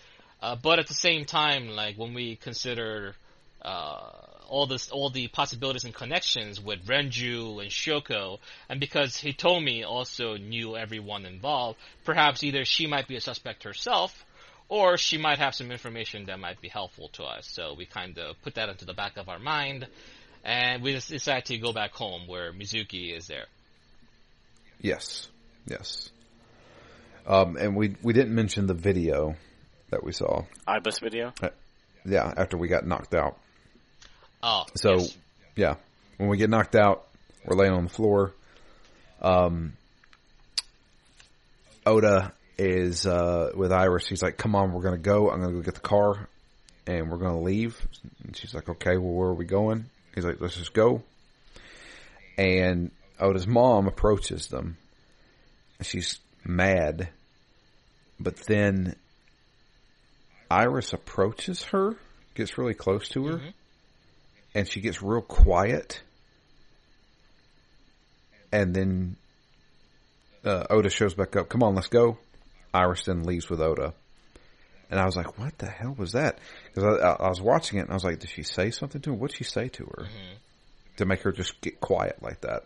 [0.41, 3.16] Uh, but at the same time, like, when we consider,
[3.62, 4.11] uh,
[4.49, 8.39] all this, all the possibilities and connections with Renju and Shoko,
[8.69, 14.25] and because Hitomi also knew everyone involved, perhaps either she might be a suspect herself,
[14.69, 17.47] or she might have some information that might be helpful to us.
[17.49, 19.87] So we kind of put that into the back of our mind,
[20.45, 23.47] and we decide to go back home where Mizuki is there.
[24.85, 25.28] Yes.
[25.66, 26.11] Yes.
[27.27, 29.35] Um, and we we didn't mention the video
[29.89, 30.44] that we saw.
[30.69, 31.32] Aiba's video.
[32.05, 33.39] Yeah, after we got knocked out.
[34.43, 35.16] Oh, So, yes.
[35.56, 35.74] yeah,
[36.19, 37.06] when we get knocked out,
[37.47, 38.35] we're laying on the floor.
[39.23, 39.73] Um,
[41.86, 44.06] Oda is uh, with Iris.
[44.06, 45.31] He's like, "Come on, we're gonna go.
[45.31, 46.28] I'm gonna go get the car,
[46.86, 47.74] and we're gonna leave."
[48.23, 51.02] And she's like, "Okay, well, where are we going?" He's like, "Let's just go."
[52.36, 52.90] And
[53.20, 54.77] Oda's mom approaches them.
[55.82, 57.09] She's mad,
[58.20, 58.97] but then
[60.51, 61.97] Iris approaches her,
[62.35, 63.53] gets really close to her Mhm.
[64.55, 66.03] and she gets real quiet.
[68.53, 69.16] And then
[70.45, 71.49] uh, Oda shows back up.
[71.49, 72.19] Come on, let's go.
[72.73, 73.95] Iris then leaves with Oda.
[74.91, 76.39] And I was like, what the hell was that?
[76.66, 79.01] Because I, I, I was watching it and I was like, did she say something
[79.03, 79.16] to her?
[79.16, 80.05] What'd she say to her?
[80.05, 80.36] Mhm.
[80.99, 82.65] To make her just get quiet like that?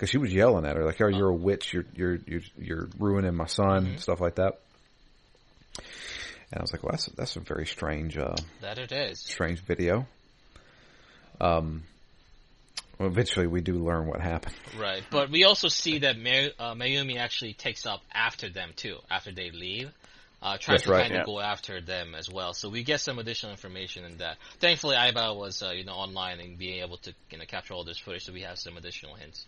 [0.00, 1.74] Because she was yelling at her, like, oh, you're a witch.
[1.74, 4.58] You're, you're, you're, you're ruining my son, stuff like that.
[5.76, 9.18] And I was like, well, that's, that's a very strange, uh, that it is.
[9.18, 10.06] strange video.
[11.38, 11.82] Um,
[12.98, 14.54] well, eventually we do learn what happened.
[14.78, 18.96] Right, but we also see that May- uh, Mayumi actually takes up after them too,
[19.10, 19.90] after they leave.
[20.40, 22.54] Uh, trying That's to right, kind of go after them as well.
[22.54, 24.38] So we get some additional information in that.
[24.60, 27.84] Thankfully, Aiba was, uh, you know, online and being able to, you know, capture all
[27.84, 29.44] this footage, so we have some additional hints.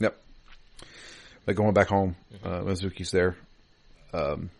[0.00, 0.16] Yep.
[1.44, 3.36] But going back home, uh, Mizuki's there.
[4.12, 4.50] Um,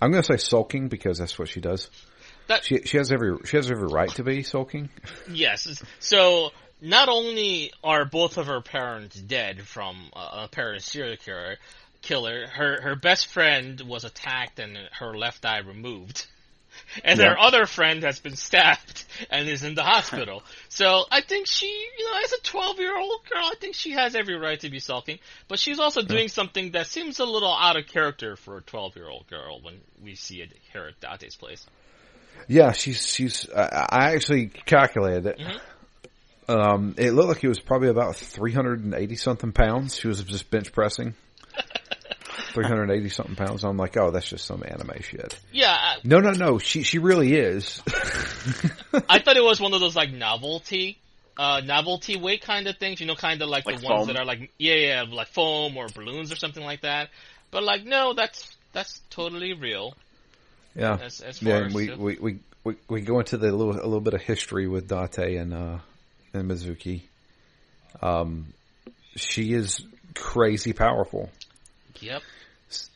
[0.00, 1.90] I'm going to say sulking because that's what she does.
[2.48, 4.88] that She she has every she has every right to be sulking.
[5.32, 5.82] yes.
[5.98, 6.50] So
[6.80, 11.56] not only are both of her parents dead from uh, a parent serial killer,
[12.00, 16.26] killer, her her best friend was attacked and her left eye removed.
[17.04, 20.42] And her other friend has been stabbed and is in the hospital.
[20.72, 23.90] So I think she, you know, as a 12 year old girl, I think she
[23.90, 25.18] has every right to be sulking.
[25.48, 28.96] But she's also doing something that seems a little out of character for a 12
[28.96, 31.66] year old girl when we see it here at Date's place.
[32.48, 33.48] Yeah, she's she's.
[33.50, 35.40] I I actually calculated it.
[36.48, 39.96] Um, it looked like it was probably about three hundred and eighty something pounds.
[39.96, 41.14] She was just bench pressing.
[42.52, 43.62] Three hundred eighty something pounds.
[43.62, 45.38] I'm like, oh, that's just some anime shit.
[45.52, 46.58] Yeah, No, no, no.
[46.58, 47.82] She she really is.
[49.08, 50.98] I thought it was one of those like novelty,
[51.36, 53.00] uh, novelty weight kind of things.
[53.00, 55.76] You know, kind of like, Like the ones that are like yeah, yeah, like foam
[55.76, 57.10] or balloons or something like that.
[57.50, 59.94] But like, no, that's that's totally real.
[60.74, 61.66] yeah, As as far yeah.
[61.66, 64.22] as we, the- we we we we go into the little a little bit of
[64.22, 65.78] history with Date and uh
[66.32, 67.02] and Mizuki.
[68.00, 68.46] Um,
[69.16, 69.82] she is
[70.14, 71.28] crazy powerful.
[72.00, 72.22] Yep.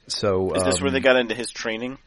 [0.06, 1.98] So Is this where um, they got into his training?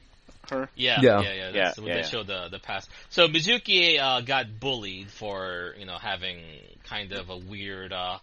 [0.49, 0.69] Her?
[0.75, 1.21] Yeah, Yeah.
[1.21, 1.33] yeah, yeah.
[1.33, 2.01] Yeah, That's yeah, they yeah.
[2.01, 2.89] show the the past.
[3.09, 6.39] So Mizuki uh, got bullied for you know having
[6.83, 8.19] kind of a weird, uh,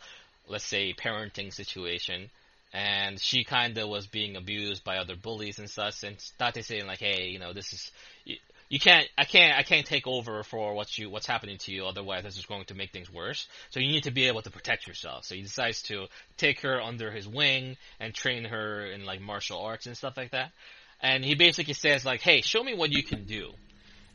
[0.49, 2.31] let's say, parenting situation,
[2.73, 6.03] and she kind of was being abused by other bullies and such.
[6.03, 7.91] And Date saying like, hey, you know, this is
[8.25, 8.37] you,
[8.69, 11.87] you can't, I can't, I can't take over for what you what's happening to you.
[11.87, 13.47] Otherwise, this is going to make things worse.
[13.71, 15.25] So you need to be able to protect yourself.
[15.25, 16.07] So he decides to
[16.39, 20.31] take her under his wing and train her in like martial arts and stuff like
[20.31, 20.51] that
[21.01, 23.53] and he basically says like, "Hey, show me what you can do."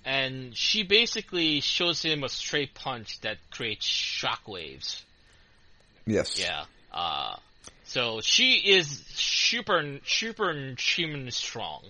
[0.06, 5.02] And she basically shows him a straight punch that creates shockwaves.
[6.06, 6.64] yes, Yeah.
[6.92, 7.36] Uh,
[7.84, 11.84] so she is super, super human strong.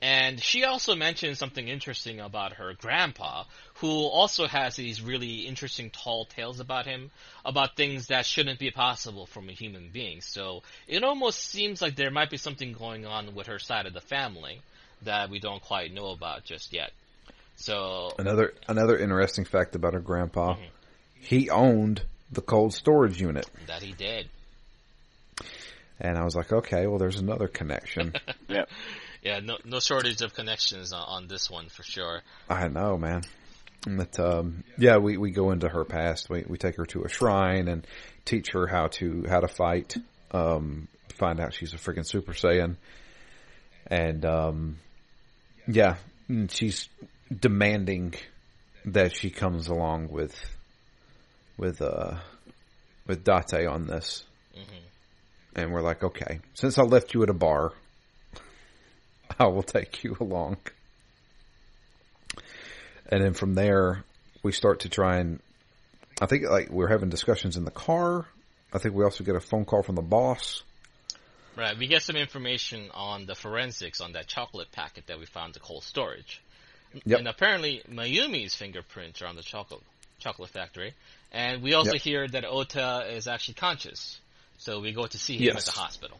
[0.00, 3.44] And she also mentioned something interesting about her grandpa,
[3.82, 7.10] who also has these really interesting tall tales about him,
[7.44, 10.20] about things that shouldn't be possible from a human being.
[10.20, 13.92] So it almost seems like there might be something going on with her side of
[13.92, 14.60] the family
[15.02, 16.92] that we don't quite know about just yet.
[17.56, 20.64] So Another another interesting fact about her grandpa, Mm-hmm.
[21.20, 24.28] he owned the cold storage unit, that he did.
[26.00, 28.14] and I was like, okay, well, there's another connection.
[28.48, 28.64] Yeah.
[29.22, 32.22] Yeah, no, no shortage of connections on, on this one for sure.
[32.48, 33.22] I know, man.
[33.86, 36.30] But um, yeah, we, we go into her past.
[36.30, 37.86] We we take her to a shrine and
[38.24, 39.96] teach her how to how to fight.
[40.30, 42.76] Um, find out she's a freaking Super Saiyan,
[43.88, 44.78] and um,
[45.66, 45.96] yeah,
[46.48, 46.88] she's
[47.40, 48.14] demanding
[48.84, 50.36] that she comes along with
[51.56, 52.16] with uh
[53.06, 54.24] with Date on this.
[55.54, 57.72] And we're like, okay, since I left you at a bar,
[59.38, 60.58] I will take you along.
[63.12, 64.04] And then from there,
[64.42, 65.38] we start to try and,
[66.22, 68.24] I think like we're having discussions in the car.
[68.72, 70.62] I think we also get a phone call from the boss.
[71.54, 75.48] Right, we get some information on the forensics on that chocolate packet that we found
[75.48, 76.40] in the cold storage.
[77.04, 77.18] Yep.
[77.18, 79.82] And apparently Mayumi's fingerprints are on the chocolate
[80.18, 80.94] chocolate factory.
[81.32, 82.02] And we also Yep.
[82.02, 84.18] hear that Ota is actually conscious.
[84.56, 85.68] So we go to see him Yes.
[85.68, 86.18] at the hospital.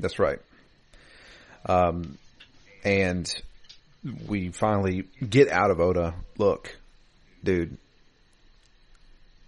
[0.00, 0.40] That's right.
[1.66, 2.18] Um,
[2.82, 3.32] and
[4.26, 6.14] we finally get out of Oda.
[6.38, 6.76] Look,
[7.42, 7.76] dude,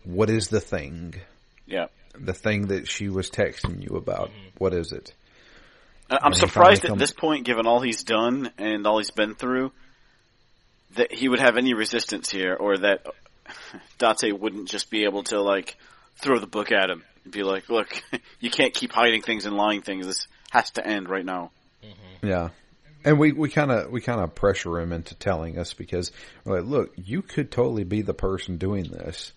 [0.04, 1.14] what is the thing?
[1.66, 1.86] Yeah.
[2.16, 4.30] The thing that she was texting you about.
[4.30, 4.48] Mm-hmm.
[4.58, 5.12] What is it?
[6.10, 9.72] I'm he surprised at this point, given all he's done and all he's been through,
[10.96, 13.06] that he would have any resistance here, or that
[13.98, 15.76] Date wouldn't just be able to like
[16.16, 18.02] throw the book at him and be like, "Look,
[18.40, 20.06] you can't keep hiding things and lying things.
[20.06, 21.50] This has to end right now."
[22.22, 22.50] Yeah.
[23.04, 26.10] And we, we kind of we kind of pressure him into telling us because
[26.44, 29.32] we're like, look, you could totally be the person doing this.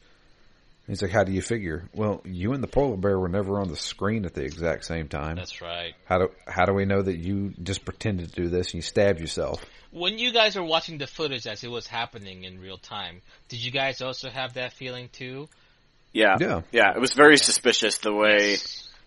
[0.88, 1.90] He's like, how do you figure?
[1.94, 5.10] Well, you and the polar bear were never on the screen at the exact same
[5.10, 5.36] time.
[5.36, 5.94] That's right.
[6.06, 8.82] How do how do we know that you just pretended to do this and you
[8.82, 9.66] stabbed yourself?
[9.92, 13.64] When you guys were watching the footage as it was happening in real time, did
[13.64, 15.50] you guys also have that feeling too?
[16.14, 16.62] Yeah, Yeah.
[16.72, 16.94] yeah.
[16.96, 18.58] It was very suspicious the way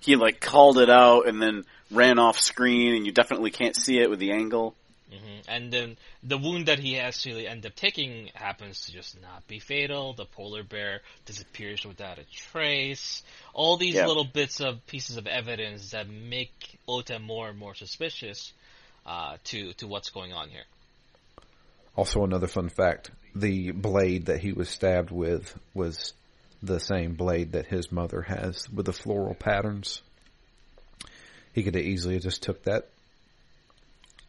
[0.00, 3.98] he like called it out and then ran off screen, and you definitely can't see
[3.98, 4.74] it with the angle.
[5.10, 9.46] hmm And then the wound that he actually ended up taking happens to just not
[9.48, 10.12] be fatal.
[10.12, 13.22] The polar bear disappears without a trace.
[13.52, 14.06] All these Yeah.
[14.06, 18.52] little bits of pieces of evidence that make Ota more and more suspicious
[19.04, 20.64] uh, to to what's going on here.
[21.96, 26.12] Also, another fun fact: the blade that he was stabbed with was
[26.62, 30.02] the same blade that his mother has with the floral patterns.
[31.52, 32.88] He could have easily just took that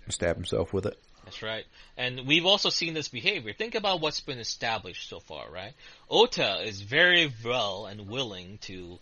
[0.05, 0.97] and stabbed himself with it.
[1.23, 1.65] That's right.
[1.97, 3.53] And we've also seen this behavior.
[3.53, 5.73] Think about what's been established so far, right?
[6.09, 8.99] Ota is very well and willing to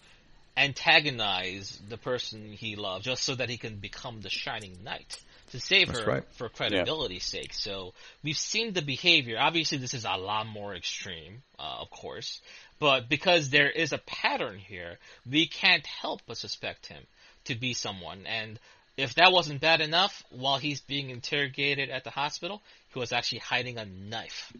[0.58, 5.18] antagonize the person he loves just so that he can become the shining knight
[5.52, 6.24] to save That's her right.
[6.34, 7.54] for credibility's sake.
[7.54, 7.94] So
[8.24, 9.38] we've seen the behavior.
[9.40, 12.42] Obviously, this is a lot more extreme, uh, of course,
[12.80, 14.98] but because there is a pattern here,
[15.30, 17.04] we can't help but suspect him
[17.50, 18.26] to be someone.
[18.26, 18.60] And
[18.98, 22.62] if that wasn't bad enough, while he's being interrogated at the hospital,
[22.94, 24.52] he was actually hiding a knife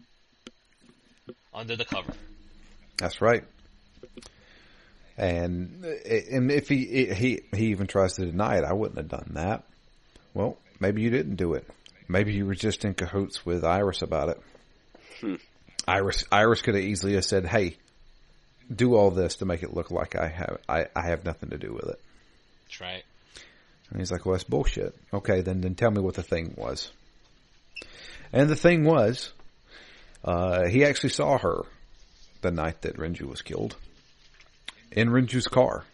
[1.52, 2.12] under the cover.
[2.98, 3.44] That's right.
[5.16, 9.32] And and if he he he even tries to deny it, I wouldn't have done
[9.34, 9.64] that.
[10.32, 11.68] Well, maybe you didn't do it.
[12.08, 14.40] Maybe you were just in cahoots with Iris about it.
[15.20, 15.34] Hmm.
[15.86, 17.76] Iris Iris could have easily have said, "Hey,
[18.74, 21.58] do all this to make it look like I have I, I have nothing to
[21.58, 22.00] do with it."
[22.70, 23.02] That's right.
[23.90, 26.92] And he's like, "Well, that's bullshit." Okay, then then tell me what the thing was.
[28.32, 29.32] And the thing was,
[30.24, 31.62] uh, he actually saw her
[32.42, 33.76] the night that Renju was killed
[34.92, 35.84] in Renju's car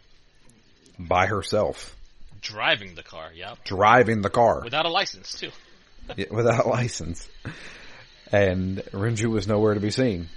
[0.98, 1.97] by herself,
[2.43, 3.65] Driving the car, yep.
[3.65, 5.51] driving the car Without a license, too.
[6.16, 7.27] Yeah, without a license.
[8.31, 10.28] And Renju was nowhere to be seen.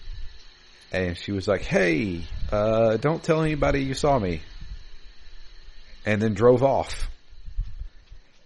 [0.91, 2.21] And she was like, "Hey,
[2.51, 4.41] uh, don't tell anybody you saw me."
[6.05, 7.09] And then drove off.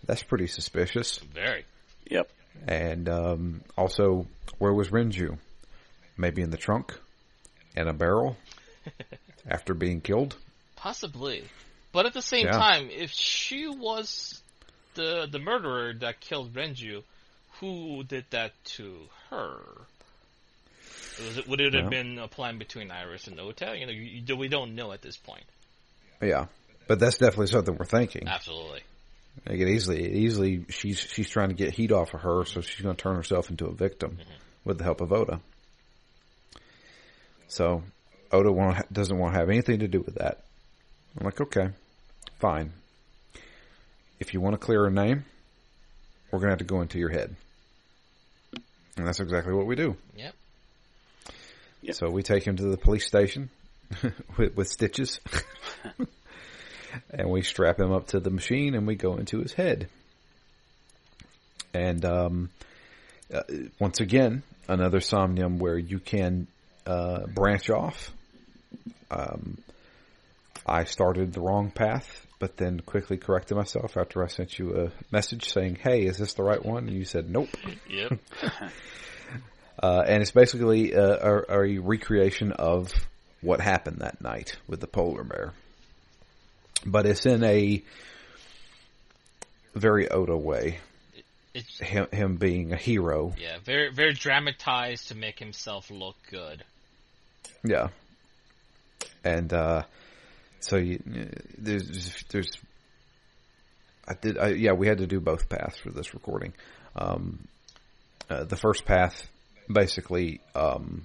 [0.06, 1.18] That's pretty suspicious.
[1.20, 1.66] Very.
[2.10, 2.30] Yep.
[2.68, 4.28] And um, also,
[4.58, 5.38] where was Renju?
[6.18, 6.94] Maybe in the trunk,
[7.76, 8.38] in a barrel,
[9.48, 10.36] after being killed.
[10.76, 11.44] Possibly.
[11.92, 12.52] But at the same Yeah.
[12.54, 14.42] time, if she was
[14.96, 17.04] the the murderer that killed Renju,
[17.60, 18.96] who did that to
[19.30, 19.60] her?
[21.20, 21.90] Was it, would it have Well.
[21.92, 23.76] been a plan between Iris and Ota?
[23.78, 25.46] You know, you, you, we don't know at this point.
[26.22, 26.46] Yeah,
[26.88, 28.28] but that's definitely something we're thinking.
[28.28, 28.82] Absolutely.
[29.48, 32.82] Like it easily, easily, she's she's trying to get heat off of her, so she's
[32.82, 34.32] going to turn herself into a victim mm-hmm.
[34.64, 35.42] with the help of Oda.
[37.48, 37.84] So
[38.32, 40.44] Oda won't, doesn't want to have anything to do with that.
[41.18, 41.70] I'm like, okay,
[42.40, 42.72] fine.
[44.20, 45.26] If you want to clear her name,
[46.32, 47.36] we're going to have to go into your head,
[48.98, 49.98] and that's exactly what we do.
[50.16, 50.34] Yep.
[51.82, 51.96] Yep.
[51.96, 53.50] So we take him to the police station
[54.38, 55.20] with, with stitches.
[57.10, 59.88] and we strap him up to the machine and we go into his head.
[61.74, 62.50] And um,
[63.34, 63.42] uh,
[63.80, 66.48] once again, another somnium where you can
[66.86, 68.12] uh, branch off.
[69.10, 69.58] Um,
[70.66, 74.92] I started the wrong path, but then quickly corrected myself after I sent you a
[75.12, 77.50] message saying, "Hey, is this the right one?" And you said, "Nope."
[77.90, 78.20] Yep.
[79.82, 82.94] Uh, and it's basically a, a, a recreation of
[83.42, 85.54] what happened that night with the polar bear.
[86.86, 87.82] But it's in a
[89.76, 90.80] very Oda way.
[91.54, 93.34] it's Him, him being a hero.
[93.40, 96.64] yeah, very very dramatized to make himself look good.
[97.64, 97.90] Yeah.
[99.24, 99.84] And, uh,
[100.60, 101.02] so you,
[101.58, 102.52] there's, there's,
[104.08, 106.54] I did, I, yeah, we had to do both paths for this recording.
[106.96, 107.48] Um,
[108.30, 109.28] uh, the first path
[109.72, 111.04] basically, um,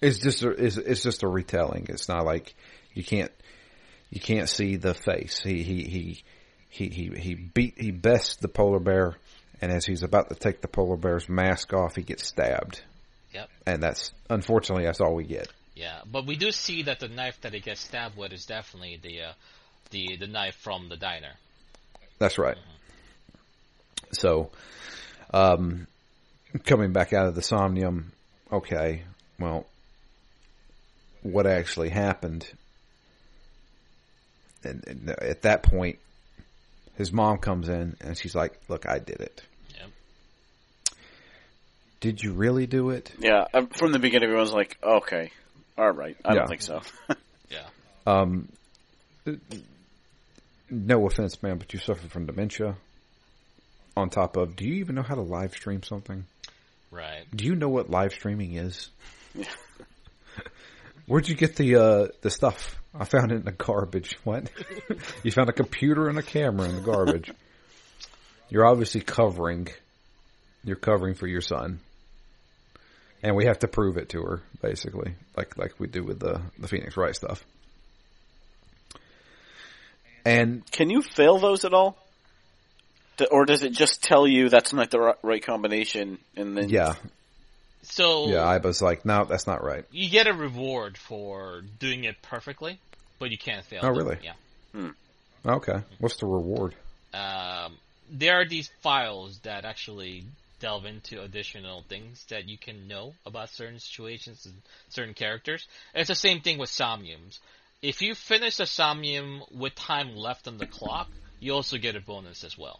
[0.00, 1.86] is just a, is, it's just a retelling.
[1.88, 2.54] It's not like
[2.94, 3.30] you can't,
[4.12, 5.40] you can't see the face.
[5.42, 6.22] He, he, he,
[6.68, 9.16] he, he, he beat, he bests the polar bear
[9.62, 12.82] and as he's about to take the polar bear's mask off, he gets stabbed.
[13.32, 13.48] Yep.
[13.64, 15.48] And that's, unfortunately, that's all we get.
[15.76, 18.98] Yeah, but we do see that the knife that he gets stabbed with is definitely
[19.02, 19.32] the uh,
[19.90, 21.32] the the knife from the diner.
[22.18, 22.58] That's right.
[24.12, 24.50] So,
[25.32, 25.86] um,
[26.64, 28.12] coming back out of the somnium,
[28.52, 29.04] okay,
[29.38, 29.66] well,
[31.22, 32.46] what actually happened?
[34.64, 35.98] And, and at that point,
[36.96, 39.42] his mom comes in and she's like, "Look, I did it.
[39.78, 39.90] Yep.
[42.00, 43.46] Did you really do it?" Yeah.
[43.52, 45.30] uh, From the beginning, everyone's like, "Okay,
[45.78, 46.38] all right." I Yeah.
[46.40, 46.80] don't think so.
[47.50, 47.66] Yeah.
[48.06, 48.48] Um,
[50.70, 52.76] no offense, man, but you suffer from dementia.
[53.94, 56.24] On top of, do you even know how to live stream something?
[56.90, 57.24] Right.
[57.34, 58.88] Do you know what live streaming is?
[59.34, 59.44] Yeah.
[61.06, 62.76] Where'd you get the uh, the stuff?
[62.94, 64.16] I found it in the garbage.
[64.24, 64.50] What?
[65.22, 67.30] you found a computer and a camera in the garbage.
[68.50, 69.68] You're obviously covering.
[70.64, 71.80] You're covering for your son,
[73.22, 76.40] and we have to prove it to her, basically, like like we do with the
[76.58, 77.44] the Phoenix Wright stuff.
[80.24, 81.96] And Can you fail those at all?
[83.30, 86.94] Or does it just tell you that's not the right combination, and then yeah,
[87.82, 89.84] So yeah, I was like, no, that's not right.
[89.90, 92.78] you get a reward for doing it perfectly,
[93.18, 93.80] but you can't fail.
[93.82, 94.18] Oh, really?
[94.22, 94.90] Yeah.
[95.44, 96.74] Okay, what's the reward?
[97.12, 97.76] Um,
[98.10, 100.24] there are these files that actually
[100.60, 104.54] delve into additional things that you can know about certain situations and
[104.90, 105.66] certain characters.
[105.94, 107.40] It's the same thing with Somniums.
[107.82, 111.10] If you finish a Somnium with time left on the clock,
[111.40, 112.78] you also get a bonus as well.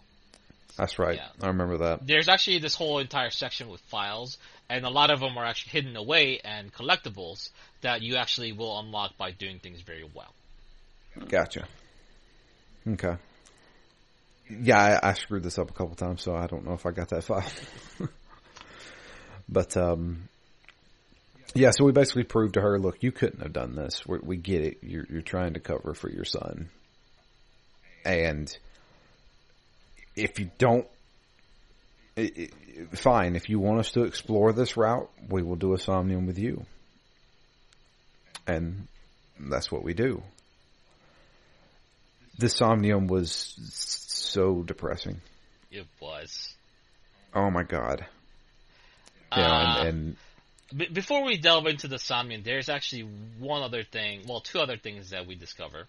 [0.77, 1.17] That's right.
[1.17, 1.29] Yeah.
[1.43, 2.07] I remember that.
[2.07, 4.39] There's actually this whole entire section with files,
[4.73, 7.51] and a lot of them are actually hidden away and collectibles
[7.83, 10.33] that you actually will unlock by doing things very well.
[11.29, 11.67] Gotcha.
[12.89, 13.17] Okay.
[14.49, 16.91] Yeah, I, I screwed this up a couple times, so I don't know if I
[16.91, 17.45] got that file.
[19.49, 20.29] but um,
[21.55, 24.07] yeah, so we basically proved to her, look, you couldn't have done this.
[24.07, 24.79] we we get it.
[24.83, 26.71] You're you're trying to cover for your son,
[28.07, 28.51] and
[30.17, 30.87] if you don't,
[32.17, 33.37] it, it, fine.
[33.37, 36.65] If you want us to explore this route, we will do a somnium with you,
[38.47, 38.87] and
[39.39, 40.23] that's what we do.
[42.39, 45.21] The somnium was so depressing.
[45.71, 46.55] It was.
[47.35, 48.07] Oh my god.
[49.37, 50.17] Yeah, Uh, and,
[50.71, 53.09] and before we delve into the Somnium, there's actually
[53.39, 54.23] one other thing.
[54.27, 55.87] Well, two other things that we discover.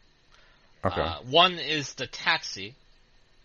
[0.85, 2.75] okay, Uh, one is the taxi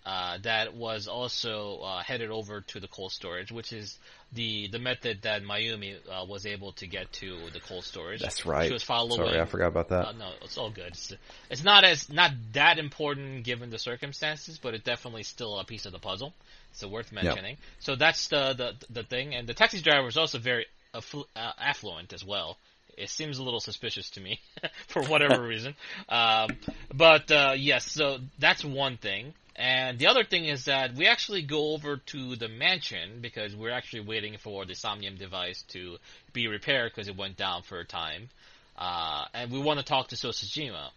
[0.06, 3.98] uh, that was also uh, headed over to the cold storage, which is
[4.32, 8.20] the the method that Mayumi uh, was able to get to the cold storage.
[8.20, 8.68] that's right.
[8.68, 9.26] She was following.
[9.26, 10.08] Sorry, I forgot about that.
[10.08, 10.88] Uh, no, it's all good.
[10.88, 11.12] It's,
[11.50, 15.86] it's not as not that important given the circumstances, but it's definitely still a piece
[15.86, 16.32] of the puzzle.
[16.72, 17.56] So worth mentioning.
[17.80, 21.52] So that's the, the the thing, and the taxi driver is also very afflu- uh,
[21.58, 22.56] affluent as well.
[22.96, 24.40] It seems a little suspicious to me
[24.88, 25.74] for whatever reason.
[26.08, 26.56] Um,
[26.92, 29.34] but uh, yes, so that's one thing.
[29.58, 33.72] And the other thing is that we actually go over to the mansion because we're
[33.72, 35.96] actually waiting for the Somnium device to
[36.32, 38.28] be repaired because it went down for a time.
[38.78, 40.90] Uh, and we want to talk to So Sejima.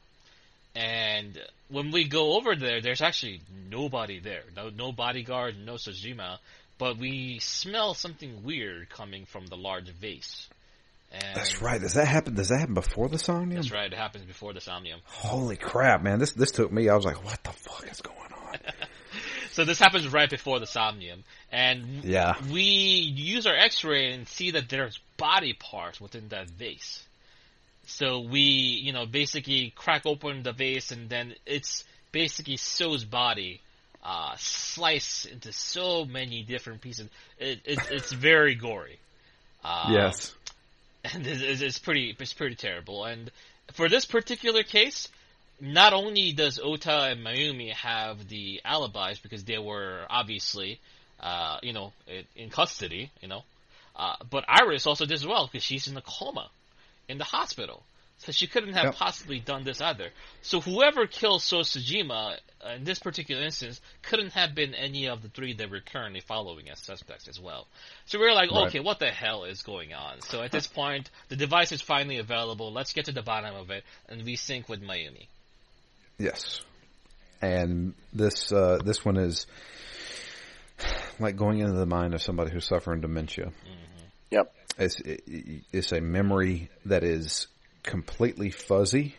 [0.75, 4.43] And when we go over there, there's actually nobody there.
[4.55, 6.37] No, no bodyguard, no Sejima.
[6.77, 10.47] But we smell something weird coming from the large vase.
[11.13, 11.81] And That's right.
[11.81, 12.35] Does that happen?
[12.35, 13.61] Does that happen before the somnium?
[13.61, 13.91] That's right.
[13.91, 15.01] It happens before the Somnium.
[15.03, 16.19] Holy crap, man!
[16.19, 16.87] This this took me.
[16.87, 18.55] I was like, what the fuck is going on?
[19.51, 21.25] So this happens right before the Somnium.
[21.51, 22.35] And Yeah.
[22.49, 27.03] we use our X-ray and see that there's body parts within that vase.
[27.85, 31.83] So we, you know, basically crack open the vase and then it's
[32.13, 33.59] basically So's body,
[34.01, 37.09] uh, sliced into so many different pieces.
[37.37, 38.99] It, it, it's very gory.
[39.65, 40.33] Uh, yes.
[41.13, 43.05] and it's, it's- pretty it's pretty terrible.
[43.05, 43.31] And
[43.73, 45.07] for this particular case,
[45.59, 50.79] not only does Ota and Mayumi have the alibis because they were obviously,
[51.19, 53.43] uh, you know, in, in custody, you know,
[53.95, 56.49] uh, but Iris also did as well because she's in a coma
[57.07, 57.83] in the hospital.
[58.23, 58.95] So she couldn't have Yep.
[58.95, 60.09] possibly done this either.
[60.43, 65.23] So whoever killed So Sejima uh, in this particular instance couldn't have been any of
[65.23, 67.67] the three that we're currently following as suspects as well.
[68.05, 68.67] So we are like, Right.
[68.67, 70.21] okay, what the hell is going on?
[70.21, 72.71] So at this point, the device is finally available.
[72.71, 75.25] Let's get to the bottom of it, and we sync with Mayumi.
[76.19, 76.61] Yes.
[77.41, 79.47] And this uh, this one is
[81.19, 83.51] like going into the mind of somebody who's suffering dementia.
[84.29, 84.53] Yep.
[84.77, 85.23] It's it,
[85.73, 87.47] it's a memory that is
[87.83, 89.15] completely fuzzy.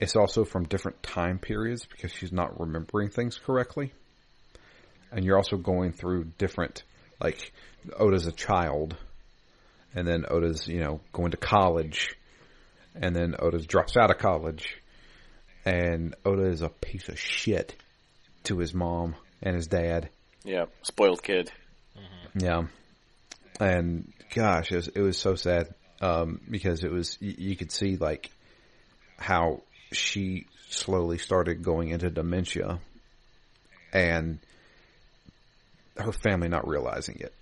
[0.00, 3.92] It's also from different time periods because she's not remembering things correctly.
[5.10, 6.82] And you're also going through different
[7.20, 7.52] like
[7.96, 8.96] Oda's a child
[9.94, 12.16] and then Oda's, you know, going to college
[12.94, 14.76] and then Oda's drops out of college
[15.64, 17.76] and Oda is a piece of shit
[18.44, 20.08] to his mom and his dad.
[20.44, 20.64] Yeah.
[20.82, 21.52] Spoiled kid.
[21.96, 22.44] Mm-hmm.
[22.44, 22.62] Yeah,
[23.60, 27.96] and gosh, it was, it was so sad um, because it was you, could see
[27.96, 28.30] like
[29.16, 29.62] how
[29.92, 32.80] she slowly started going into dementia,
[33.92, 34.40] and
[35.96, 37.32] her family not realizing it.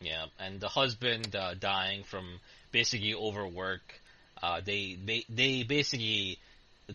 [0.00, 2.26] Yeah, and the husband uh, dying from
[2.70, 3.80] basically overwork.
[4.42, 6.38] Uh, they they they basically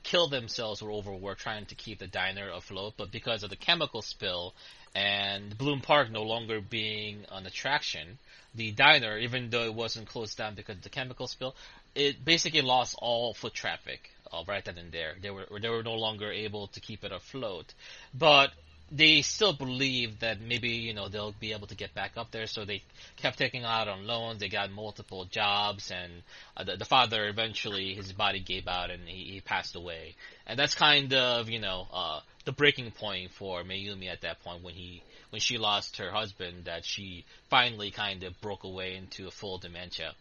[0.03, 4.03] kill themselves or overwork trying to keep the diner afloat, but because of the chemical
[4.03, 4.53] spill
[4.93, 8.19] and Bloom Park no longer being an attraction,
[8.55, 11.55] the diner, even though it wasn't closed down because of the chemical spill,
[11.95, 15.13] it basically lost all foot traffic uh, right then and there.
[15.21, 17.73] They were they were no longer able to keep it afloat,
[18.13, 18.51] but
[18.91, 22.47] they still believed that maybe you know they'll be able to get back up there.
[22.47, 22.83] So they
[23.17, 24.39] kept taking out on loans.
[24.39, 26.11] They got multiple jobs, and
[26.57, 30.15] uh, the, the father eventually his body gave out and he, he passed away.
[30.47, 34.63] And that's kind of you know uh, the breaking point for Mayumi at that point
[34.63, 36.65] when he when she lost her husband.
[36.65, 40.13] That she finally kind of broke away into a full dementia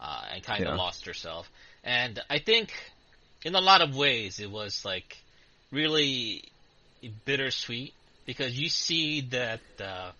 [0.00, 1.50] uh, and kind of lost herself.
[1.84, 2.72] And I think
[3.44, 5.16] in a lot of ways it was like
[5.70, 6.42] really
[7.24, 7.94] bittersweet
[8.26, 10.10] because you see that uh,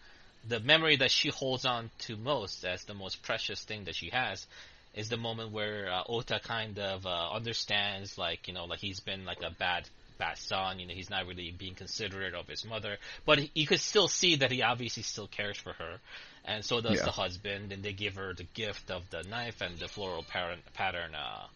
[0.47, 4.10] the memory that she holds on to most as the most precious thing that she
[4.10, 4.47] has
[4.94, 9.01] is the moment where uh, Ota kind of uh, understands, like you know, like he's
[9.01, 9.89] been like a bad
[10.19, 10.78] bad son.
[10.81, 14.36] You know, he's not really being considerate of his mother, but you could still see
[14.36, 15.99] that he obviously still cares for her,
[16.45, 17.05] and so does Yeah.
[17.05, 17.73] the husband.
[17.73, 21.15] And they give her the gift of the knife and the floral pattern pattern.
[21.15, 21.47] Uh,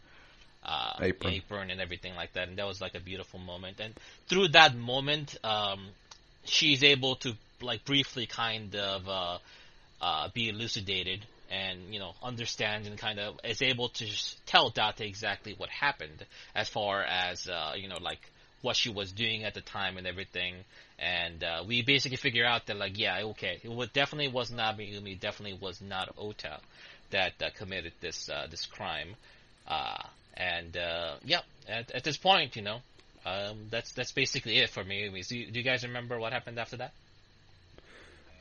[0.65, 1.71] uh, Apron.
[1.71, 3.81] and everything like that, and that was like a beautiful moment.
[3.81, 3.95] And
[4.29, 5.89] through that moment, um,
[6.45, 9.39] she's able to like briefly kind of uh,
[10.01, 14.07] uh, be elucidated and you know understand and kind of is able to
[14.47, 16.25] tell Date exactly what happened
[16.55, 18.21] as far as uh, you know like
[18.63, 20.55] what she was doing at the time and everything.
[20.99, 24.79] And uh, we basically figure out that like yeah okay it was, definitely was not
[24.79, 26.61] Mayumi definitely was not Ota
[27.11, 29.15] that uh, committed this uh, this crime.
[29.67, 30.03] Uh,
[30.35, 32.79] and uh, yeah, at, at this point, you know,
[33.25, 35.09] um, that's that's basically it for me.
[35.29, 36.93] Do you, do you guys remember what happened after that?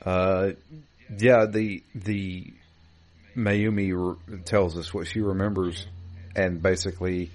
[0.04, 0.52] Uh,
[1.16, 2.52] yeah, the the
[3.36, 5.86] Mayumi tells us what she remembers,
[6.34, 7.30] and basically,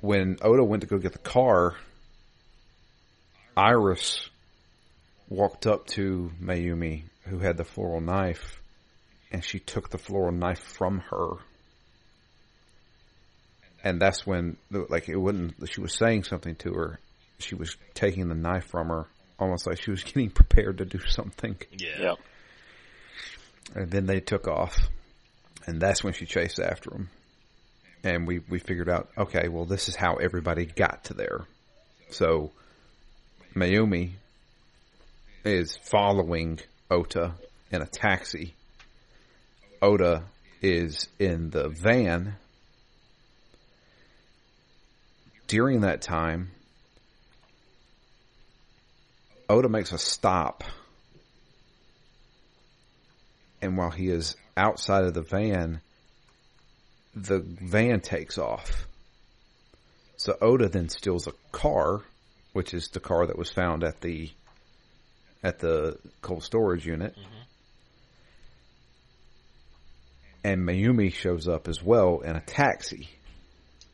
[0.00, 1.74] when Oda went to go get the car,
[3.56, 4.28] Iris
[5.28, 8.60] walked up to Mayumi, who had the floral knife,
[9.30, 11.32] and she took the floral knife from her.
[13.82, 15.68] And that's when, like, it wouldn't.
[15.70, 16.98] She was saying something to her.
[17.38, 19.06] She was taking the knife from her,
[19.38, 21.56] almost like she was getting prepared to do something.
[21.72, 22.14] Yeah.
[23.74, 24.76] And then they took off,
[25.66, 27.10] and that's when she chased after them.
[28.04, 31.46] And we we figured out, okay, well, this is how everybody got to there.
[32.10, 32.52] So
[33.54, 34.12] Mayumi
[35.44, 36.60] is following
[36.90, 37.34] Ota
[37.70, 38.54] in a taxi.
[39.82, 40.24] Oda
[40.62, 42.36] is in the van.
[45.46, 46.50] During that time,
[49.48, 50.62] Oda makes a stop
[53.60, 55.80] and while he is outside of the van,
[57.24, 58.86] the van takes off.
[60.16, 62.02] So Oda then steals a car,
[62.52, 64.30] which is the car that was found at the
[65.42, 67.12] at the cold storage unit.
[67.12, 67.34] Mm-hmm.
[70.44, 73.08] And Mayumi shows up as well in a taxi.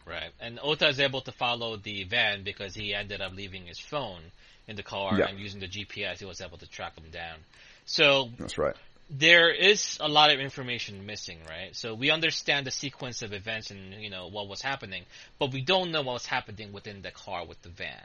[0.07, 0.31] Right.
[0.41, 4.21] And Ota is able to follow the van because he ended up leaving his phone
[4.69, 5.27] in the car Yeah.
[5.29, 7.39] and using the GPS, he was able to track him down.
[7.87, 8.77] So That's right.
[9.11, 11.75] There is a lot of information missing, right?
[11.77, 15.05] So we understand the sequence of events and you know what was happening,
[15.39, 18.03] but we don't know what was happening within the car with the van,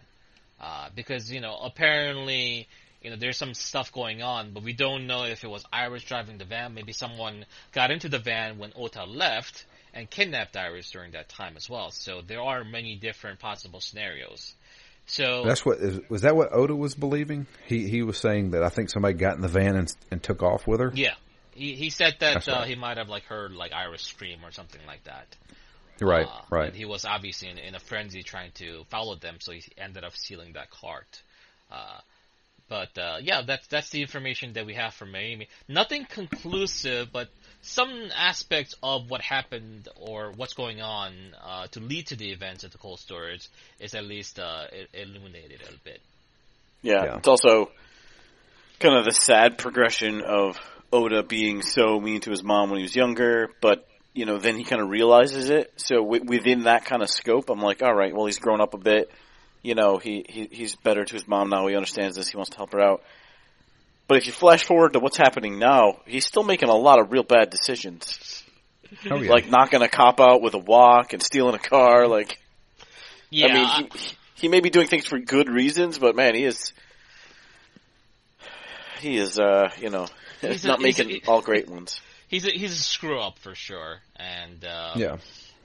[0.60, 2.68] uh, because you know apparently
[3.02, 6.04] you know there's some stuff going on, but we don't know if it was Iris
[6.04, 6.74] driving the van.
[6.74, 11.56] Maybe someone got into the van when Ota left and kidnapped Iris during that time
[11.58, 11.92] as well.
[11.92, 14.54] So there are many different possible scenarios.
[15.10, 17.48] So That's what is, was that what Oda was believing?
[17.66, 20.44] He he was saying that I think somebody got in the van and, and took
[20.44, 20.92] off with her.
[20.94, 21.16] yeah,
[21.56, 24.82] he he said that uh, he might have like heard like Iris scream or something
[24.86, 25.36] like that.
[26.00, 26.68] Right, Uh, right.
[26.68, 30.04] And he was obviously in, in a frenzy trying to follow them, so he ended
[30.04, 31.22] up stealing that cart.
[31.72, 32.00] Uh,
[32.70, 35.48] but uh, yeah, that's that's the information that we have from Mayumi.
[35.68, 37.30] Nothing conclusive, but
[37.62, 41.14] some aspects of what happened or what's going on
[41.44, 43.48] uh, to lead to the events at the cold storage
[43.80, 46.02] is at least uh, illuminated a bit.
[46.82, 47.18] Yeah, Yeah.
[47.18, 47.70] it's also
[48.80, 50.58] kind of the sad progression of
[50.92, 54.56] Oda being so mean to his mom when he was younger, but you know, then
[54.56, 55.72] he kind of realizes it.
[55.78, 58.74] So w- within that kind of scope, I'm like, all right, well, he's grown up
[58.74, 59.12] a bit.
[59.62, 61.68] You know, he, he he's better to his mom now.
[61.68, 62.30] He understands this.
[62.30, 63.04] He wants to help her out.
[64.10, 67.12] But if you flash forward to what's happening now, he's still making a lot of
[67.12, 68.44] real bad decisions,
[69.08, 69.30] Oh yeah.
[69.30, 72.08] like knocking a cop out with a walk and stealing a car.
[72.08, 72.40] Like,
[73.30, 76.44] Yeah, I mean, he, he may be doing things for good reasons, but man, he
[76.44, 76.74] is
[79.00, 80.08] he is uh, you know,
[80.42, 82.02] He's not a- making all great ones.
[82.28, 85.18] he's a, he's a screw up for sure, and uh, yeah.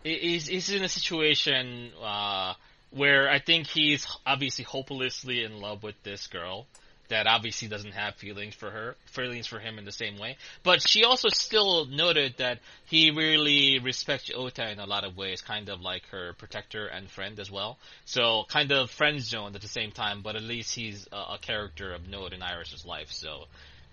[0.03, 2.53] he's he's in a situation uh,
[2.91, 6.67] where I think he's obviously hopelessly in love with this girl
[7.09, 10.37] that obviously doesn't have feelings for her, feelings for him in the same way.
[10.63, 15.43] But she also still noted that he really respects Ota in a lot of ways,
[15.43, 17.79] kind of like her protector and friend as well.
[18.05, 21.39] So kind of friend zoned at the same time, but at least he's a, a
[21.41, 23.11] character of note in Iris's life.
[23.11, 23.45] So.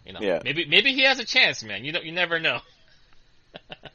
[0.06, 0.40] You know, Yeah.
[0.44, 1.86] maybe maybe he has a chance, man.
[1.86, 2.60] You don't, you never know.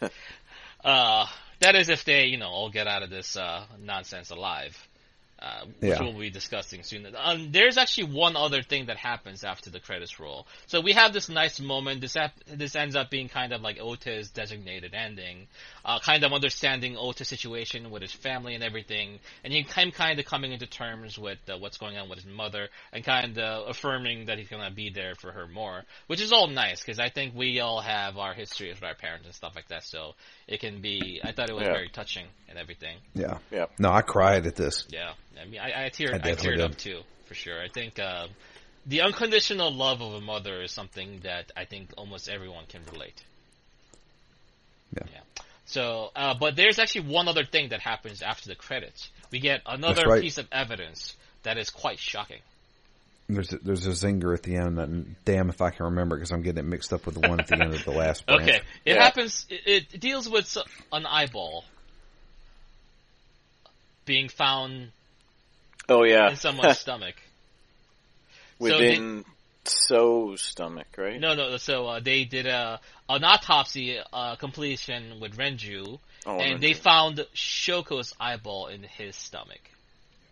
[0.84, 1.26] uh,
[1.60, 4.87] that is if they, you know, all get out of this uh, nonsense alive.
[5.40, 6.02] Uh, which Yeah.
[6.02, 7.06] we'll be discussing soon.
[7.16, 10.46] Um, there's actually one other thing that happens after the credits roll.
[10.66, 12.00] So we have this nice moment.
[12.00, 15.46] This ap- this ends up being kind of like Ota's designated ending,
[15.88, 20.26] uh, kind of understanding Ota's situation with his family and everything, and him kind of
[20.26, 24.26] coming into terms with uh, what's going on with his mother, and kind of affirming
[24.26, 27.34] that he's gonna be there for her more, which is all nice because I think
[27.34, 29.82] we all have our histories with our parents and stuff like that.
[29.84, 30.12] So
[30.46, 31.20] it can be.
[31.24, 31.72] I thought it was Yeah.
[31.72, 32.98] very touching and everything.
[33.14, 33.38] Yeah.
[33.50, 33.66] Yeah.
[33.78, 34.84] No, I cried at this.
[34.90, 36.60] Yeah, I mean, I, I teared, I I, teared did.
[36.60, 37.58] up too, for sure.
[37.62, 38.26] I think uh,
[38.84, 43.22] the unconditional love of a mother is something that I think almost everyone can relate.
[44.94, 45.20] Yeah.
[45.68, 49.10] So, uh, but there's actually one other thing that happens after the credits.
[49.30, 50.22] We get another right.
[50.22, 52.38] piece of evidence that is quite shocking.
[53.28, 54.78] There's a, there's a zinger at the end.
[54.78, 57.38] And damn if I can remember because I'm getting it mixed up with the one
[57.38, 58.42] at the end of the last branch.
[58.44, 59.02] Okay, it Yeah.
[59.04, 59.44] happens.
[59.50, 60.56] It, it deals with
[60.90, 61.64] an eyeball
[64.06, 64.88] being found
[65.86, 66.30] Oh yeah.
[66.30, 67.16] in someone's stomach.
[68.58, 69.26] Within
[69.68, 71.20] So's stomach, right?
[71.20, 71.56] No, no.
[71.56, 77.24] So uh, they did a an autopsy uh, completion with Renju, Oh, and they found
[77.34, 79.60] Shoko's eyeball in his stomach.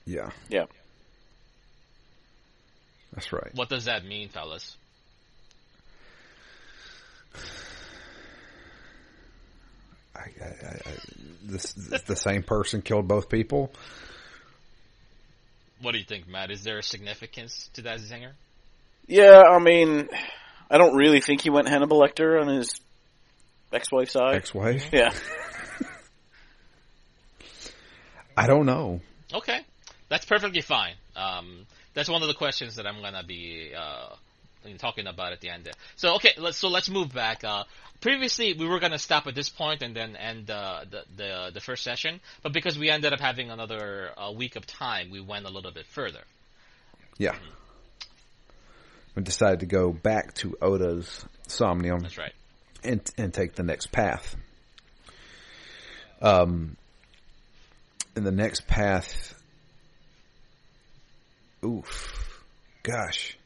[0.04, 0.66] Yeah, Yeah.
[3.12, 3.50] that's right.
[3.54, 4.76] What does that mean, fellas?
[10.14, 10.92] I, I, I, I,
[11.44, 13.72] this the same person killed both people.
[15.80, 16.50] What do you think, Matt?
[16.50, 18.30] Is there a significance to that zinger?
[19.07, 20.09] Yeah, I mean,
[20.70, 22.81] I don't really think he went Hannibal Lecter on his
[23.73, 24.35] ex-wife's side.
[24.37, 24.89] Ex-wife.
[24.93, 25.12] Yeah.
[28.37, 29.01] I don't know.
[29.33, 29.61] Okay,
[30.09, 30.95] that's perfectly fine.
[31.15, 34.09] Um, that's one of the questions that I'm gonna be uh,
[34.78, 35.65] talking about at the end.
[35.65, 35.73] There.
[35.97, 37.45] So okay, let's so let's move back.
[37.45, 37.65] Uh,
[38.01, 41.61] previously, we were gonna stop at this point and then end uh, the the the
[41.61, 45.47] first session, but because we ended up having another uh, week of time, we went
[45.47, 46.20] a little bit further.
[47.19, 47.37] Yeah.
[49.16, 52.32] We decided to go back to Oda's Somnium That's right.
[52.84, 54.36] and and take the next path.
[56.22, 56.76] Um,
[58.14, 59.32] and the next path.
[61.64, 62.44] Oof,
[62.82, 63.36] gosh,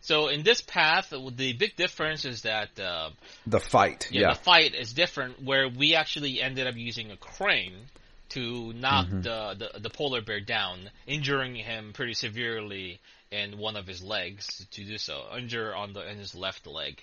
[0.00, 3.10] So in this path, the big difference is that uh,
[3.46, 4.08] the fight.
[4.10, 5.42] yeah, Yeah, the fight is different.
[5.42, 7.74] Where we actually ended up using a crane
[8.30, 9.20] to knock Mm-hmm.
[9.22, 13.00] the, the the polar bear down, injuring him pretty severely
[13.32, 17.02] in one of his legs to do so, injure on the in his left leg.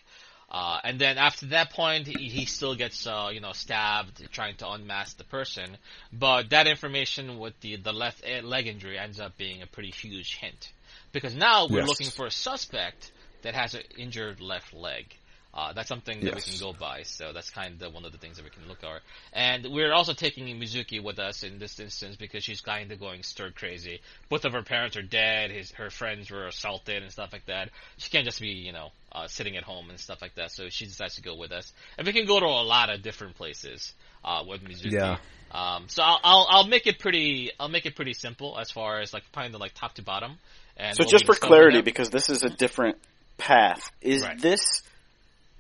[0.51, 4.55] Uh, and then after that point, he, he still gets, uh, you know, stabbed trying
[4.55, 5.77] to unmask the person.
[6.11, 9.91] But that information with the, the left e- leg injury ends up being a pretty
[9.91, 10.71] huge hint.
[11.11, 11.87] Because now we're Yes.
[11.87, 13.11] looking for a suspect
[13.43, 15.15] that has an injured left leg.
[15.51, 18.19] Uh, that's something that we can go by, so that's kind of one of the
[18.19, 19.01] things that we can look at.
[19.33, 23.23] And we're also taking Mizuki with us in this instance because she's kind of going
[23.23, 23.99] stir crazy.
[24.29, 27.71] Both of her parents are dead, his her friends were assaulted and stuff like that.
[27.97, 30.69] She can't just be, you know, uh, sitting at home and stuff like that, so
[30.69, 31.73] she decides to go with us.
[31.97, 33.93] And we can go to a lot of different places
[34.23, 34.91] uh, with Mizuki.
[34.91, 35.17] Yeah.
[35.51, 38.99] Um, so I'll, I'll I'll make it pretty I'll make it pretty simple as far
[38.99, 40.37] as like kind of like top to bottom.
[40.77, 42.97] And So just for clarity, because this is a different
[43.37, 44.39] path, is Right.
[44.39, 44.83] this,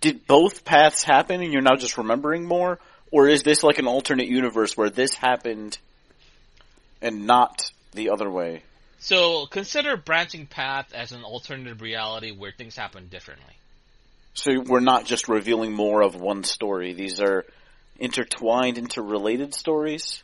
[0.01, 2.79] did both paths happen and you're now just remembering more?
[3.11, 5.77] Or is this like an alternate universe where this happened
[7.01, 8.63] and not the other way?
[8.99, 13.53] So consider branching path as an alternative reality where things happen differently.
[14.33, 16.93] So we're not just revealing more of one story.
[16.93, 17.45] These are
[17.97, 20.23] intertwined, interrelated stories?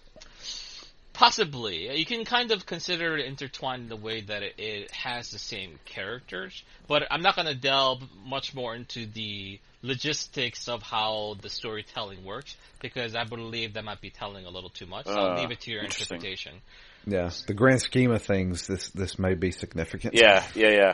[1.16, 1.98] Possibly.
[1.98, 5.40] You can kind of consider it intertwined in the way that it, it has the
[5.40, 11.36] same characters, but I'm not going to delve much more into the logistics of how
[11.42, 15.06] the storytelling works because I believe that might be telling a little too much.
[15.06, 16.62] So I'll Uh, leave it to your interpretation.
[17.08, 17.30] yeah.
[17.48, 20.14] The grand scheme of things, this this may be significant.
[20.16, 20.94] Yeah, yeah, yeah.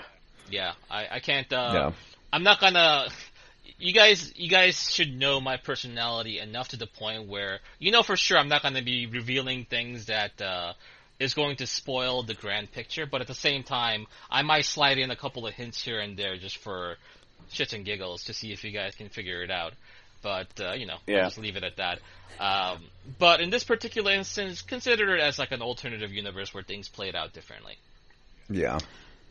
[0.49, 1.51] Yeah, I, I can't.
[1.51, 1.91] Uh, Yeah.
[2.33, 3.07] I'm not gonna.
[3.81, 8.03] You guys, you guys should know my personality enough to the point where you know
[8.03, 10.73] for sure I'm not gonna be revealing things that uh,
[11.19, 13.05] is going to spoil the grand picture.
[13.07, 16.15] But at the same time, I might slide in a couple of hints here and
[16.15, 16.95] there just for
[17.51, 19.73] shits and giggles to see if you guys can figure it out.
[20.21, 21.17] But uh, you know, Yeah.
[21.17, 21.99] I'll just leave it at that.
[22.39, 22.83] Um,
[23.19, 27.15] but in this particular instance, consider it as like an alternative universe where things played
[27.15, 27.77] out differently.
[28.49, 28.79] Yeah.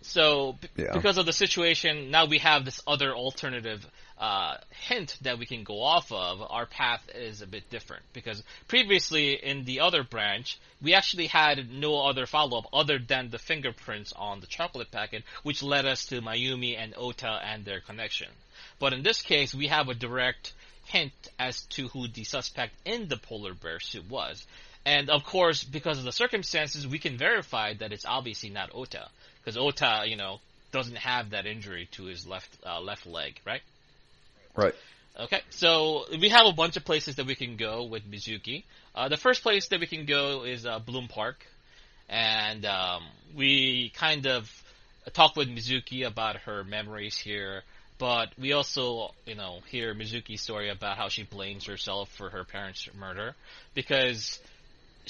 [0.03, 0.93] So, b- Yeah.
[0.95, 3.85] because of the situation, now we have this other alternative
[4.21, 6.43] uh, hint that we can go off of.
[6.49, 11.71] Our path is a bit different because previously in the other branch, we actually had
[11.71, 16.05] no other follow up other than the fingerprints on the chocolate packet, which led us
[16.07, 18.29] to Mayumi and Ota and their connection.
[18.79, 20.53] But in this case, we have a direct
[20.85, 24.47] hint as to who the suspect in the polar bear suit was.
[24.85, 29.09] And of course, because of the circumstances, we can verify that it's obviously not Ota,
[29.39, 30.41] because Ota, you know,
[30.73, 33.63] doesn't have that injury to his left uh, left leg, right?
[34.57, 34.75] Right.
[35.19, 38.65] Okay, so we have a bunch of places that we can go with Mizuki.
[38.95, 41.45] Uh, the first place that we can go is uh, Bloom Park,
[42.09, 43.03] and um,
[43.37, 44.51] we kind of
[45.13, 47.63] talk with Mizuki about her memories here.
[47.99, 52.45] But we also, you know, hear Mizuki's story about how she blames herself for her
[52.45, 53.35] parents' murder
[53.75, 54.41] because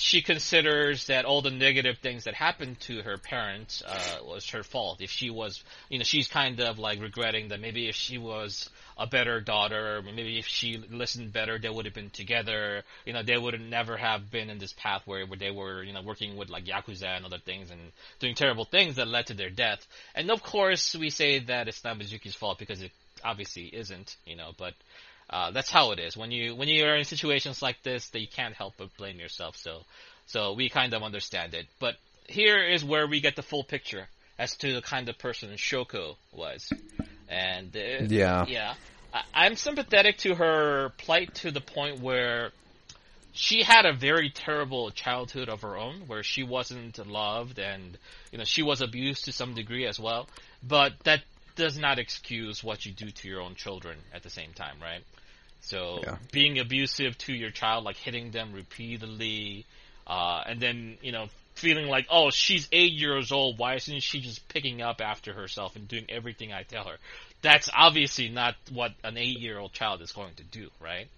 [0.01, 4.62] she considers that all the negative things that happened to her parents uh, was her
[4.62, 5.02] fault.
[5.02, 8.70] If she was, you know, she's kind of like regretting that maybe if she was
[8.97, 12.82] a better daughter, maybe if she listened better, they would have been together.
[13.05, 15.93] You know, they would never have been in this path where, where they were, you
[15.93, 17.81] know, working with like yakuza and other things and
[18.20, 19.86] doing terrible things that led to their death.
[20.14, 24.36] And of course, we say that it's not Mizuki's fault because it obviously isn't, you
[24.36, 24.72] know, but
[25.31, 26.16] uh, that's how it is.
[26.16, 29.20] When you when you are in situations like this, that you can't help but blame
[29.20, 29.57] yourself.
[29.57, 29.82] So,
[30.27, 31.66] so we kind of understand it.
[31.78, 31.94] But
[32.27, 34.09] here is where we get the full picture
[34.39, 36.69] as to the kind of person Shoko was,
[37.28, 38.44] and uh, Yeah.
[38.48, 38.74] yeah,
[39.15, 42.51] I, I'm sympathetic to her plight to the point where
[43.32, 47.97] she had a very terrible childhood of her own, where she wasn't loved and
[48.32, 50.28] you know she was abused to some degree as well.
[50.62, 51.23] But that
[51.55, 55.02] does not excuse what you do to your own children at the same time, right?
[55.62, 56.16] So Yeah.
[56.32, 59.66] being abusive to your child, like hitting them repeatedly,
[60.07, 63.59] uh, and then you know feeling like, oh, she's eight years old.
[63.59, 66.97] Why isn't she just picking up after herself and doing everything I tell her?
[67.43, 71.09] That's obviously not what an eight-year-old child is going to do, right?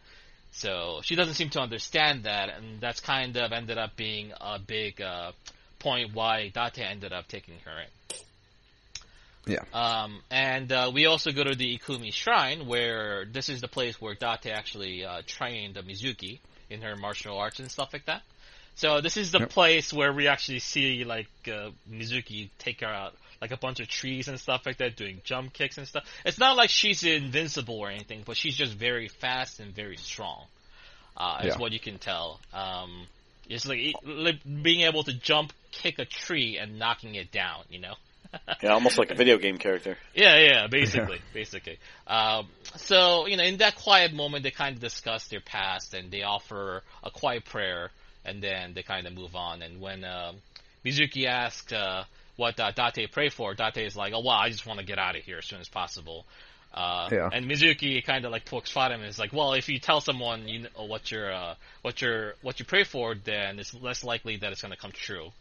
[0.52, 4.58] So she doesn't seem to understand that, and that's kind of ended up being a
[4.58, 5.32] big uh,
[5.78, 8.16] point why Date ended up taking her in.
[9.46, 9.64] Yeah.
[9.72, 14.00] Um, and uh, we also go to the Ikumi Shrine, where this is the place
[14.00, 16.38] where Date actually uh, trained Mizuki
[16.70, 18.22] in her martial arts and stuff like that.
[18.74, 19.50] So this is the Yep.
[19.50, 23.88] place where we actually see like uh, Mizuki take her out like a bunch of
[23.88, 26.04] trees and stuff like that, doing jump kicks and stuff.
[26.24, 30.46] It's not like she's invincible or anything, but she's just very fast and very strong.
[31.16, 32.40] Uh, is what you can tell.
[32.54, 33.06] Um,
[33.46, 37.64] it's like, like being able to jump, kick a tree, and knocking it down.
[37.68, 37.94] You know.
[38.62, 39.98] Yeah, almost like a video game character.
[40.14, 41.78] Yeah, yeah, basically, basically.
[42.06, 46.10] Um, so you know, in that quiet moment, they kind of discuss their past and
[46.10, 47.90] they offer a quiet prayer,
[48.24, 49.62] and then they kind of move on.
[49.62, 50.36] And when um,
[50.84, 52.04] Mizuki asks uh,
[52.36, 54.98] what uh, Date pray for, Date is like, "Oh, well, I just want to get
[54.98, 56.24] out of here as soon as possible."
[56.72, 57.28] Uh, Yeah.
[57.30, 59.78] And Mizuki kind of like pokes fun at him and is like, "Well, if you
[59.78, 63.74] tell someone you know what you're uh, what you're what you pray for, then it's
[63.74, 65.32] less likely that it's going to come true."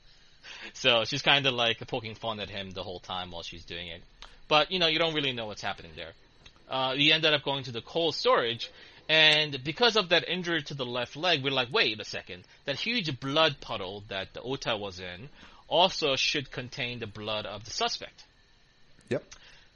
[0.74, 3.88] So she's kind of like poking fun at him the whole time while she's doing
[3.88, 4.02] it.
[4.48, 6.12] But, you know, you don't really know what's happening there.
[6.70, 8.70] Uh, he ended up going to the cold storage,
[9.10, 12.44] and because of that injury to the left leg, we're like, wait a second.
[12.66, 15.30] That huge blood puddle that the Ota was in
[15.68, 18.24] also should contain the blood of the suspect.
[19.10, 19.24] Yep.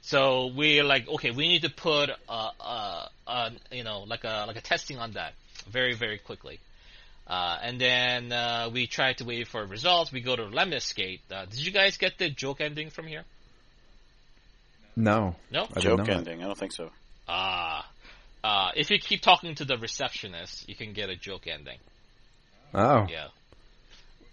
[0.02, 4.44] So we're like, okay, we need to put uh, uh, uh, you know, like a
[4.46, 5.34] like a testing on that
[5.68, 6.60] very very quickly.
[7.26, 10.12] Uh, and then uh, we try to wait for results.
[10.12, 11.20] We go to Lemniscate.
[11.30, 13.24] Uh, did you guys get the joke ending from here?
[14.94, 15.34] No.
[15.50, 15.66] No.
[15.74, 16.08] I Joke not.
[16.08, 16.42] ending.
[16.42, 16.90] I don't think so.
[17.28, 17.88] Ah.
[18.44, 21.78] Uh, if you keep talking to the receptionist, you can get a joke ending.
[22.72, 23.06] Oh.
[23.10, 23.26] Yeah.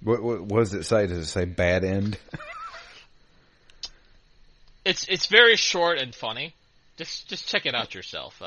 [0.03, 1.07] What, what, what does it say?
[1.07, 2.17] Does it say bad end?
[4.85, 6.53] It's it's very short and funny.
[6.97, 8.41] Just just check it out yourself.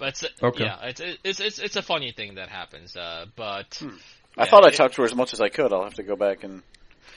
[0.00, 0.64] But it's, Okay.
[0.64, 2.96] yeah, it's it's it's it's a funny thing that happens.
[2.96, 3.80] Uh, but
[4.36, 5.72] I Yeah, thought I it- talked to her as much as I could.
[5.72, 6.62] I'll have to go back and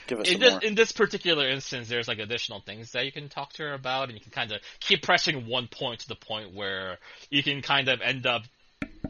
[0.06, 0.60] give it in some this more.
[0.62, 4.04] in this particular instance, there's like additional things that you can talk to her about,
[4.10, 6.98] and you can kind of keep pressing one point to the point where
[7.30, 8.42] you can kind of end up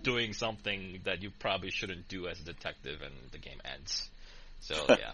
[0.03, 4.09] doing something that you probably shouldn't do as a detective, and the game ends.
[4.61, 5.13] So yeah.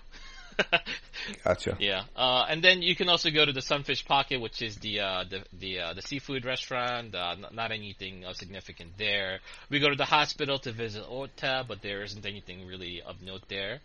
[1.45, 1.77] Gotcha.
[1.79, 5.01] Yeah, uh, and then you can also go to the Sunfish Pocket, which is the
[5.01, 7.15] uh, the the, uh, the seafood restaurant.
[7.15, 9.41] Uh, n- not anything of significant there.
[9.69, 13.43] We go to the hospital to visit Ota, but there isn't anything really of note
[13.49, 13.81] there.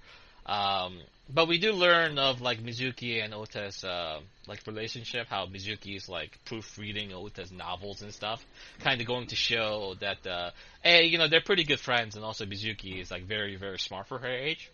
[0.46, 1.00] Um,
[1.34, 5.28] but we do learn of like Mizuki and Ota's uh, like relationship.
[5.28, 8.46] How Mizuki is like proofreading Ota's novels and stuff,
[8.80, 10.52] kind of going to show that uh,
[10.84, 14.08] hey, you know they're pretty good friends, and also Mizuki is like very very smart
[14.08, 14.70] for her age.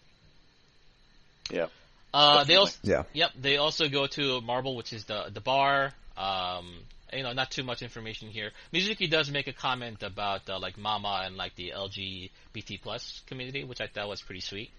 [1.50, 1.68] Yeah.
[2.14, 3.04] Uh, they also Yeah.
[3.14, 5.94] Yep, they also go to Marble, which is the the bar.
[6.18, 6.74] Um,
[7.14, 8.52] you know, not too much information here.
[8.74, 13.64] Mizuki does make a comment about uh, like Mama and like the LGBT plus community,
[13.64, 14.70] which I thought was pretty sweet.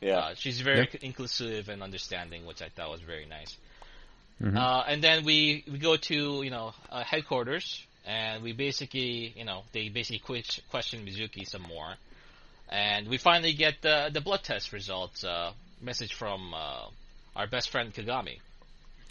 [0.00, 0.18] Yeah.
[0.18, 0.98] Uh, she's very Yeah.
[1.02, 3.56] inclusive and understanding, which I thought was very nice.
[4.42, 4.56] Mhm.
[4.56, 9.44] Uh, and then we we go to you know uh, headquarters, and we basically you
[9.44, 11.94] know they basically que- question Mizuki some more.
[12.68, 15.22] and we finally get the the blood test results.
[15.84, 16.86] Message from uh,
[17.36, 18.38] our best friend Kagami.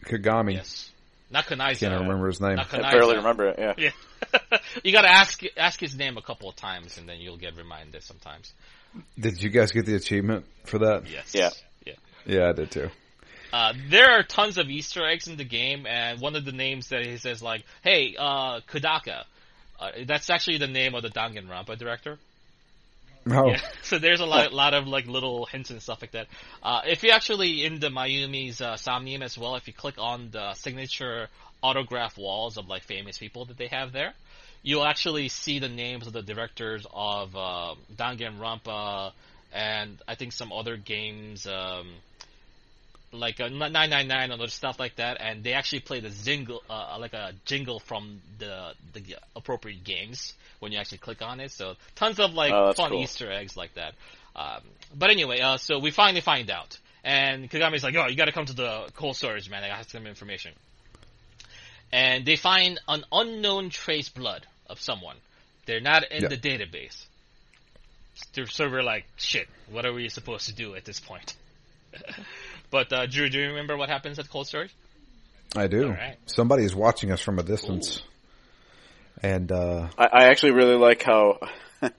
[0.06, 0.56] Kagami.
[0.56, 0.90] Yes,
[1.30, 1.82] not Kanaiza.
[1.82, 2.56] Can't remember his name.
[2.56, 2.92] Not I Kanaiza.
[2.92, 3.60] barely remember it.
[3.60, 3.74] Yeah.
[3.78, 4.58] Yeah.
[4.84, 8.02] you gotta ask ask his name a couple of times, and then you'll get reminded
[8.04, 8.52] sometimes.
[9.20, 11.10] Did you guys get the achievement for that?
[11.10, 11.34] Yes.
[11.34, 11.50] Yeah.
[11.86, 11.94] Yeah.
[12.26, 12.90] Yeah, I did too.
[13.52, 16.90] Uh, there are tons of Easter eggs in the game, and one of the names
[16.90, 19.26] that he says like, "Hey, uh, Kodaka,"
[19.80, 22.18] uh, that's actually the name of the Danganronpa director.
[23.30, 23.62] Oh, Yeah.
[23.84, 26.28] So there's a lot, lot of like little hints and stuff like that.
[26.62, 27.90] Uh, if you actually in the
[28.62, 31.28] uh, Somnium as well, if you click on the signature
[31.62, 34.14] autograph walls of like famous people that they have there,
[34.62, 39.12] you'll actually see the names of the directors of uh, Danganronpa
[39.54, 41.46] and I think some other games.
[41.46, 41.94] Um,
[43.14, 46.98] like uh, 999 and other stuff like that, and they actually play the jingle, uh,
[47.00, 51.52] like a jingle from the the appropriate games when you actually click on it.
[51.52, 53.02] So tons of like Oh, fun cool.
[53.04, 53.94] Easter eggs like that.
[54.36, 54.62] Um,
[54.96, 58.32] but anyway, uh, so we finally find out, and Kagami's like, "Oh, you got to
[58.32, 59.64] come to the cold storage, man.
[59.64, 60.54] I got some information."
[61.92, 65.18] And they find an unknown trace blood of someone.
[65.68, 66.30] They're not in Yeah.
[66.30, 67.06] the database.
[68.50, 71.36] So we're like, shit, what are we supposed to do at this point?
[72.74, 74.76] but uh, Drew, do you remember what happens at cold storage?
[75.56, 75.86] I do.
[75.86, 76.18] All right.
[76.26, 78.02] Somebody is watching us from a distance,
[79.22, 81.38] and uh, I, I actually really like how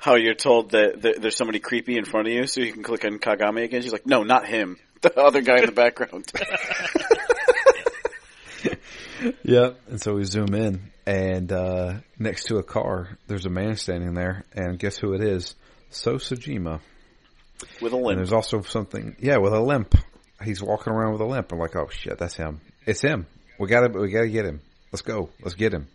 [0.00, 2.82] how you're told that, that there's somebody creepy in front of you, so you can
[2.82, 3.80] click on Kagami again.
[3.80, 4.76] She's like, "No, not him.
[5.00, 6.30] The other guy in the background."
[9.44, 9.70] yeah.
[9.88, 14.12] And so we zoom in, and uh, next to a car, there's a man standing
[14.12, 15.54] there, and guess who it is?
[15.90, 16.80] So Sejima.
[17.80, 18.16] With a And limp.
[18.18, 19.94] there's also something, yeah, with a limp.
[20.44, 21.50] He's walking around with a limp.
[21.52, 22.60] I'm like, oh shit, that's him.
[22.86, 23.26] It's him.
[23.58, 24.60] We gotta, we gotta get him.
[24.92, 25.30] Let's go.
[25.42, 25.88] Let's get him.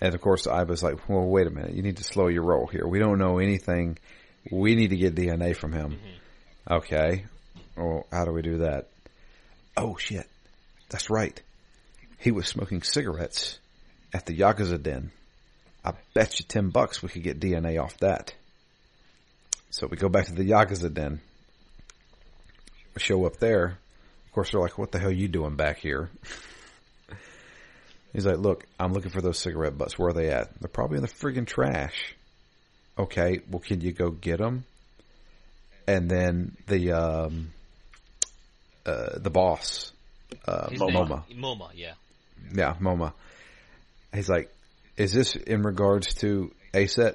[0.00, 1.74] And of course, I was like, well, wait a minute.
[1.74, 2.86] You need to slow your roll here.
[2.86, 3.98] We don't know anything.
[4.50, 5.90] We need to get DNA from him.
[5.92, 6.72] Mm-hmm.
[6.74, 7.24] Okay.
[7.76, 8.88] Well, how do we do that?
[9.76, 10.26] Oh shit.
[10.88, 11.40] That's right.
[12.18, 13.58] He was smoking cigarettes
[14.14, 15.10] at the Yakuza den.
[15.84, 18.34] I bet you 10 bucks we could get DNA off that.
[19.70, 21.20] So we go back to the Yakuza den.
[22.94, 23.78] We show up there.
[24.26, 26.10] Of course, they're like, what the hell are you doing back here?
[28.12, 29.96] He's like, look, I'm looking for those cigarette butts.
[29.96, 30.60] Where are they at?
[30.60, 32.16] They're probably in the friggin' trash.
[32.98, 34.64] Okay, well, can you go get them?
[35.86, 37.52] And then the, um,
[38.84, 39.92] uh, the boss,
[40.46, 41.24] uh, Moma.
[41.32, 41.94] Moma, yeah.
[42.52, 43.12] Yeah, Moma.
[44.12, 44.52] He's like,
[44.96, 47.14] is this in regards to ASET?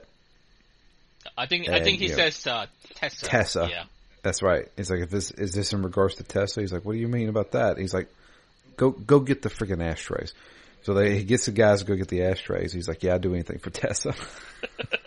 [1.38, 2.16] I think I think he yeah.
[2.16, 3.26] says uh, Tessa.
[3.26, 3.68] Tessa.
[3.70, 3.84] Yeah.
[4.24, 4.68] That's right.
[4.76, 6.64] He's like, if this is this in regards to Tesla?
[6.64, 7.78] He's like, what do you mean about that?
[7.78, 8.08] He's like,
[8.78, 10.34] go go get the freaking ashtrays.
[10.84, 12.72] So they, he gets the guys to go get the ashtrays.
[12.72, 14.14] He's like, yeah, I'd do anything for Tessa.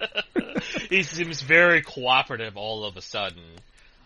[0.91, 3.45] he seems very cooperative all of a sudden.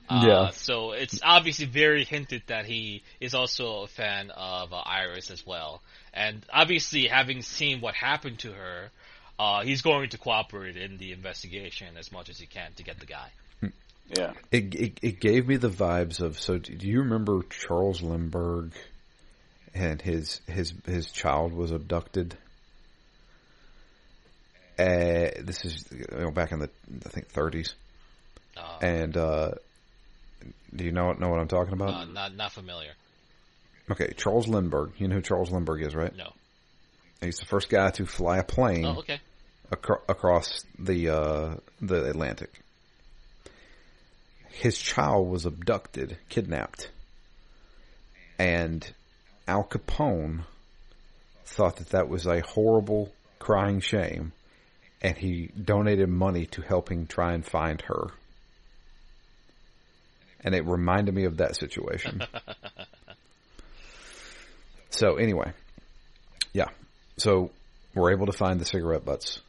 [0.09, 0.51] Uh, Yeah.
[0.51, 5.47] So it's obviously very hinted that he is also a fan of uh, Iris as
[5.47, 5.81] well,
[6.13, 8.91] and obviously having seen what happened to her,
[9.43, 12.99] uh, he's going to cooperate in the investigation as much as he can to get
[13.01, 13.29] the guy.
[14.15, 14.33] Yeah.
[14.51, 16.39] it, it it gave me the vibes of.
[16.39, 18.73] So do you remember Charles Lindbergh
[19.75, 22.37] and his his his child was abducted?
[24.79, 26.71] Uh, this is you know, back in the
[27.07, 27.75] I think 30s,
[28.57, 29.51] Uh, and uh,
[30.75, 31.95] do you know know what I'm talking about?
[31.95, 32.93] uh, not not familiar.
[33.91, 34.93] Okay, Charles Lindbergh.
[34.99, 36.15] You know who Charles Lindbergh is, right?
[36.17, 36.33] No.
[37.21, 39.21] He's the first guy to fly a plane Oh, okay.
[39.73, 42.51] Acro- across the uh, the Atlantic.
[44.51, 46.91] His child was abducted, kidnapped,
[48.39, 48.87] and
[49.49, 50.45] Al Capone
[51.45, 54.33] thought that that was a horrible, crying shame,
[55.01, 58.09] and he donated money to helping try and find her.
[60.45, 62.23] And it reminded me of that situation.
[64.91, 65.53] so anyway,
[66.53, 66.69] yeah.
[67.17, 67.51] So
[67.95, 69.41] we're able to find the cigarette butts.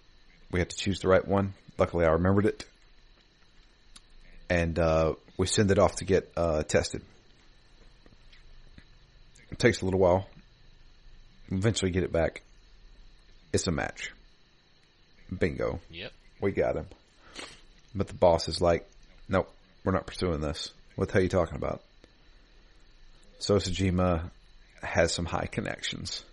[0.54, 1.56] We had to choose the right one.
[1.80, 2.66] Luckily, I remembered it,
[4.52, 7.02] and uh, we send it off to get uh, tested.
[9.52, 10.28] It takes a little while.
[11.52, 12.44] Eventually, get it back.
[13.52, 14.12] It's a match.
[15.36, 16.12] Bingo, Yep.
[16.40, 16.86] we got him.
[17.96, 18.88] But the boss is like,
[19.28, 19.52] "Nope,
[19.84, 21.82] we're not pursuing this." What the hell are you talking about?
[23.40, 24.30] So Sejima
[24.84, 26.24] has some high connections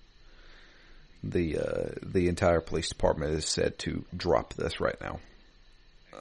[1.23, 5.21] the uh, the entire police department is said to drop this right now,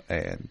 [0.09, 0.49] and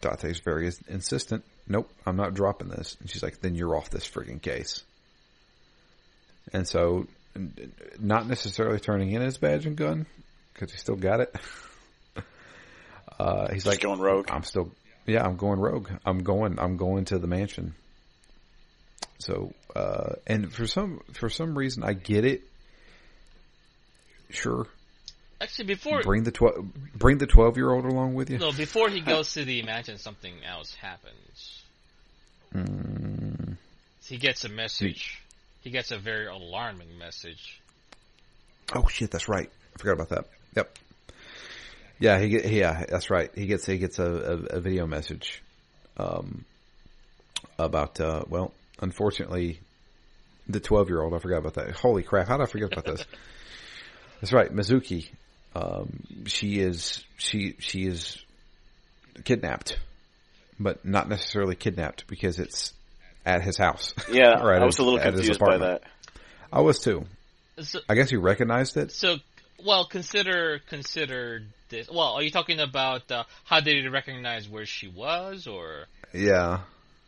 [0.00, 1.44] Date's very insistent.
[1.68, 2.96] Nope, I'm not dropping this.
[3.00, 4.84] And she's like, then you're off this frigging case.
[6.52, 7.08] And so,
[7.98, 10.06] not necessarily turning in his badge and gun
[10.52, 11.34] because he still got it,
[13.18, 14.28] Uh, he's Just like, going rogue.
[14.30, 14.70] I'm still,
[15.06, 15.88] yeah, I'm going rogue.
[16.04, 17.74] I'm going, I'm going to the mansion.
[19.18, 22.42] So, uh, and for some, for some reason, I get it.
[24.30, 24.66] Sure,
[25.40, 28.38] Actually, before bring the twelve, bring the twelve year old along with you.
[28.38, 31.62] no, before he goes to the imagine something else happens.
[32.54, 33.56] Mm,
[34.06, 35.20] He gets a message.
[35.62, 37.60] He gets a very alarming message.
[38.74, 39.50] oh shit, that's right.
[39.74, 40.24] I forgot about that.
[40.56, 40.78] Yep.
[41.98, 43.30] Yeah, he get, yeah, that's right.
[43.34, 45.42] He gets he gets a, a, a video message,
[45.98, 46.44] um,
[47.58, 49.60] about uh, well, unfortunately,
[50.48, 51.14] the twelve year old.
[51.14, 51.70] I forgot about that.
[51.72, 52.28] Holy crap!
[52.28, 53.04] How did I forget about this?
[54.20, 55.08] that's right, Mizuki.
[55.54, 58.18] Um, she is she she is
[59.24, 59.78] kidnapped,
[60.60, 62.72] but not necessarily kidnapped because it's
[63.24, 63.94] at his house.
[64.10, 65.82] Yeah, Or at I was his- a little at his confused by apartment.
[65.82, 65.90] that.
[66.52, 67.04] I was too.
[67.60, 68.92] So, I guess you recognized it.
[68.92, 69.16] so
[69.64, 71.88] well, consider consider this.
[71.90, 75.86] Well, are you talking about uh, how did he recognize where she was, or?
[76.12, 76.60] Yeah.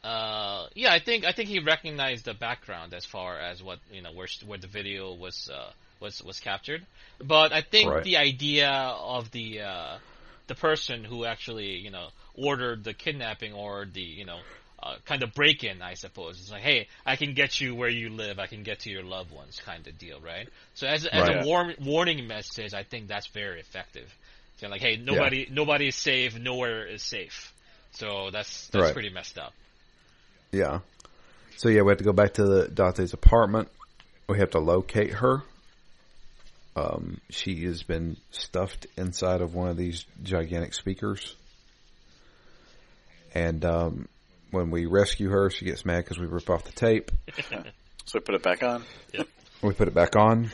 [0.02, 4.00] Uh, yeah, I think I think he recognized the background as far as what you
[4.00, 6.84] know where where the video was uh, was was captured.
[7.22, 8.04] But I think Right.
[8.04, 9.98] the idea of the uh,
[10.46, 14.38] the person who actually you know ordered the kidnapping or the you know
[14.80, 17.88] uh, kind of break in, I suppose, it's like, hey, I can get you where
[17.88, 20.48] you live, I can get to your loved ones, kind of deal, right?
[20.74, 21.42] So as as Right.
[21.42, 24.12] a warm, warning message, I think that's very effective.
[24.58, 27.52] So like, hey, nobody nobody is safe, nowhere is safe.
[27.92, 28.92] So that's that's Right.
[28.92, 29.52] pretty messed up.
[30.52, 30.80] Yeah.
[31.56, 33.68] So yeah, we have to go back to the Dante's apartment.
[34.28, 35.42] We have to locate her.
[36.78, 41.34] Um, she has been stuffed inside of one of these gigantic speakers.
[43.34, 44.08] And um,
[44.50, 47.10] when we rescue her, she gets mad because we rip off the tape.
[48.04, 48.84] So we put it back on.
[49.12, 49.28] Yep.
[49.60, 50.50] We put it back on,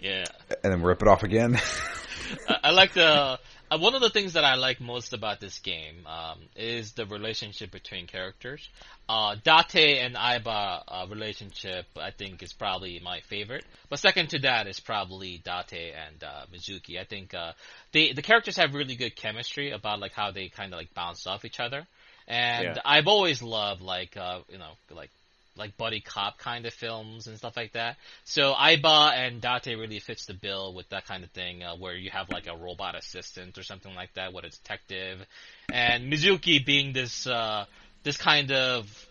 [0.00, 0.24] Yeah.
[0.64, 1.56] and then rip it off again.
[2.48, 3.38] I, I like the
[3.70, 7.06] uh, one of the things that I like most about this game um, is the
[7.06, 8.68] relationship between characters.
[9.08, 13.64] Uh, Date and Aiba uh, relationship, I think, is probably my favorite.
[13.88, 17.00] But second to that is probably Date and uh, Mizuki.
[17.00, 17.52] I think uh,
[17.92, 21.26] they the characters have really good chemistry about like how they kind of like bounce
[21.26, 21.86] off each other.
[22.26, 22.82] And Yeah.
[22.84, 25.10] I've always loved like uh, you know like
[25.58, 27.96] like buddy cop kind of films and stuff like that.
[28.24, 31.94] So Aiba and Date really fits the bill with that kind of thing, uh, where
[31.94, 35.24] you have like a robot assistant or something like that, with a detective,
[35.72, 37.66] and Mizuki being this uh,
[38.04, 39.08] this kind of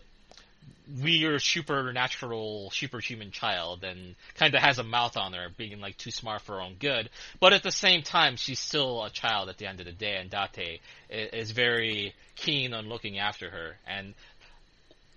[1.02, 6.10] weird supernatural superhuman child and kind of has a mouth on her being like too
[6.10, 7.10] smart for her own good.
[7.40, 10.16] But at the same time she's still a child at the end of the day
[10.16, 10.80] and date
[11.10, 13.76] is very keen on looking after her.
[13.86, 14.14] And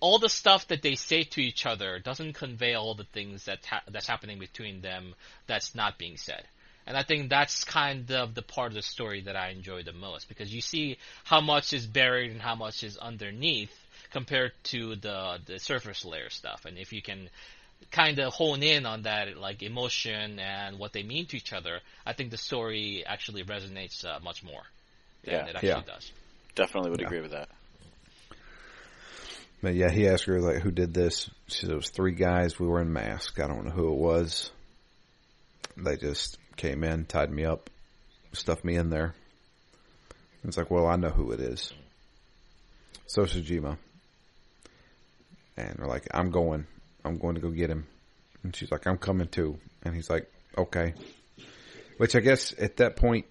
[0.02, 3.64] all the stuff that they say to each other doesn't convey all the things that
[3.66, 5.14] ha- that's happening between them
[5.48, 6.44] that's not being said.
[6.88, 9.94] And I think that's kind of the part of the story that I enjoy the
[9.94, 13.72] most because you see how much is buried and how much is underneath
[14.12, 16.66] compared to the the surface layer stuff.
[16.66, 17.30] And if you can
[17.92, 21.80] kind of hone in on that like emotion and what they mean to each other,
[22.06, 24.64] I think the story actually resonates uh, much more
[25.24, 25.46] than Yeah.
[25.46, 25.82] it actually Yeah.
[25.94, 26.12] does.
[26.56, 27.08] Definitely would Yeah.
[27.08, 27.50] agree with that.
[29.62, 32.60] But yeah, he asked her like, "Who did this?" She said it was three guys.
[32.60, 33.40] We were in masks.
[33.40, 34.52] I don't know who it was.
[35.78, 37.70] They just came in, tied me up,
[38.34, 39.14] stuffed me in there.
[40.44, 41.72] It's like, well, I know who it is.
[43.06, 43.78] So Sejima.
[45.58, 46.66] And they're like, I'm going.
[47.06, 47.88] I'm going to go get him.
[48.44, 49.60] And she's like, I'm coming too.
[49.84, 50.94] And he's like, okay.
[51.98, 53.26] Which I guess at that point,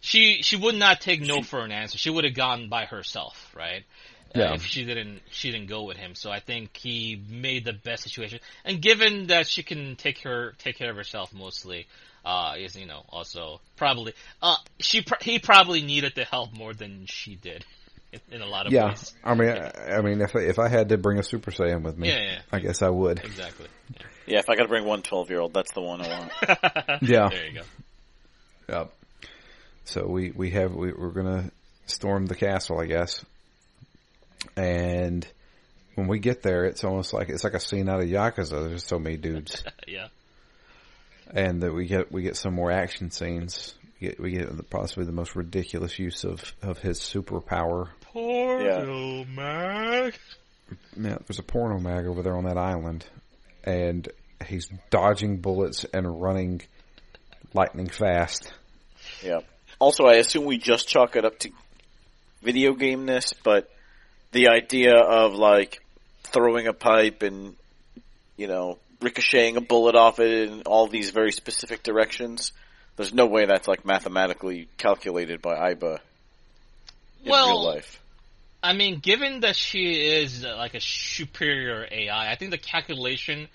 [0.00, 1.98] she she would not take no for an answer.
[1.98, 3.84] She would have gone by herself, right?
[4.34, 4.54] Uh, Yeah.
[4.54, 6.14] if she didn't she didn't go with him.
[6.14, 8.40] So I think he made the best situation.
[8.64, 11.86] And given that she can take her take care of herself mostly,
[12.24, 14.12] uh, is you know also probably
[14.42, 17.64] uh she pr- he probably needed the help more than she did
[18.12, 18.88] in, in a lot of yeah.
[18.88, 19.12] ways.
[19.24, 21.82] I mean, I, I mean, if I, if I had to bring a Super Saiyan
[21.82, 22.38] with me, Yeah, yeah.
[22.52, 23.18] I guess I would.
[23.24, 23.66] Exactly.
[24.26, 27.02] Yeah, if I got to bring one 12 year old, that's the one I want.
[27.02, 27.28] Yeah.
[27.30, 27.62] There you go.
[28.68, 28.92] Yep.
[29.86, 31.50] So we we have we, we're gonna
[31.86, 33.24] storm the castle, I guess.
[34.56, 35.26] And
[35.94, 38.68] when we get there, it's almost like it's like a scene out of Yakuza.
[38.68, 40.08] There's so many dudes, Yeah.
[41.32, 43.74] and that we get we get some more action scenes.
[44.00, 47.88] We get we get possibly the most ridiculous use of of his superpower.
[48.00, 48.78] Poor Yeah.
[48.80, 50.18] little Mac.
[50.96, 53.04] Yeah, there's a porno mag over there on that island,
[53.64, 54.08] and
[54.46, 56.62] he's dodging bullets and running
[57.52, 58.52] lightning fast.
[59.22, 59.40] Yeah.
[59.80, 61.50] Also, I assume we just chalk it up to
[62.42, 63.68] video gameness, but
[64.32, 65.82] the idea of like
[66.24, 67.56] throwing a pipe and
[68.36, 72.52] you know ricocheting a bullet off it in all these very specific directions.
[72.96, 76.00] There's no way that's like mathematically calculated by Aiba.
[77.24, 78.00] in Well, real life.
[78.62, 83.48] I mean, given that she is like a superior AI, I think the calculation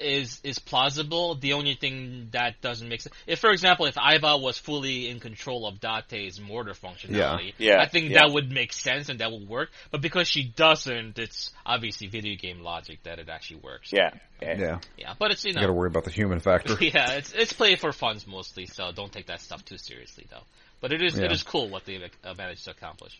[0.00, 1.34] is is plausible.
[1.34, 5.20] The only thing that doesn't make sense, if for example, if Aiba was fully in
[5.20, 7.74] control of Date's mortar functionality, Yeah.
[7.76, 8.20] Yeah, I think yeah.
[8.20, 9.70] that would make sense and that would work.
[9.90, 13.92] But because she doesn't, it's obviously video game logic that it actually works.
[13.92, 14.10] Yeah,
[14.40, 14.56] yeah.
[14.58, 15.14] Yeah, yeah.
[15.18, 16.76] But it's you you got to worry about the human factor.
[16.80, 20.44] yeah, it's it's play for funds mostly, so don't take that stuff too seriously though.
[20.80, 21.24] But it is Yeah.
[21.26, 23.18] it is cool what they've uh, managed to accomplish.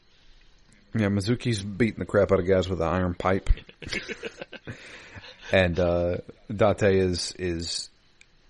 [0.94, 3.50] Yeah, Mizuki's beating the crap out of guys with an iron pipe,
[5.52, 6.16] and uh,
[6.54, 7.90] Date is is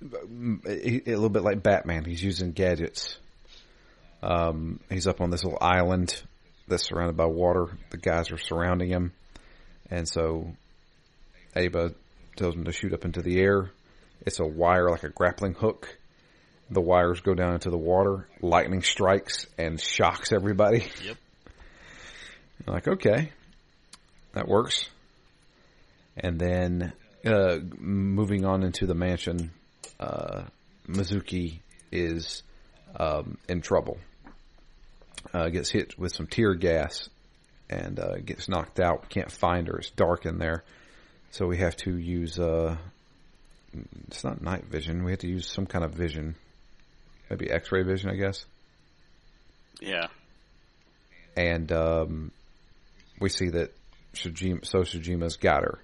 [0.03, 2.05] a, little bit like Batman.
[2.05, 3.19] He's using gadgets.
[4.23, 6.21] Um, he's up on this little island
[6.67, 7.67] that's surrounded by water.
[7.91, 9.13] The guys are surrounding him,
[9.91, 10.53] and so
[11.57, 11.95] Aiba
[12.37, 13.71] tells him to shoot up into the air.
[14.27, 15.97] It's a wire like a grappling hook.
[16.71, 18.29] The wires go down into the water.
[18.43, 20.87] Lightning strikes and shocks everybody.
[21.03, 21.17] Yep.
[22.67, 23.33] Like, okay,
[24.35, 24.89] that works.
[26.19, 26.93] And then,
[27.25, 29.51] uh, moving on into the mansion,
[30.01, 30.43] uh,
[30.89, 31.61] Mizuki
[31.93, 32.43] is,
[32.97, 33.99] um, in trouble.
[35.33, 37.09] Uh, gets hit with some tear gas
[37.71, 39.09] and, uh, gets knocked out.
[39.11, 39.79] Can't find her.
[39.79, 40.65] It's dark in there.
[41.31, 42.77] So we have to use, uh,
[44.07, 45.05] it's not night vision.
[45.05, 46.35] We have to use some kind of vision.
[47.29, 48.47] Maybe x-ray vision, I guess.
[49.81, 50.07] Yeah.
[51.37, 52.33] and um,
[53.21, 53.73] we see that
[54.15, 55.79] Sejima, so Sejima's got her,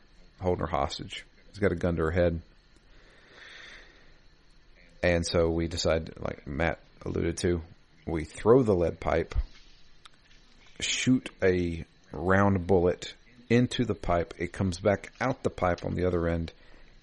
[0.44, 1.24] holding her hostage.
[1.48, 2.40] He's got a gun to her head,
[5.02, 7.62] and so we decide, like Matt alluded to,
[8.06, 9.34] we throw the lead pipe,
[10.80, 13.14] shoot a round bullet
[13.48, 14.34] into the pipe.
[14.38, 16.52] It comes back out the pipe on the other end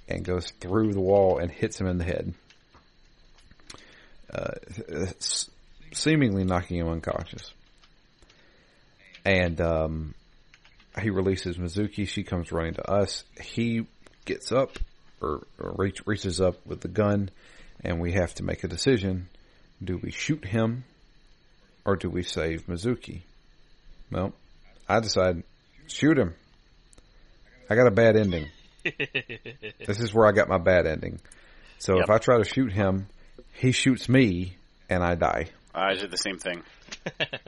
[0.07, 2.33] and goes through the wall and hits him in the head.
[4.33, 5.05] Uh,
[5.91, 7.53] seemingly knocking him unconscious
[9.25, 10.13] and um,
[10.99, 12.07] he releases Mizuki.
[12.07, 13.23] She comes running to us.
[13.41, 13.85] He
[14.25, 14.77] gets up
[15.21, 17.29] or, or reach, reaches up with the gun,
[17.83, 19.27] and we have to make a decision:
[19.83, 20.83] do we shoot him
[21.85, 23.21] or do we save Mizuki?
[24.11, 24.33] Well,
[24.87, 25.43] I decide
[25.87, 26.33] shoot him.
[27.69, 28.47] I got a bad ending.
[28.83, 31.19] this is where I got my bad ending.
[31.79, 32.03] So Yep.
[32.03, 33.07] if I try to shoot him,
[33.53, 34.55] he shoots me,
[34.89, 35.47] and I die.
[35.73, 36.63] I did the same thing.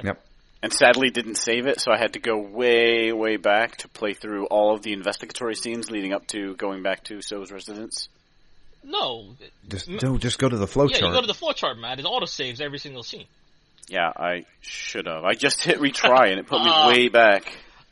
[0.04, 0.24] Yep.
[0.64, 4.14] And sadly didn't save it, so I had to go way, way back to play
[4.14, 8.08] through all of the investigatory scenes leading up to going back to So's residence.
[8.84, 9.36] No,
[9.68, 11.12] Just no, just go to the flow yeah, chart.
[11.14, 12.00] you go to the flowchart, Matt.
[12.00, 13.26] It auto saves every single scene.
[13.90, 15.24] Yeah, I should have.
[15.26, 16.88] I just hit retry and it put me Ah.
[16.92, 17.44] way back.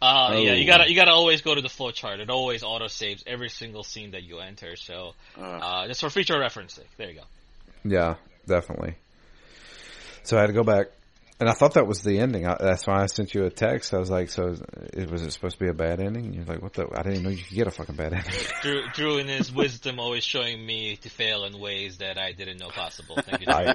[0.01, 0.67] Uh, yeah, you Oh.
[0.67, 2.19] gotta you gotta always go to the flowchart.
[2.19, 4.75] It always auto saves every single scene that you enter.
[4.75, 5.61] So, Ugh.
[5.63, 6.89] uh, just for future reference sake.
[6.97, 7.23] There you go.
[7.83, 8.15] Yeah,
[8.47, 8.95] definitely.
[10.23, 10.87] So I had to go back,
[11.41, 12.45] and I thought that was the ending.
[12.45, 13.95] I, that's why I sent you a text.
[13.95, 14.55] I was like, "So,
[14.93, 16.87] it, was it supposed to be a bad ending?" And you're like, "What the?
[16.93, 19.51] I didn't even know you could get a fucking bad ending." Drew, Drew, in his
[19.51, 23.15] wisdom, always showing me to fail in ways that I didn't know possible.
[23.15, 23.55] Thank you, Drew.
[23.55, 23.73] I,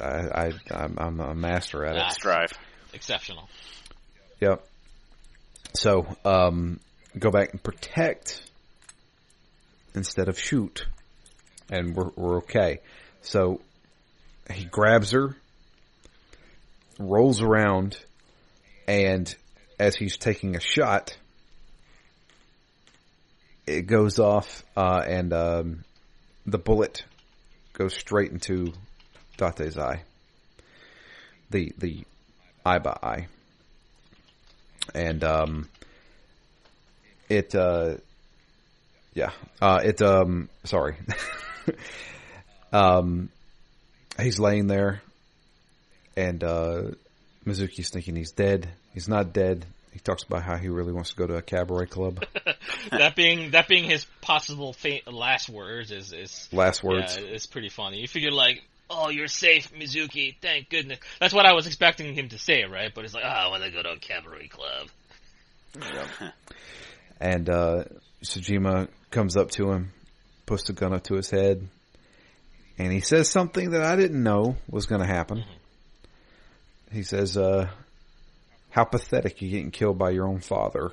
[0.00, 2.02] I, I, I'm, I'm a master at it.
[2.06, 2.08] Ah.
[2.08, 2.52] Strive.
[2.94, 3.50] Exceptional.
[4.40, 4.66] Yep.
[5.74, 6.80] So, um,
[7.18, 8.42] go back and protect
[9.94, 10.86] instead of shoot,
[11.70, 12.80] and we're we're okay.
[13.20, 13.60] So
[14.50, 15.36] he grabs her,
[16.98, 17.98] rolls around,
[18.86, 19.34] and
[19.78, 21.16] as he's taking a shot,
[23.66, 25.84] it goes off, uh, and um,
[26.46, 27.04] the bullet
[27.72, 28.72] goes straight into
[29.36, 30.02] Date's eye.
[31.50, 32.04] The the
[32.64, 33.26] eye by eye
[34.92, 35.68] and um,
[37.28, 37.96] it uh,
[39.14, 40.96] yeah, uh, it um, sorry,
[42.72, 43.30] um,
[44.20, 45.02] he's laying there,
[46.16, 46.82] and uh,
[47.46, 48.68] Mizuki's thinking he's dead.
[48.92, 49.64] He's not dead.
[49.92, 52.24] He talks about how he really wants to go to a cabaret club.
[52.90, 57.16] that being that being his possible fa- last words is is Last words.
[57.16, 58.00] Yeah, it's pretty funny.
[58.00, 60.34] You figure like, oh, you're safe, Mizuki.
[60.40, 60.98] Thank goodness.
[61.20, 62.90] That's what I was expecting him to say, right?
[62.92, 64.88] But it's like, oh, I want to go to a cabaret club.
[67.20, 67.84] And uh,
[68.22, 69.92] Sejima comes up to him,
[70.46, 71.68] puts the gun up to his head,
[72.78, 75.44] and he says something that I didn't know was going to happen.
[76.94, 77.68] He says, uh,
[78.70, 80.92] "How pathetic you getting killed by your own father."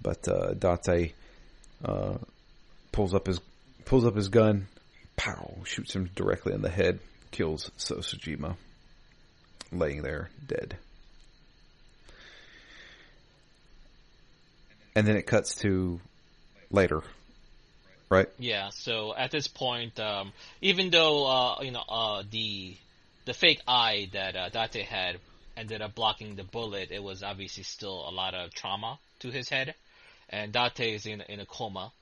[0.00, 1.14] But uh, Date
[1.84, 2.18] uh,
[2.92, 3.40] pulls up his
[3.84, 4.68] pulls up his gun,
[5.16, 7.00] pow, shoots him directly in the head,
[7.30, 8.56] kills So Sejima,
[9.72, 10.76] laying there dead.
[14.94, 16.00] And then it cuts to
[16.70, 17.02] later,
[18.08, 18.28] right?
[18.38, 18.68] Yeah.
[18.70, 22.76] So at this point, um, even though uh, you know uh, the
[23.24, 25.20] the fake eye that uh, Date had
[25.56, 29.48] ended up blocking the bullet, it was obviously still a lot of trauma to his
[29.48, 29.74] head,
[30.28, 31.92] and Date is in in a coma.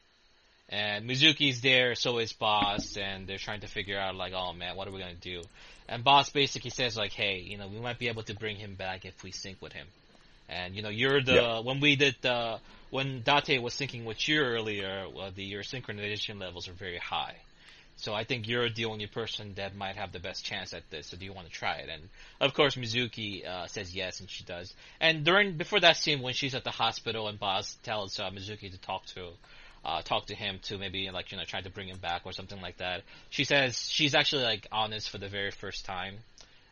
[0.68, 4.74] And Mizuki's there, so is Boss, and they're trying to figure out like, oh man,
[4.76, 5.42] what are we gonna do?
[5.88, 8.74] And Boss basically says like, hey, you know, we might be able to bring him
[8.76, 9.86] back if we sync with him.
[10.48, 11.60] And you know, you're the Yeah.
[11.62, 12.60] when we did the
[12.90, 17.36] when Date was syncing with you earlier, well, the your synchronization levels are very high.
[18.02, 21.06] So I think you're the only person that might have the best chance at this.
[21.06, 21.88] So do you want to try it?
[21.88, 22.08] And
[22.40, 24.74] of course, Mizuki uh, says yes, and she does.
[25.00, 28.72] And during before that scene, when she's at the hospital and Boss tells uh, Mizuki
[28.72, 29.28] to talk to
[29.84, 32.32] uh, talk to him to maybe like you know try to bring him back or
[32.32, 33.02] something like that.
[33.30, 36.16] She says she's actually like honest for the very first time,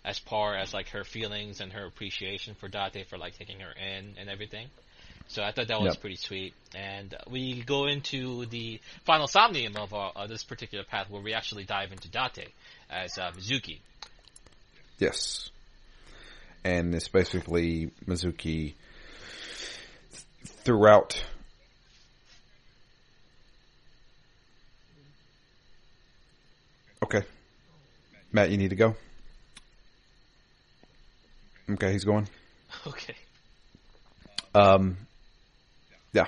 [0.04, 3.70] as far as like her feelings and her appreciation for Date for like taking her
[3.70, 4.66] in and everything.
[5.30, 6.00] So I thought that was Yep.
[6.00, 6.54] pretty sweet.
[6.74, 11.34] And we go into the final somnium of uh, uh, this particular path where we
[11.34, 12.48] actually dive into Date
[12.90, 13.78] as uh, Mizuki.
[14.98, 15.50] Yes.
[16.64, 18.74] And it's basically Mizuki
[20.64, 21.22] throughout.
[27.04, 27.22] Okay.
[28.32, 28.96] Matt, you need to go?
[31.70, 32.26] Okay, he's going.
[32.86, 33.14] Okay.
[34.54, 34.96] Um,
[36.12, 36.26] yeah.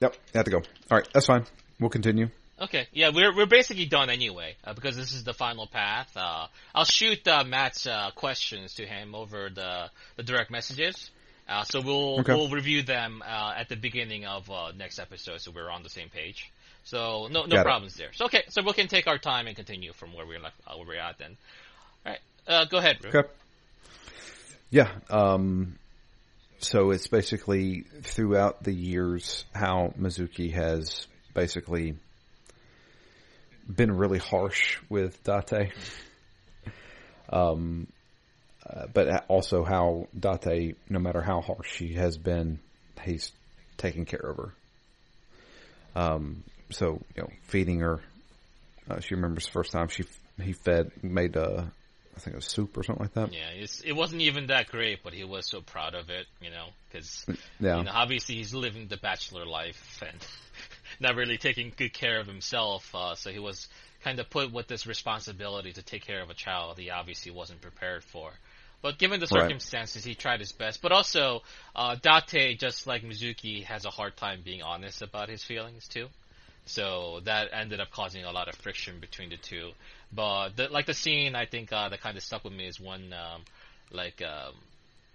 [0.00, 0.58] Yep, you have to go.
[0.90, 1.44] All right, that's fine.
[1.78, 2.28] We'll continue.
[2.60, 6.10] Okay, yeah, we're we're basically done anyway uh, because this is the final path.
[6.14, 11.10] Uh, I'll shoot uh, Matt's uh, questions to him over the the direct messages.
[11.48, 12.34] Uh, so we'll Okay.
[12.34, 15.88] we'll review them uh, at the beginning of uh, next episode, so we're on the
[15.88, 16.50] same page.
[16.84, 17.64] So no no Got it.
[17.64, 18.12] problems there.
[18.12, 20.76] So okay, so we can take our time and continue from where we're left, uh,
[20.76, 21.36] where we're at then.
[22.06, 22.98] All right, uh, go ahead.
[23.04, 23.28] Okay.
[24.70, 24.88] Yeah.
[25.08, 25.76] Um,
[26.60, 31.94] so it's basically throughout the years how Mizuki has basically
[33.68, 35.72] been really harsh with Date.
[37.28, 37.86] Um,
[38.68, 42.58] uh, but also how Date, no matter how harsh she has been,
[43.02, 43.32] he's
[43.76, 44.54] taking care of her.
[45.94, 48.00] Um, so you know, feeding her.
[48.88, 50.04] Uh, she remembers the first time she
[50.42, 51.64] he fed made uh,
[52.20, 53.32] I think it was soup or something like that.
[53.32, 56.50] Yeah, it's, it wasn't even that great, but he was so proud of it, you
[56.50, 57.24] know, because
[57.60, 57.78] Yeah.
[57.78, 60.18] you know, obviously he's living the bachelor life and
[61.00, 62.94] not really taking good care of himself.
[62.94, 63.68] Uh, so he was
[64.04, 67.62] kind of put with this responsibility to take care of a child he obviously wasn't
[67.62, 68.32] prepared for.
[68.82, 69.44] But given the Right.
[69.44, 70.82] circumstances, he tried his best.
[70.82, 71.40] But also,
[71.74, 76.08] uh, Date, just like Mizuki, has a hard time being honest about his feelings too.
[76.70, 79.72] So that ended up causing a lot of friction between the two.
[80.12, 82.78] But the, like the scene, I think uh, that kind of stuck with me is
[82.78, 83.42] when um,
[83.90, 84.54] like um,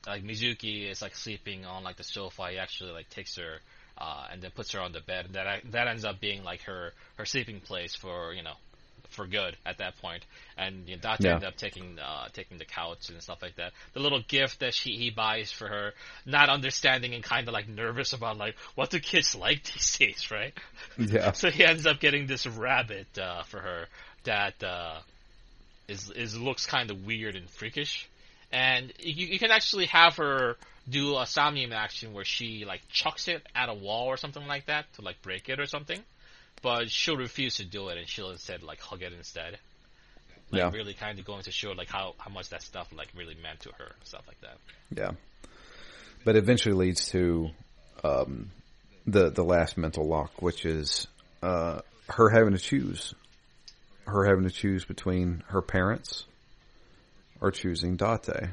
[0.05, 2.49] like Mizuki is like sleeping on like the sofa.
[2.51, 3.59] He actually like takes her
[3.97, 5.27] uh, and then puts her on the bed.
[5.27, 8.55] And that that ends up being like her her sleeping place for you know
[9.15, 10.25] for good at that point.
[10.57, 11.31] And you know, Date Yeah.
[11.31, 13.73] ended up taking uh, taking the couch and stuff like that.
[13.93, 15.93] The little gift that she he buys for her,
[16.25, 20.31] not understanding and kind of like nervous about like what do kids like these days,
[20.31, 20.53] right?
[20.97, 21.31] Yeah.
[21.35, 23.87] So he ends up getting this rabbit uh, for her
[24.25, 24.99] that uh,
[25.87, 28.09] is is looks kind of weird and freakish,
[28.51, 30.57] and you, you can actually have her
[30.89, 34.65] do a somnium action where she like chucks it at a wall or something like
[34.67, 35.99] that to like break it or something,
[36.61, 39.57] but she'll refuse to do it and she'll instead like hug it instead.
[40.51, 40.71] Like Yeah.
[40.71, 43.61] really kind of going to show like how how much that stuff like really meant
[43.61, 44.57] to her and stuff like that.
[44.95, 45.11] Yeah.
[46.23, 47.49] But eventually leads to
[48.03, 48.51] um,
[49.07, 51.07] the the last mental lock, which is
[51.41, 53.13] uh, her having to choose,
[54.07, 56.25] her having to choose between her parents
[57.41, 58.49] or choosing Date.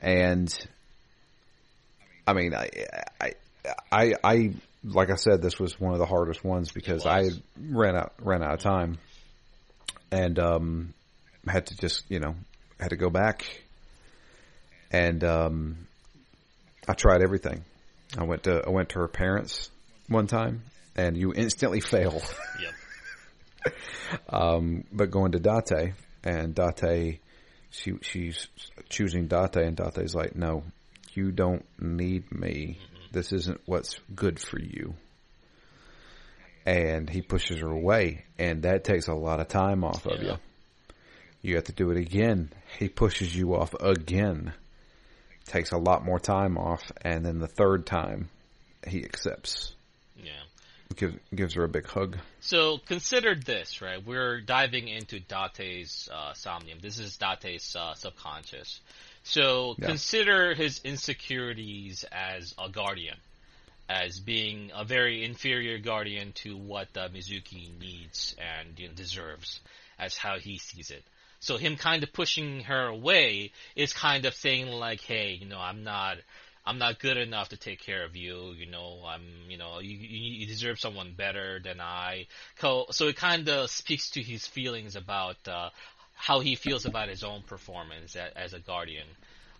[0.00, 0.66] And
[2.26, 2.68] I mean, I,
[3.20, 3.32] I,
[3.90, 4.52] I, I,
[4.84, 7.30] like I said, this was one of the hardest ones because I
[7.60, 8.98] ran out ran out of time,
[10.10, 10.94] and um,
[11.46, 12.34] had to just you know
[12.80, 13.44] had to go back
[14.92, 15.86] and um,
[16.86, 17.64] I tried everything.
[18.16, 19.70] I went to I went to her parents
[20.08, 20.62] one time,
[20.94, 22.22] and you instantly fail.
[22.60, 23.74] Yep.
[24.28, 27.20] um, but going to Date, and Date,
[27.70, 28.46] she she's
[28.90, 30.62] choosing Date, and Date's like, no,
[31.14, 32.78] you don't need me.
[33.12, 34.94] This isn't what's good for you.
[36.64, 40.32] And he pushes her away, and that takes a lot of time off of Yeah.
[40.32, 40.38] you.
[41.42, 42.52] You have to do it again.
[42.78, 44.52] He pushes you off again.
[45.44, 48.30] Takes a lot more time off, and then the third time,
[48.86, 49.74] he accepts.
[50.16, 50.30] Yeah.
[50.94, 52.18] Gives gives her a big hug.
[52.40, 54.04] So consider this, right?
[54.04, 56.78] We're diving into Date's uh, somnium.
[56.80, 58.80] This is Date's uh, subconscious.
[59.24, 59.86] So Yeah.
[59.86, 63.16] consider his insecurities as a guardian,
[63.88, 69.60] as being a very inferior guardian to what uh, Mizuki needs and you know, deserves,
[69.98, 71.04] as how he sees it.
[71.40, 75.58] So him kind of pushing her away is kind of saying like, hey, you know,
[75.58, 76.18] I'm not,
[76.64, 78.52] I'm not good enough to take care of you.
[78.52, 82.26] You know, I'm, you know, you, you deserve someone better than I.
[82.60, 85.70] So, so it kind of speaks to his feelings about, uh,
[86.22, 89.06] how he feels about his own performance as, as a guardian.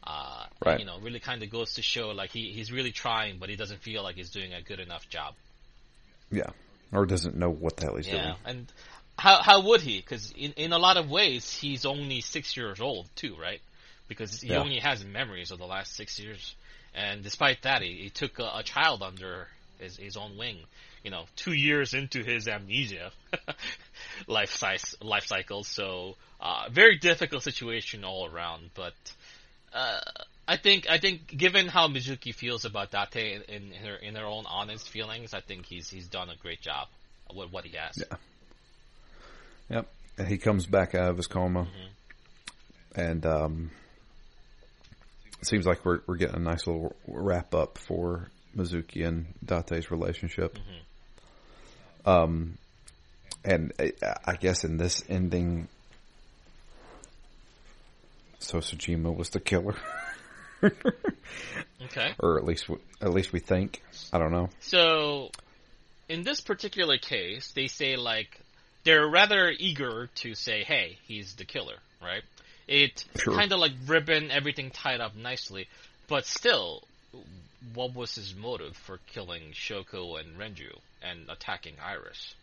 [0.04, 0.78] Uh, right.
[0.78, 3.56] You know, really kind of goes to show like he, he's really trying, but he
[3.56, 5.34] doesn't feel like he's doing a good enough job.
[6.30, 6.50] Yeah.
[6.92, 8.22] Or doesn't know what the hell he's yeah.
[8.22, 8.34] doing.
[8.44, 8.72] And
[9.18, 9.98] how how would he?
[9.98, 13.60] Because in in a lot of ways, he's only six years old too, right?
[14.06, 14.60] Because he Yeah.
[14.60, 16.54] only has memories of the last six years,
[16.94, 19.48] and despite that, he, he took a, a child under
[19.82, 20.58] his his own wing.
[21.04, 23.10] You know, two years into his amnesia
[24.26, 25.64] life size life cycle.
[25.64, 28.70] So uh, very difficult situation all around.
[28.74, 28.94] But
[29.74, 30.00] uh,
[30.46, 34.26] I think I think given how Mizuki feels about Date in, in her in her
[34.26, 36.88] own honest feelings, I think he's he's done a great job
[37.34, 37.96] with what he has.
[37.96, 38.16] Yeah.
[39.70, 39.88] Yep.
[40.18, 41.66] And he comes back out of his coma,
[42.94, 43.70] and um,
[45.40, 49.90] it seems like we're we're getting a nice little wrap up for Mizuki and Date's
[49.90, 50.58] relationship.
[52.04, 52.58] Um,
[53.44, 53.92] and I,
[54.24, 55.68] I guess in this ending,
[58.38, 59.76] so Sejima was the killer,
[60.62, 62.14] Okay.
[62.18, 62.68] or at least
[63.00, 63.82] at least we think.
[64.12, 64.48] I don't know.
[64.60, 65.30] So,
[66.08, 68.40] in this particular case, they say like
[68.84, 72.22] they're rather eager to say, "Hey, he's the killer," right?
[72.68, 73.34] It Sure.
[73.34, 75.68] kind of like ribbon everything tied up nicely,
[76.08, 76.82] but still,
[77.74, 82.34] what was his motive for killing Shoko and Renju and attacking Iris?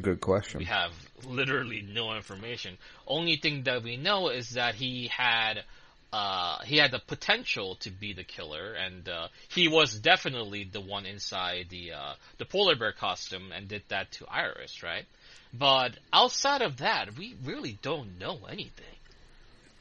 [0.00, 0.58] Good question.
[0.58, 0.92] We have
[1.24, 2.76] literally no information.
[3.06, 5.62] Only thing that we know is that he had
[6.12, 10.80] uh, he had the potential to be the killer, and uh, he was definitely the
[10.80, 15.04] one inside the uh, the polar bear costume and did that to Iris, right?
[15.52, 18.84] But outside of that, we really don't know anything.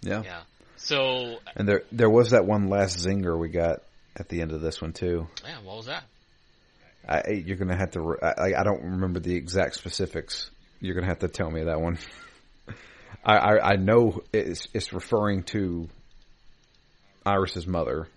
[0.01, 0.21] Yeah.
[0.23, 0.41] Yeah.
[0.77, 3.81] So And there there was that one last zinger we got
[4.15, 5.27] at the end of this one too.
[5.45, 6.03] yeah, what was that?
[7.07, 8.17] I, you're gonna have to.
[8.21, 10.49] I, I don't remember the exact specifics.
[10.79, 11.97] You're gonna have to tell me that one.
[13.25, 15.89] I, I, I know it's it's referring to
[17.25, 18.07] Iris's mother.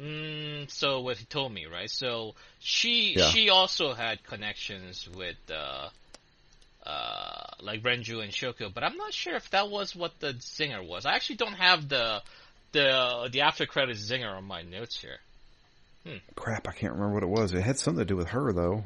[0.00, 1.90] Mm, so what he told me, right?
[1.90, 3.28] So she Yeah.
[3.30, 5.90] she also had connections with uh,
[6.84, 10.86] uh, like Renju and Shoko, but I'm not sure if that was what the zinger
[10.86, 11.06] was.
[11.06, 12.22] I actually don't have the
[12.72, 15.18] the the after credits zinger on my notes here.
[16.34, 17.54] Crap, I can't remember what it was.
[17.54, 18.84] It had something to do with her though.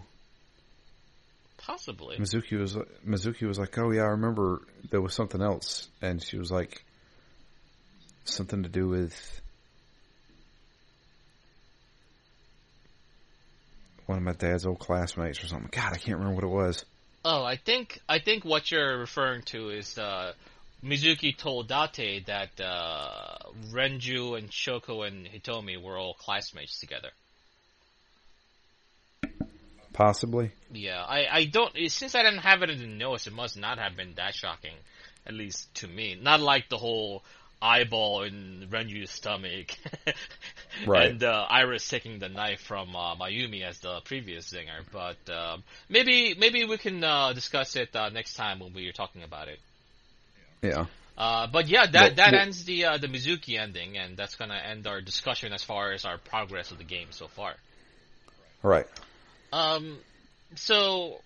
[1.58, 2.16] Possibly.
[2.16, 2.76] Mizuki was
[3.06, 6.84] Mizuki was like, "Oh yeah, I remember there was something else," and she was like,
[8.24, 9.40] "Something to do with."
[14.04, 15.70] One of my dad's old classmates or something.
[15.72, 16.84] God, I can't remember what it was.
[17.28, 20.32] Oh, I think I think what you're referring to is uh,
[20.80, 23.38] Mizuki told Date that uh,
[23.72, 27.08] Renju and Shoko and Hitomi were all classmates together.
[29.92, 30.52] Possibly.
[30.72, 33.78] Yeah, I, I don't, since I didn't have it in the notes, it must not
[33.80, 34.76] have been that shocking,
[35.26, 36.16] at least to me.
[36.20, 37.24] Not like the whole
[37.60, 39.72] eyeball in Renju's stomach.
[40.86, 41.10] Right.
[41.10, 44.84] And uh, Iris taking the knife from uh, Mayumi as the previous zinger.
[44.92, 48.92] But um, maybe maybe we can uh, discuss it uh, next time when we are
[48.92, 49.58] talking about it.
[50.60, 50.84] Yeah.
[51.16, 54.86] Uh, but yeah, that that ends the uh, the Mizuki ending, and that's gonna end
[54.86, 57.54] our discussion as far as our progress of the game so far.
[58.62, 58.86] Right.
[59.50, 59.96] Um,
[60.56, 61.20] so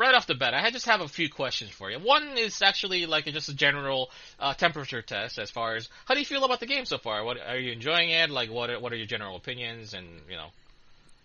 [0.00, 1.98] right off the bat, I just have a few questions for you.
[2.00, 6.20] One is actually like just a general uh, temperature test as far as how do
[6.20, 7.22] you feel about the game so far?
[7.24, 8.30] What are you enjoying it?
[8.30, 10.48] Like what are, what are your general opinions and you know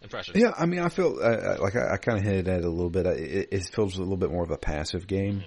[0.03, 0.37] impressions?
[0.37, 2.65] Yeah, I mean, I feel uh, uh, like I, I kind of hinted at it
[2.65, 3.07] a little bit.
[3.07, 5.43] I- It, it feels a little bit more of a passive game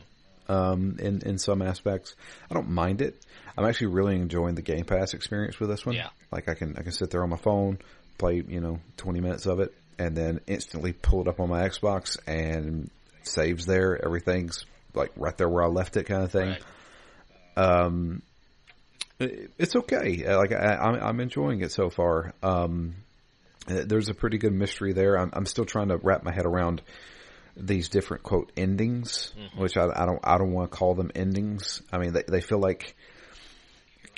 [0.48, 2.15] um, in in some aspects.
[2.50, 3.15] I don't mind it.
[3.57, 5.97] I'm actually really enjoying the Game Pass experience with this one.
[5.97, 6.08] Yeah.
[6.31, 7.78] like I can I can sit there on my phone,
[8.16, 11.68] play you know 20 minutes of it, and then instantly pull it up on my
[11.68, 12.89] Xbox and
[13.22, 14.02] saves there.
[14.05, 14.64] Everything's
[14.94, 16.48] like right there where I left it, kind of thing.
[16.50, 16.60] Right.
[17.56, 18.22] Um,
[19.18, 20.24] it- it's okay.
[20.24, 22.34] Uh, Like I, I'm, I'm enjoying it so far.
[22.42, 22.94] Um,
[23.68, 25.18] uh, there's a pretty good mystery there.
[25.18, 26.82] I'm, I'm still trying to wrap my head around
[27.56, 31.82] these different quote endings, which I, I don't, I don't want to call them endings.
[31.92, 32.94] I mean, they, they feel like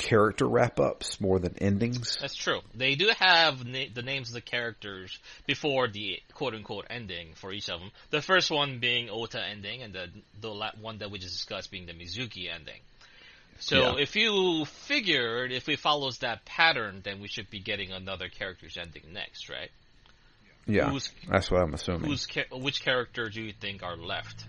[0.01, 2.17] character wrap ups more than endings.
[2.21, 2.61] That's true.
[2.75, 7.53] They do have na- the names of the characters before the quote unquote ending for
[7.53, 7.91] each of them.
[8.11, 10.09] The first one being Ota ending, and the
[10.41, 12.81] the la- one that we just discussed being the Mizuki ending.
[13.61, 14.03] So Yeah.
[14.03, 18.77] if you figured if it follows that pattern, then we should be getting another character's
[18.79, 19.71] ending next, right?
[20.67, 22.11] Yeah, Who's- that's what I'm assuming.
[22.53, 24.45] Which character do you think are left?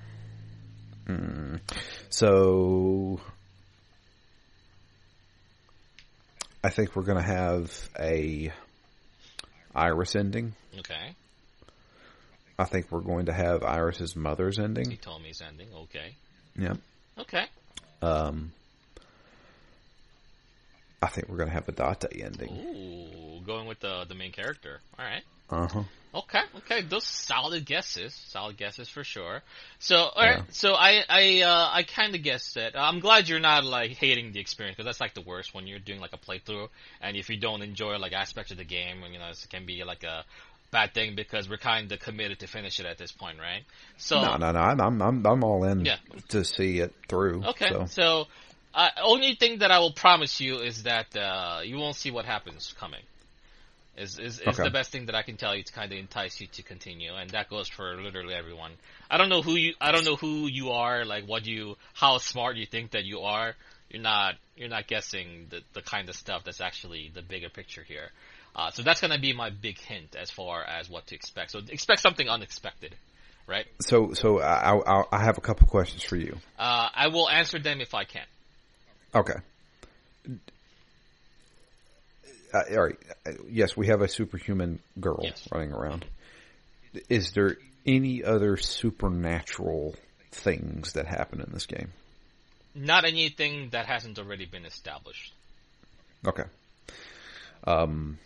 [1.08, 1.58] Hmm.
[2.10, 3.20] So
[6.64, 8.52] I think we're going to have a
[9.74, 10.54] Iris ending.
[10.80, 11.16] Okay.
[12.60, 14.90] I think we're going to have Iris's mother's ending.
[14.90, 15.68] He told me his ending.
[15.84, 16.16] Okay.
[16.58, 16.78] Yep.
[17.20, 17.46] Okay.
[18.02, 18.52] Um,
[21.02, 22.50] I think we're going to have a Date ending.
[22.50, 24.80] Ooh, going with the the main character.
[25.00, 25.24] All right.
[25.50, 25.84] Uh huh.
[26.14, 29.42] Okay, okay, those solid guesses, solid guesses for sure.
[29.80, 30.44] So, all right, Yeah.
[30.52, 32.74] so I, I, uh, I kind of guessed it.
[32.76, 35.80] I'm glad you're not like hating the experience because that's like the worst when you're
[35.80, 36.68] doing like a playthrough
[37.00, 39.86] and if you don't enjoy like aspects of the game, you know, it can be
[39.86, 40.26] like a
[40.70, 43.64] bad thing because we're kind of committed to finish it at this point, right?
[43.98, 44.60] So, No, no, no.
[44.60, 45.96] I'm, I'm, I'm, I'm all in Yeah.
[46.30, 47.44] to see it through.
[47.46, 47.86] okay, So.
[47.90, 48.28] so,
[48.74, 52.26] uh, only thing that I will promise you is that uh, you won't see what
[52.26, 53.02] happens coming.
[53.98, 54.64] Is is, is Okay.
[54.64, 57.14] the best thing that I can tell you to kind of entice you to continue,
[57.14, 58.72] and that goes for literally everyone.
[59.10, 62.18] I don't know who you I don't know who you are, like what you how
[62.18, 63.54] smart you think that you are.
[63.90, 67.84] You're not you're not guessing the the kind of stuff that's actually the bigger picture
[67.84, 68.12] here.
[68.56, 71.52] Uh, so that's gonna be my big hint as far as what to expect.
[71.52, 72.96] So expect something unexpected,
[73.48, 73.66] right?
[73.82, 76.38] So, so I, I, I have a couple questions for you.
[76.60, 78.26] Uh, I will answer them if I can.
[79.14, 79.34] Okay.
[82.54, 82.98] Uh, all right.
[83.26, 85.48] Uh, Yes, we have a superhuman girl Yes.
[85.52, 86.06] running around.
[87.10, 89.96] Is there any other supernatural
[90.32, 91.92] things that happen in this game?
[92.76, 95.34] Not anything that hasn't already been established.
[96.26, 96.44] Okay.
[97.66, 98.18] Um,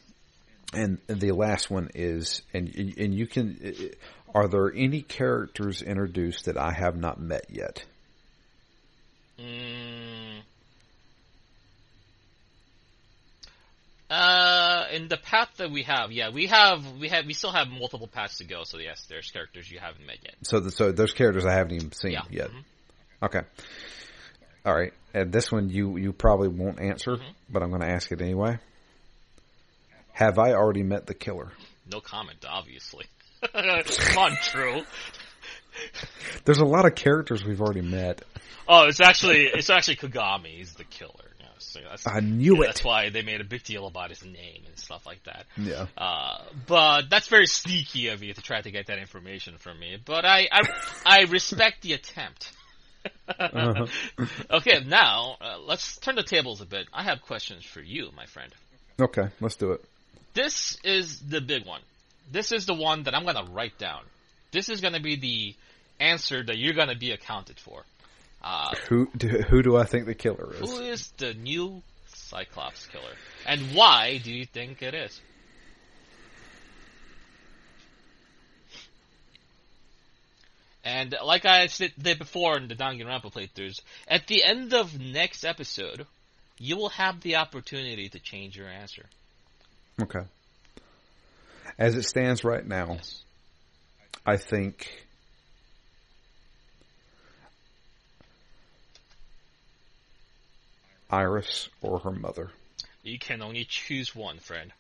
[0.74, 3.92] and the last one is, and and you can,
[4.34, 7.84] are there any characters introduced that I have not met yet?
[9.40, 10.15] Mm.
[14.10, 17.68] Uh, in the path that we have, yeah, we have, we have, we still have
[17.70, 18.64] multiple paths to go.
[18.64, 20.36] So yes, there's characters you haven't met yet.
[20.44, 22.22] So, the, so those characters I haven't even seen Yeah.
[22.30, 22.50] yet.
[22.52, 22.64] mhm.
[23.24, 23.42] Okay.
[24.66, 24.94] All right.
[25.14, 27.18] And this one you you probably won't answer,
[27.50, 28.60] but I'm going to ask it anyway.
[30.12, 31.52] Have I already met the killer?
[31.92, 33.06] No comment, obviously.
[33.54, 34.82] Come on, true.
[36.46, 38.22] There's a lot of characters we've already met.
[38.68, 40.58] Oh, it's actually, it's actually Kagami.
[40.58, 41.12] He's the killer.
[41.74, 42.68] Yeah, so that's, I knew That's it.
[42.68, 45.46] That's why they made a big deal about his name and stuff like that.
[45.58, 45.88] Yeah.
[45.98, 49.98] Uh, but that's very sneaky of you to try to get that information from me.
[50.04, 50.62] But I, I,
[51.06, 52.52] I respect the attempt.
[53.28, 53.86] Uh-huh.
[54.50, 56.88] Okay, now uh, let's turn the tables a bit.
[56.94, 58.52] I have questions for you, my friend.
[59.00, 59.84] Okay, let's do it.
[60.34, 61.82] This is the big one.
[62.32, 64.02] This is the one that I'm gonna write down.
[64.52, 65.56] This is gonna be the
[66.00, 67.84] answer that you're gonna be accounted for.
[68.48, 70.60] Uh, Who do, who do I think the killer is?
[70.60, 71.82] who is the new
[72.14, 73.14] Cyclops killer,
[73.48, 75.20] and why do you think it is?
[80.84, 85.44] And like I said did before in the Danganronpa playthroughs, at the end of next
[85.44, 86.06] episode,
[86.60, 89.06] you will have the opportunity to change your answer.
[90.02, 90.22] Okay.
[91.80, 93.22] As it stands right now, Yes.
[94.26, 95.05] I think
[101.10, 102.50] Iris or her mother.
[103.04, 104.72] You can only choose one, friend.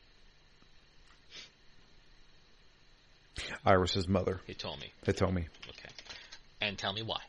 [3.66, 4.40] Iris's mother.
[4.48, 4.92] He told me.
[5.04, 5.48] They told me.
[5.70, 5.90] Okay.
[6.62, 7.20] And tell me why.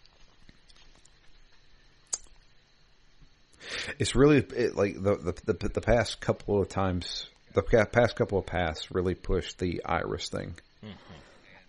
[3.99, 8.39] It's really it, like the, the the the past couple of times, the past couple
[8.39, 10.55] of paths really pushed the Iris thing,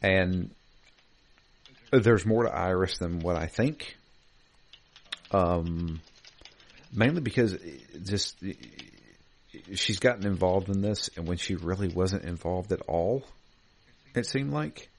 [0.02, 0.52] and
[1.92, 3.98] there's more to Iris than what I think.
[5.32, 6.02] Um,
[6.93, 7.56] mainly because
[8.03, 8.38] just
[9.74, 13.24] she's gotten involved in this, and when she really wasn't involved at all,
[14.16, 14.90] it seemed like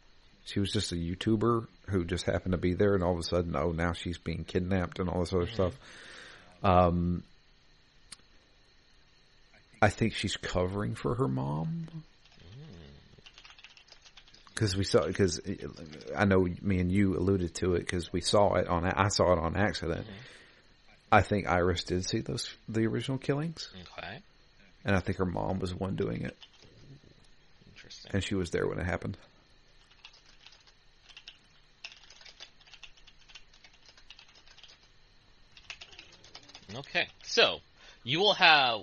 [0.45, 3.23] she was just a YouTuber who just happened to be there, and all of a
[3.23, 5.75] sudden, oh, now she's being kidnapped and all this other stuff.
[6.63, 7.23] Um,
[9.81, 11.87] I think she's covering for her mom.
[14.53, 15.41] Because we saw, because
[16.17, 19.33] I know me and you alluded to it because we saw it on, I saw
[19.35, 20.05] it on accident.
[21.11, 24.19] I think Iris did see those, the original killings, Okay.
[24.85, 26.37] and I think her mom was the one doing it,
[27.75, 28.11] Interesting.
[28.13, 29.17] and she was there when it happened.
[36.75, 37.07] Okay.
[37.25, 37.61] So,
[38.05, 38.81] you will have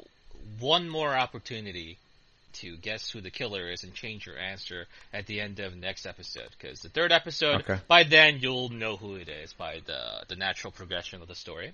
[0.59, 1.97] one more opportunity
[2.53, 6.05] to guess who the killer is and change your answer at the end of next
[6.05, 6.47] episode.
[6.57, 7.79] Because the third episode, Okay.
[7.87, 11.73] by then you'll know who it is by the the natural progression of the story.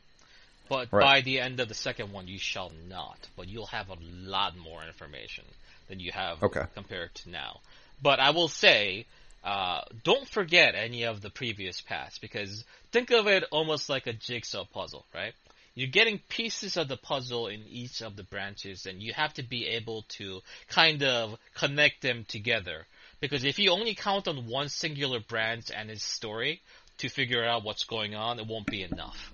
[0.71, 1.01] But Right.
[1.01, 3.27] by the end of the second one, you shall not.
[3.35, 5.43] But you'll have a lot more information
[5.89, 6.65] than you have Okay.
[6.75, 7.59] compared to now.
[8.01, 9.05] But I will say
[9.43, 14.13] uh, don't forget any of the previous paths because think of it almost like a
[14.13, 15.33] jigsaw puzzle, right?
[15.75, 19.43] You're getting pieces of the puzzle in each of the branches, and you have to
[19.43, 22.87] be able to kind of connect them together.
[23.19, 26.61] Because if you only count on one singular branch and its story
[26.99, 29.33] to figure out what's going on, it won't be enough.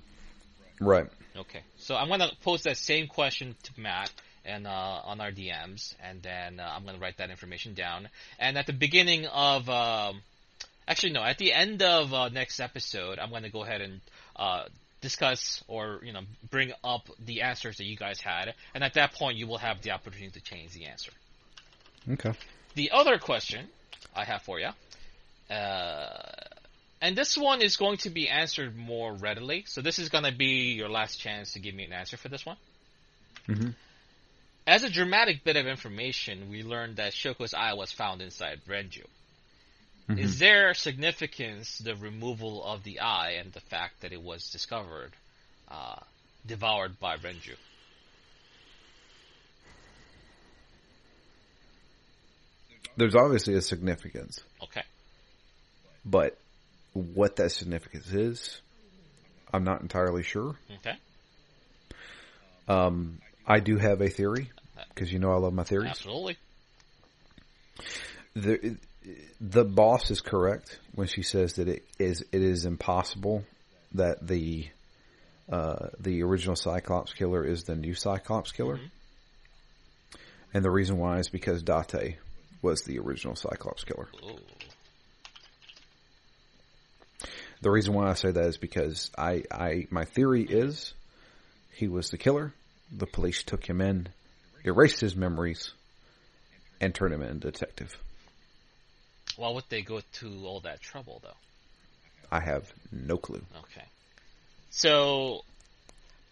[0.79, 1.07] Right.
[1.35, 4.11] Okay, so I'm gonna post that same question to Matt
[4.45, 8.09] and uh, on our DMs, and then uh, I'm gonna write that information down.
[8.39, 10.21] And at the beginning of, um,
[10.87, 14.01] actually no, at the end of uh, next episode, I'm gonna go ahead and
[14.35, 14.63] uh,
[15.01, 19.13] discuss or you know bring up the answers that you guys had, and at that
[19.13, 21.11] point you will have the opportunity to change the answer.
[22.09, 22.33] Okay.
[22.75, 23.67] The other question
[24.15, 24.69] I have for you,
[25.53, 26.46] uh,
[27.01, 29.63] and this one is going to be answered more readily.
[29.67, 32.29] So this is going to be your last chance to give me an answer for
[32.29, 32.57] this one.
[33.47, 33.75] Mhm.
[34.65, 39.05] As a dramatic bit of information, we learned that Shoko's eye was found inside Renju.
[40.09, 40.19] Mhm.
[40.19, 44.49] Is there significance to the removal of the eye and the fact that it was
[44.51, 45.13] discovered,
[45.67, 45.99] uh,
[46.45, 47.55] devoured by Renju?
[52.95, 54.83] There's obviously a significance, Okay.
[56.03, 56.37] but
[56.97, 58.61] what that significance is,
[59.53, 60.55] I'm not entirely sure.
[60.79, 60.95] Okay.
[62.67, 64.51] Um, I do have a theory
[64.89, 65.89] because you know I love my theories.
[65.91, 66.37] Absolutely.
[68.35, 68.75] The
[69.39, 73.43] the boss is correct when she says that it is it is impossible
[73.93, 74.67] that the
[75.49, 78.89] uh, the original Cyclops killer is the new Cyclops killer, Mhm.
[80.53, 82.17] and the reason why is because Date
[82.61, 84.09] was the original Cyclops killer.
[84.23, 84.39] Ooh.
[87.61, 90.93] The reason why I say that is because I, I my theory is
[91.73, 92.53] he was the killer.
[92.91, 94.07] The police took him in,
[94.63, 95.71] erased his memories,
[96.79, 97.97] and turned him into a detective.
[99.35, 101.37] Why would they go to all that trouble, though?
[102.31, 103.41] I have no clue.
[103.59, 103.85] Okay.
[104.69, 105.43] So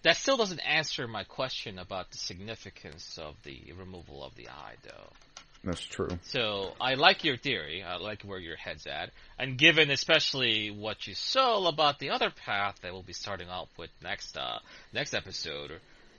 [0.03, 4.75] that still doesn't answer my question about the significance of the removal of the eye,
[4.83, 5.34] though.
[5.65, 6.09] That's true.
[6.25, 7.81] So I like your theory.
[7.83, 12.29] I like where your head's at, and given especially what you saw about the other
[12.45, 14.59] path that we'll be starting off with next uh,
[14.93, 15.71] next episode,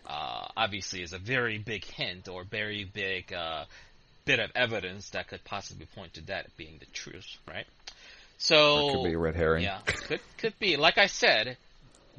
[0.06, 3.64] uh, obviously is a very big hint or very big uh,
[4.24, 7.66] bit of evidence that could possibly point to that being the truth, right?
[8.38, 9.62] So It could be a red herring.
[9.62, 10.76] yeah, could could be.
[10.76, 11.56] Like I said,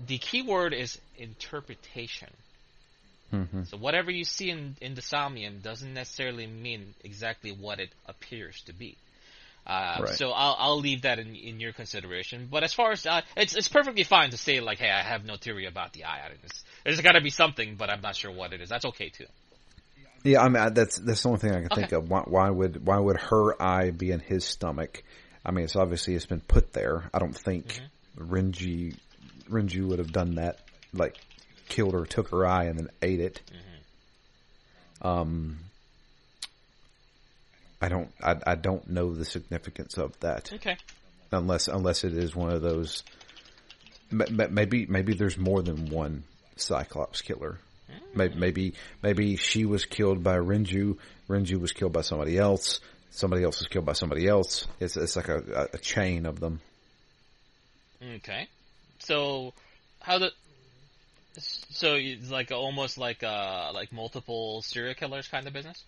[0.08, 2.30] the key word is interpretation.
[3.32, 7.90] Hmm So whatever you see in in the Somnium doesn't necessarily mean exactly what it
[8.06, 8.98] appears to be.
[9.66, 10.10] Uh, Right.
[10.16, 12.48] So I'll I'll leave that in in your consideration.
[12.50, 15.26] But as far as uh, it's it's perfectly fine to say like, hey, I have
[15.26, 16.32] no theory about the eye.
[16.44, 18.70] It's, there's got to be something, but I'm not sure what it is.
[18.70, 19.26] That's okay too.
[20.24, 22.10] Yeah, I mean that's that's the only thing I can think of.
[22.10, 25.04] Why, why would why would her eye be in his stomach?
[25.46, 27.10] I mean, it's obviously it's been put there.
[27.14, 27.68] I don't think
[28.18, 28.34] Mm-hmm.
[28.34, 28.96] Renju
[29.50, 30.60] Renju would have done that.
[30.94, 31.18] Like
[31.68, 33.42] killed her, took her eye, and then ate it.
[33.48, 35.08] Mm-hmm.
[35.08, 35.58] Um,
[37.82, 40.78] I don't I, I don't know the significance of that Okay.
[41.32, 43.04] unless unless it is one of those.
[44.10, 46.24] ma- ma- Maybe maybe there's more than one
[46.56, 47.60] Cyclops killer.
[48.16, 48.74] Maybe maybe
[49.04, 50.98] maybe she was killed by Renju.
[51.30, 52.80] Renju was killed by somebody else.
[53.12, 54.66] Somebody else was killed by somebody else.
[54.80, 56.60] It's it's like a, a chain of them.
[58.16, 58.48] Okay.
[59.00, 59.54] So
[60.00, 60.32] how the
[61.38, 65.84] so it's like almost like uh like multiple serial killers kind of business.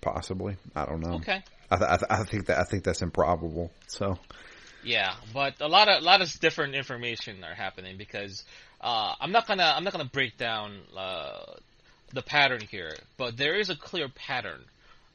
[0.00, 1.14] Possibly, I don't know.
[1.16, 1.42] Okay.
[1.70, 3.70] I, th- I, th- I think that I think that's improbable.
[3.86, 4.18] So
[4.82, 8.44] Yeah, but a lot of a lot of different information are happening because
[8.80, 11.54] uh, I'm not gonna I'm not gonna break down uh,
[12.12, 14.60] the pattern here, but there is a clear pattern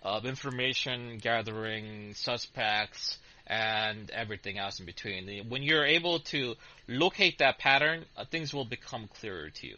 [0.04, 3.18] of information gathering, suspects,
[3.48, 5.50] and everything else in between.
[5.50, 6.56] When you're able to
[6.88, 9.78] locate that pattern, uh, things will become clearer to you.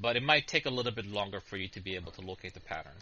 [0.00, 2.54] But it might take a little bit longer for you to be able to locate
[2.54, 2.92] the pattern.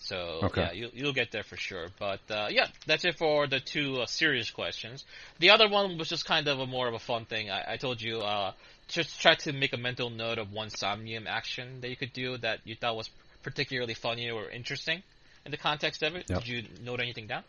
[0.00, 0.60] So Okay.
[0.62, 1.86] yeah, you, you'll get there for sure.
[1.98, 5.04] But uh, yeah, that's it for the two uh, serious questions.
[5.38, 7.50] The other one was just kind of a more of a fun thing.
[7.50, 8.52] I, I told you uh,
[8.88, 12.36] just try to make a mental note of one somnium action that you could do
[12.38, 13.08] that you thought was
[13.42, 15.02] particularly funny or interesting
[15.44, 16.26] in the context of it.
[16.28, 16.40] Yep.
[16.40, 17.44] Did you note anything down?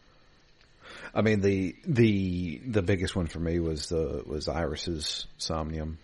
[1.14, 5.98] I mean the the the biggest one for me was the was Iris's somnium.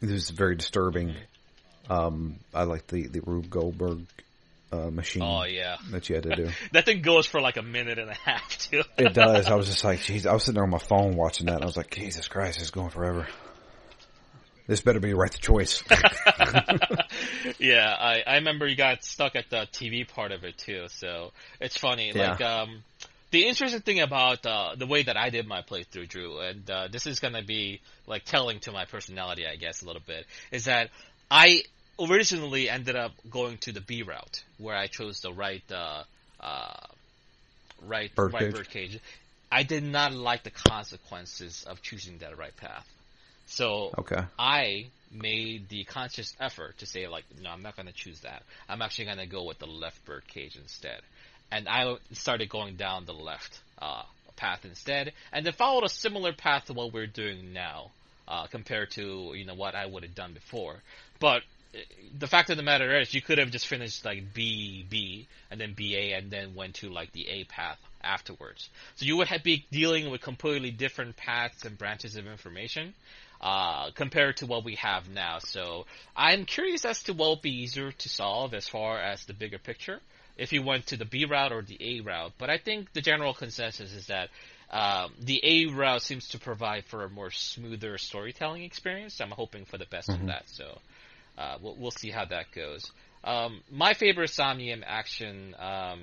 [0.00, 1.14] It was very disturbing.
[1.88, 4.06] Um, I like the the Rube Goldberg
[4.72, 6.50] uh, machine Oh yeah, that you had to do.
[6.72, 8.82] that thing goes for like a minute and a half too.
[8.98, 9.46] It does.
[9.46, 11.62] I was just like, geez, I was sitting there on my phone watching that, and
[11.62, 13.26] I was like, Jesus Christ, it's going forever.
[14.66, 15.84] This better be right the choice.
[17.60, 20.86] yeah, I, I remember you got stuck at the TV part of it too.
[20.88, 22.10] So it's funny.
[22.12, 22.32] Yeah.
[22.32, 22.82] Like um,
[23.36, 26.88] the interesting thing about uh, the way that I did my playthrough, Drew, and uh,
[26.90, 30.64] this is gonna be like telling to my personality, I guess, a little bit, is
[30.64, 30.88] that
[31.30, 31.62] I
[32.00, 36.04] originally ended up going to the B route, where I chose the right, uh,
[36.40, 36.86] uh,
[37.82, 38.54] right, Bird right cage.
[38.54, 39.00] bird cage.
[39.52, 42.86] I did not like the consequences of choosing that right path.
[43.46, 44.22] So Okay.
[44.38, 48.42] I made the conscious effort to say like, no, I'm not going to choose that.
[48.68, 51.00] I'm actually going to go with the left bird cage instead.
[51.50, 54.02] And I started going down the left uh,
[54.36, 57.90] path instead, and then followed a similar path to what we're doing now,
[58.26, 60.76] uh, compared to you know what I would have done before.
[61.20, 61.42] But
[61.74, 61.78] uh,
[62.18, 65.60] the fact of the matter is, you could have just finished like B B and
[65.60, 68.68] then B A and then went to like the A path afterwards.
[68.96, 72.94] So you would have, be dealing with completely different paths and branches of information
[73.40, 75.38] uh, compared to what we have now.
[75.38, 79.34] So I'm curious as to what will be easier to solve as far as the
[79.34, 80.00] bigger picture.
[80.36, 83.00] If you went to the B route or the A route, but I think the
[83.00, 84.28] general consensus is that
[84.70, 89.20] um, the A route seems to provide for a more smoother storytelling experience.
[89.20, 90.44] I'm hoping for the best of that.
[90.48, 90.78] So
[91.38, 92.90] uh, we'll, we'll see how that goes.
[93.24, 96.00] Um, my favorite Somnium action um,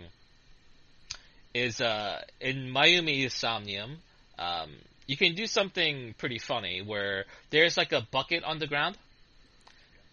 [1.53, 3.97] is uh, in Mayumi Somnium.
[4.39, 4.71] Um,
[5.07, 8.97] you can do something pretty funny where there's like a bucket on the ground,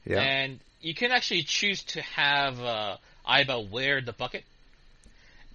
[0.04, 0.20] Yeah.
[0.20, 2.96] and you can actually choose to have uh,
[3.30, 4.44] Aiba wear the bucket.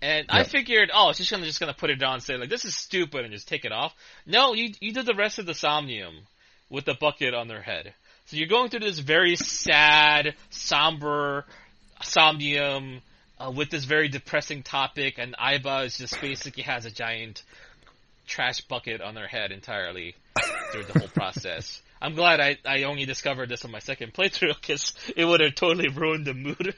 [0.02, 2.66] And I figured, oh, she's gonna just gonna put it on and say like, this
[2.66, 3.94] is stupid, and just take it off.
[4.26, 6.16] No, you you did the rest of the Somnium
[6.70, 7.94] with the bucket on their head.
[8.28, 11.46] So you're going through this very sad, somber
[12.02, 13.02] Somnium
[13.40, 17.44] uh, with this very depressing topic, and Aiba is just basically has a giant
[18.28, 20.16] trash bucket on their head entirely
[20.72, 21.82] through the whole process.
[22.02, 25.56] I'm glad I, I only discovered this on my second playthrough because it would have
[25.56, 26.76] totally ruined the mood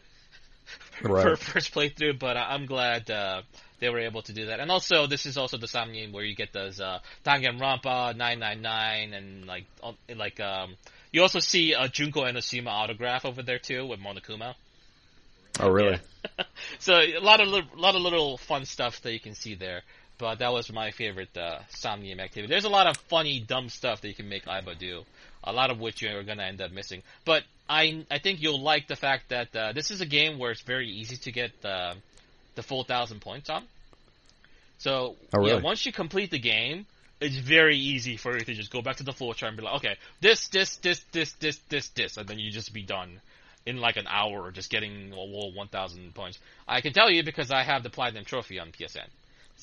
[1.02, 1.38] for Right.
[1.38, 2.20] first playthrough.
[2.20, 3.42] But I'm glad uh,
[3.80, 4.60] they were able to do that.
[4.60, 9.46] And also, this is also the Somnium where you get those uh, Danganronpa 999 and
[9.46, 10.76] like all- like um,
[11.12, 14.56] you also see a Junko Enoshima autograph over there too with Monokuma.
[15.60, 15.98] Oh, really?
[16.80, 19.82] so a lot of lot of little fun stuff that you can see there.
[20.20, 22.50] But that was my favorite uh, Somnium activity.
[22.52, 25.04] There's a lot of funny, dumb stuff that you can make Aiba do.
[25.44, 27.04] A lot of which you're gonna end up missing.
[27.24, 30.52] But I I think you'll like the fact that uh, this is a game where
[30.52, 31.96] it's very easy to get uh,
[32.56, 33.64] the full thousand points on.
[34.80, 36.86] So Oh, yeah, once you complete the game,
[37.20, 39.64] it's very easy for you to just go back to the flow chart and be
[39.64, 43.22] like, okay, this, this, this, this, this, this, this, and then you just be done
[43.66, 46.40] in like an hour, just getting well, 1,000 points.
[46.68, 49.08] I can tell you because I have the platinum trophy on PSN.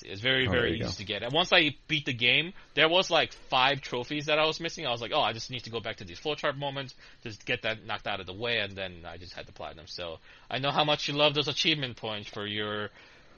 [0.03, 1.23] It's very, Oh, very easy to get.
[1.23, 4.87] And once I beat the game, there was like five trophies that I was missing.
[4.87, 7.45] I was like, oh, I just need to go back to these flowchart moments, just
[7.47, 9.87] get that knocked out of the way, and then I just had the platinum.
[9.87, 10.19] So
[10.51, 12.91] I know how much you love those achievement points for your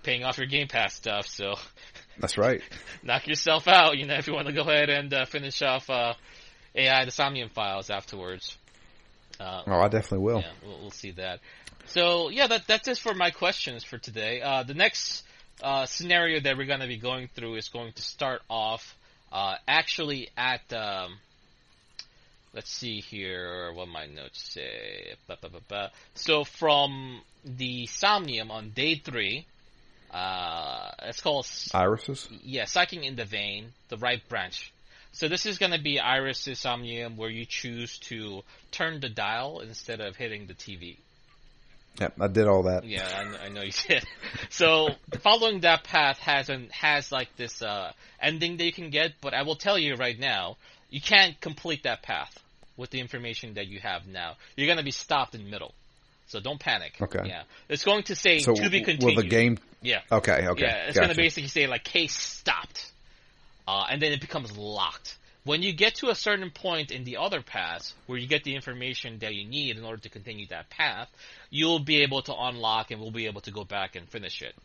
[0.03, 1.27] paying off your Game Pass stuff.
[1.27, 1.55] So
[2.19, 2.63] That's right.
[3.03, 5.91] knock yourself out, you know, if you want to go ahead and uh, finish off
[5.91, 6.15] uh,
[6.75, 8.57] AI the Somnium files afterwards.
[9.39, 10.41] Uh, Oh, I definitely will.
[10.41, 11.41] yeah, we'll, we'll see that.
[11.87, 14.41] So yeah, that that's it for my questions for today.
[14.41, 15.23] Uh, the next
[15.63, 18.97] uh, scenario that we're going to be going through is going to start off
[19.33, 20.73] uh, actually at.
[20.73, 21.19] Um,
[22.53, 25.15] let's see here what my notes say.
[25.29, 25.91] Ba, ba, ba, ba.
[26.15, 29.47] So from the Somnium on day three,
[30.13, 32.29] uh, it's called Irises.
[32.43, 34.73] yeah, Psyching in the Vein, the right branch.
[35.13, 39.61] So this is going to be Iris Somnium where you choose to turn the dial
[39.61, 40.99] instead of hitting the TV.
[41.99, 42.85] Yep, I did all that.
[42.85, 44.05] Yeah, I, I know you did.
[44.51, 49.13] So following that path has an, has like this uh, ending that you can get,
[49.21, 50.57] but I will tell you right now,
[50.91, 52.39] you can't complete that path
[52.77, 54.35] with the information that you have now.
[54.57, 55.75] You're going to be stopped in the middle.
[56.29, 56.95] So don't panic.
[57.01, 57.23] Okay.
[57.25, 57.43] Yeah.
[57.69, 59.17] It's going to say So to be continued.
[59.17, 59.59] will the game?
[59.81, 60.01] Yeah.
[60.11, 60.63] Okay, okay.
[60.63, 61.09] Yeah, it's gotcha.
[61.09, 62.91] gonna basically say like case stopped,
[63.69, 65.17] uh, and then it becomes locked.
[65.47, 68.57] When you get to a certain point in the other paths where you get the
[68.57, 71.09] information that you need in order to continue that path,
[71.51, 74.57] you'll be able to unlock and we'll be able to go back and finish it.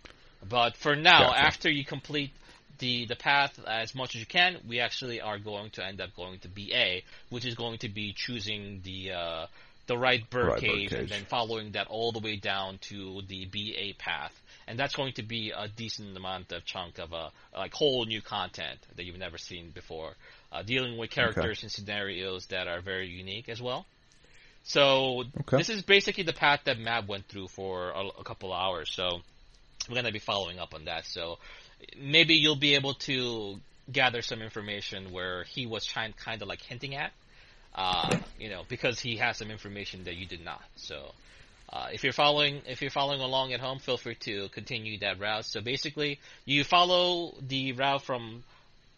[0.49, 1.39] But for now, Gotcha.
[1.39, 2.31] after you complete
[2.79, 6.15] the the path as much as you can, we actually are going to end up
[6.15, 9.45] going to BA, which is going to be choosing the uh,
[9.85, 10.99] the right bird Right cage, birdcage.
[10.99, 14.33] and then following that all the way down to the BA path,
[14.67, 18.21] and that's going to be a decent amount of chunk of a like whole new
[18.21, 20.15] content that you've never seen before,
[20.51, 23.85] uh, dealing with characters and scenarios that are very unique as well.
[24.63, 25.57] So Okay.
[25.57, 28.91] this is basically the path that Matt went through for a, a couple hours.
[28.91, 29.21] So
[29.87, 31.05] we're going to be following up on that.
[31.05, 31.39] So
[31.97, 33.59] maybe you'll be able to
[33.91, 37.11] gather some information where he was trying, kind of like hinting at,
[37.75, 40.61] uh, you know, because he has some information that you did not.
[40.75, 41.13] So
[41.71, 45.19] Uh, if you're following if you're following along at home, feel free to continue that
[45.19, 45.45] route.
[45.45, 48.43] So basically, you follow the route from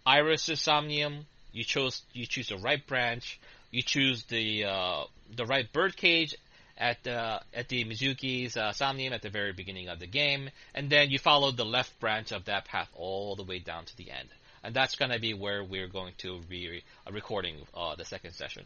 [0.06, 1.27] Iris Somnium.
[1.53, 3.40] You chose you choose the right branch.
[3.72, 5.03] You choose the uh,
[5.35, 6.35] the right birdcage
[6.77, 10.90] at the at the Mizuki's uh, Somnium at the very beginning of the game, and
[10.90, 14.11] then you follow the left branch of that path all the way down to the
[14.11, 14.30] end.
[14.64, 18.33] And that's going to be where we're going to be uh, recording uh, the second
[18.33, 18.64] session.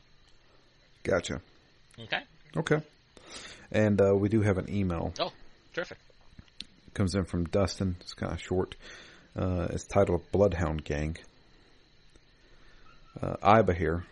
[1.04, 1.42] Gotcha.
[2.00, 2.22] Okay.
[2.56, 2.82] Okay.
[3.72, 5.14] And uh, we do have an email.
[5.20, 5.32] Oh,
[5.74, 5.98] terrific.
[6.88, 7.98] It comes in from Dustin.
[8.02, 8.76] It's kind of short.
[9.36, 11.18] Uh, it's titled Bloodhound Gang.
[13.20, 14.06] Uh, Aiba here.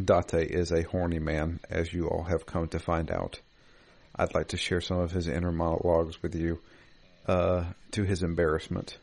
[0.00, 3.40] Date is a horny man, as you all have come to find out.
[4.14, 6.60] I'd like to share some of his inner monologues with you,
[7.26, 8.98] uh, to his embarrassment.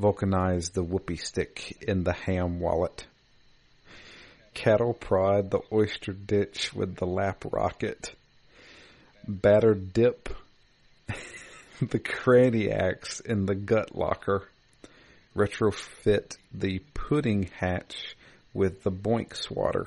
[0.00, 3.06] Vulcanize the whoopee stick in the ham wallet.
[4.54, 8.14] Cattle prod the oyster ditch with the lap rocket.
[9.28, 10.30] Batter dip
[11.82, 14.48] the cranny axe in the gut locker.
[15.36, 18.15] Retrofit the pudding hatch
[18.56, 19.86] with the boink swatter.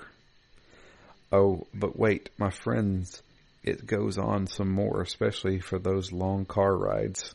[1.31, 3.21] Oh, but wait, my friends,
[3.63, 7.33] it goes on some more, especially for those long car rides.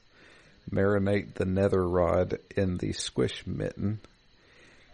[0.71, 4.01] Marinate the nether rod in the squish mitten.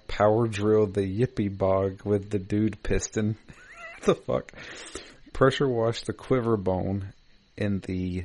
[0.08, 3.36] Power drill the yippy bog with the dude piston.
[4.02, 4.52] the fuck?
[5.32, 7.12] Pressure wash the quiver bone
[7.56, 8.24] in the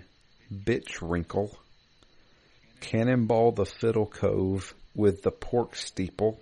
[0.52, 1.56] bitch wrinkle.
[2.80, 6.40] Cannonball the fiddle cove with the pork steeple.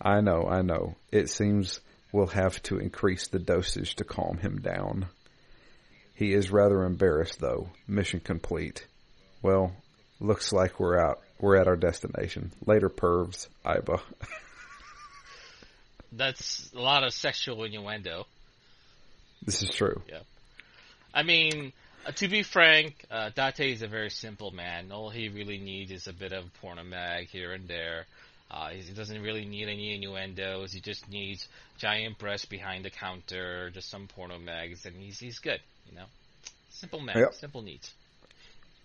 [0.00, 0.96] I know, I know.
[1.10, 1.80] It seems
[2.12, 5.06] we'll have to increase the dosage to calm him down.
[6.14, 7.68] He is rather embarrassed though.
[7.86, 8.86] Mission complete.
[9.42, 9.72] Well,
[10.20, 11.20] looks like we're out.
[11.40, 12.52] We're at our destination.
[12.66, 13.48] Later, pervs.
[13.64, 14.00] Aiba.
[16.12, 18.26] That's a lot of sexual innuendo.
[19.42, 20.02] This is true.
[20.08, 20.20] Yeah.
[21.14, 21.72] I mean,
[22.06, 24.90] uh, to be frank, uh, Date is a very simple man.
[24.90, 28.06] All he really needs is a bit of porno mag here and there.
[28.50, 30.72] Uh, he doesn't really need any innuendos.
[30.72, 31.46] He just needs
[31.76, 35.60] giant breasts behind the counter, just some porno mags, and he's he's good.
[35.90, 36.04] You know,
[36.70, 37.34] simple man, Yep.
[37.34, 37.92] simple needs.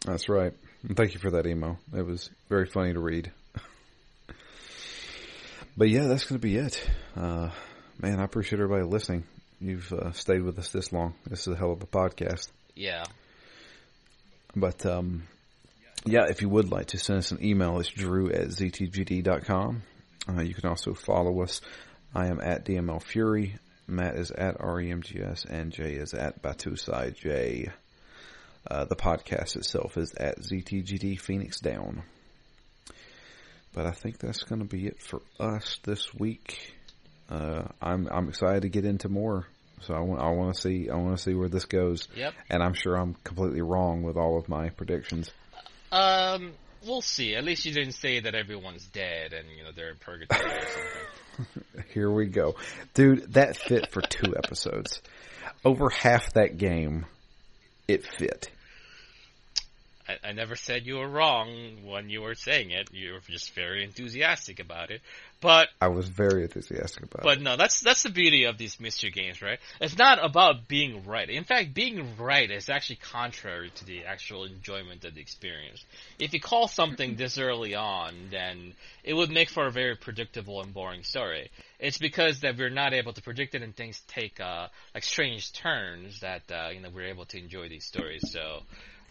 [0.06, 0.54] That's right.
[0.88, 1.78] And thank you for that emo.
[1.96, 3.32] It was very funny to read.
[5.78, 6.86] but yeah, that's going to be it.
[7.16, 7.50] Uh,
[8.02, 9.24] man, I appreciate everybody listening.
[9.62, 11.14] You've uh, stayed with us this long.
[11.26, 12.50] This is a hell of a podcast.
[12.76, 13.06] Yeah.
[14.56, 15.24] But um,
[16.06, 19.84] yeah, if you would like to send us an email, it's drew at ztgd.com.
[20.30, 21.62] Uh, you can also follow us.
[22.14, 23.56] I am at DML Fury.
[23.88, 27.70] Matt is at REMGS and Jay is at Batusai J.
[28.70, 32.04] Uh, the podcast itself is at ZTGD Phoenix Down.
[33.74, 36.74] But I think that's going to be it for us this week.
[37.30, 39.48] Uh, I'm I'm excited to get into more.
[39.82, 42.08] So I want I want to see I want to see where this goes.
[42.16, 42.34] Yep.
[42.50, 45.30] And I'm sure I'm completely wrong with all of my predictions.
[45.94, 46.54] Um,
[46.88, 47.36] we'll see.
[47.36, 50.68] At least you didn't say that everyone's dead and you know they're in purgatory or
[50.68, 51.64] something.
[51.94, 52.56] Here we go.
[52.96, 55.02] Dude, that fit for two episodes.
[55.64, 57.06] Over half that game,
[57.88, 58.50] it fit.
[60.08, 62.90] I, I never said you were wrong when you were saying it.
[62.92, 65.02] You were just very enthusiastic about it.
[65.44, 67.24] But I was very enthusiastic about it.
[67.24, 67.44] But it.
[67.44, 69.60] no, that's that's the beauty of these mystery games, right?
[69.82, 71.30] It's not about being right.
[71.30, 75.84] In fact, being right is actually contrary to the actual enjoyment of the experience.
[76.18, 78.74] If you call something this early on, then
[79.04, 81.52] it would make for a very predictable and boring story.
[81.78, 85.52] It's because that we're not able to predict it and things take uh, like strange
[85.52, 88.32] turns that uh, you know we're able to enjoy these stories.
[88.32, 88.62] So.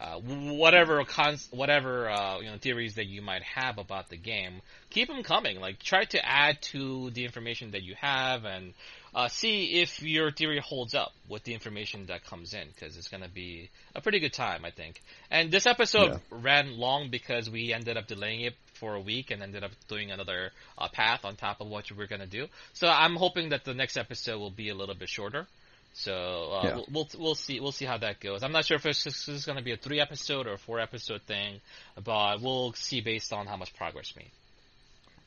[0.02, 4.60] Uh, whatever cons- whatever uh, you know theories that you might have about the game,
[4.90, 5.60] keep them coming.
[5.60, 8.74] Like try to add to the information that you have, and
[9.14, 13.06] uh, see if your theory holds up with the information that comes in, because it's
[13.06, 15.00] going to be a pretty good time, I think.
[15.30, 16.18] And this episode Yeah.
[16.30, 20.10] ran long because we ended up delaying it for a week and ended up doing
[20.10, 22.48] another uh, path on top of what we were going to do.
[22.72, 25.46] So I'm hoping that the next episode will be a little bit shorter.
[25.94, 26.74] So uh, Yeah.
[26.76, 28.42] we'll, we'll we'll see we'll see how that goes.
[28.42, 30.58] I'm not sure if it's this is going to be a three episode or a
[30.58, 31.60] four episode thing,
[32.02, 34.30] but we'll see based on how much progress we made.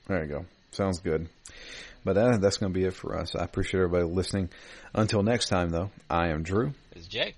[0.08, 0.46] There you go.
[0.72, 1.30] Sounds good.
[2.04, 3.36] But that, that's going to be it for us.
[3.36, 4.50] I appreciate everybody listening.
[4.94, 7.34] Until next time, though, I am Drew, It's Jay.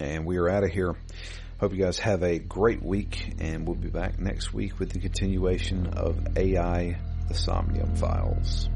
[0.00, 0.94] and we are out of here.
[1.60, 5.00] Hope you guys have a great week, and we'll be back next week with the
[5.00, 8.68] continuation of AI The Somnium Files.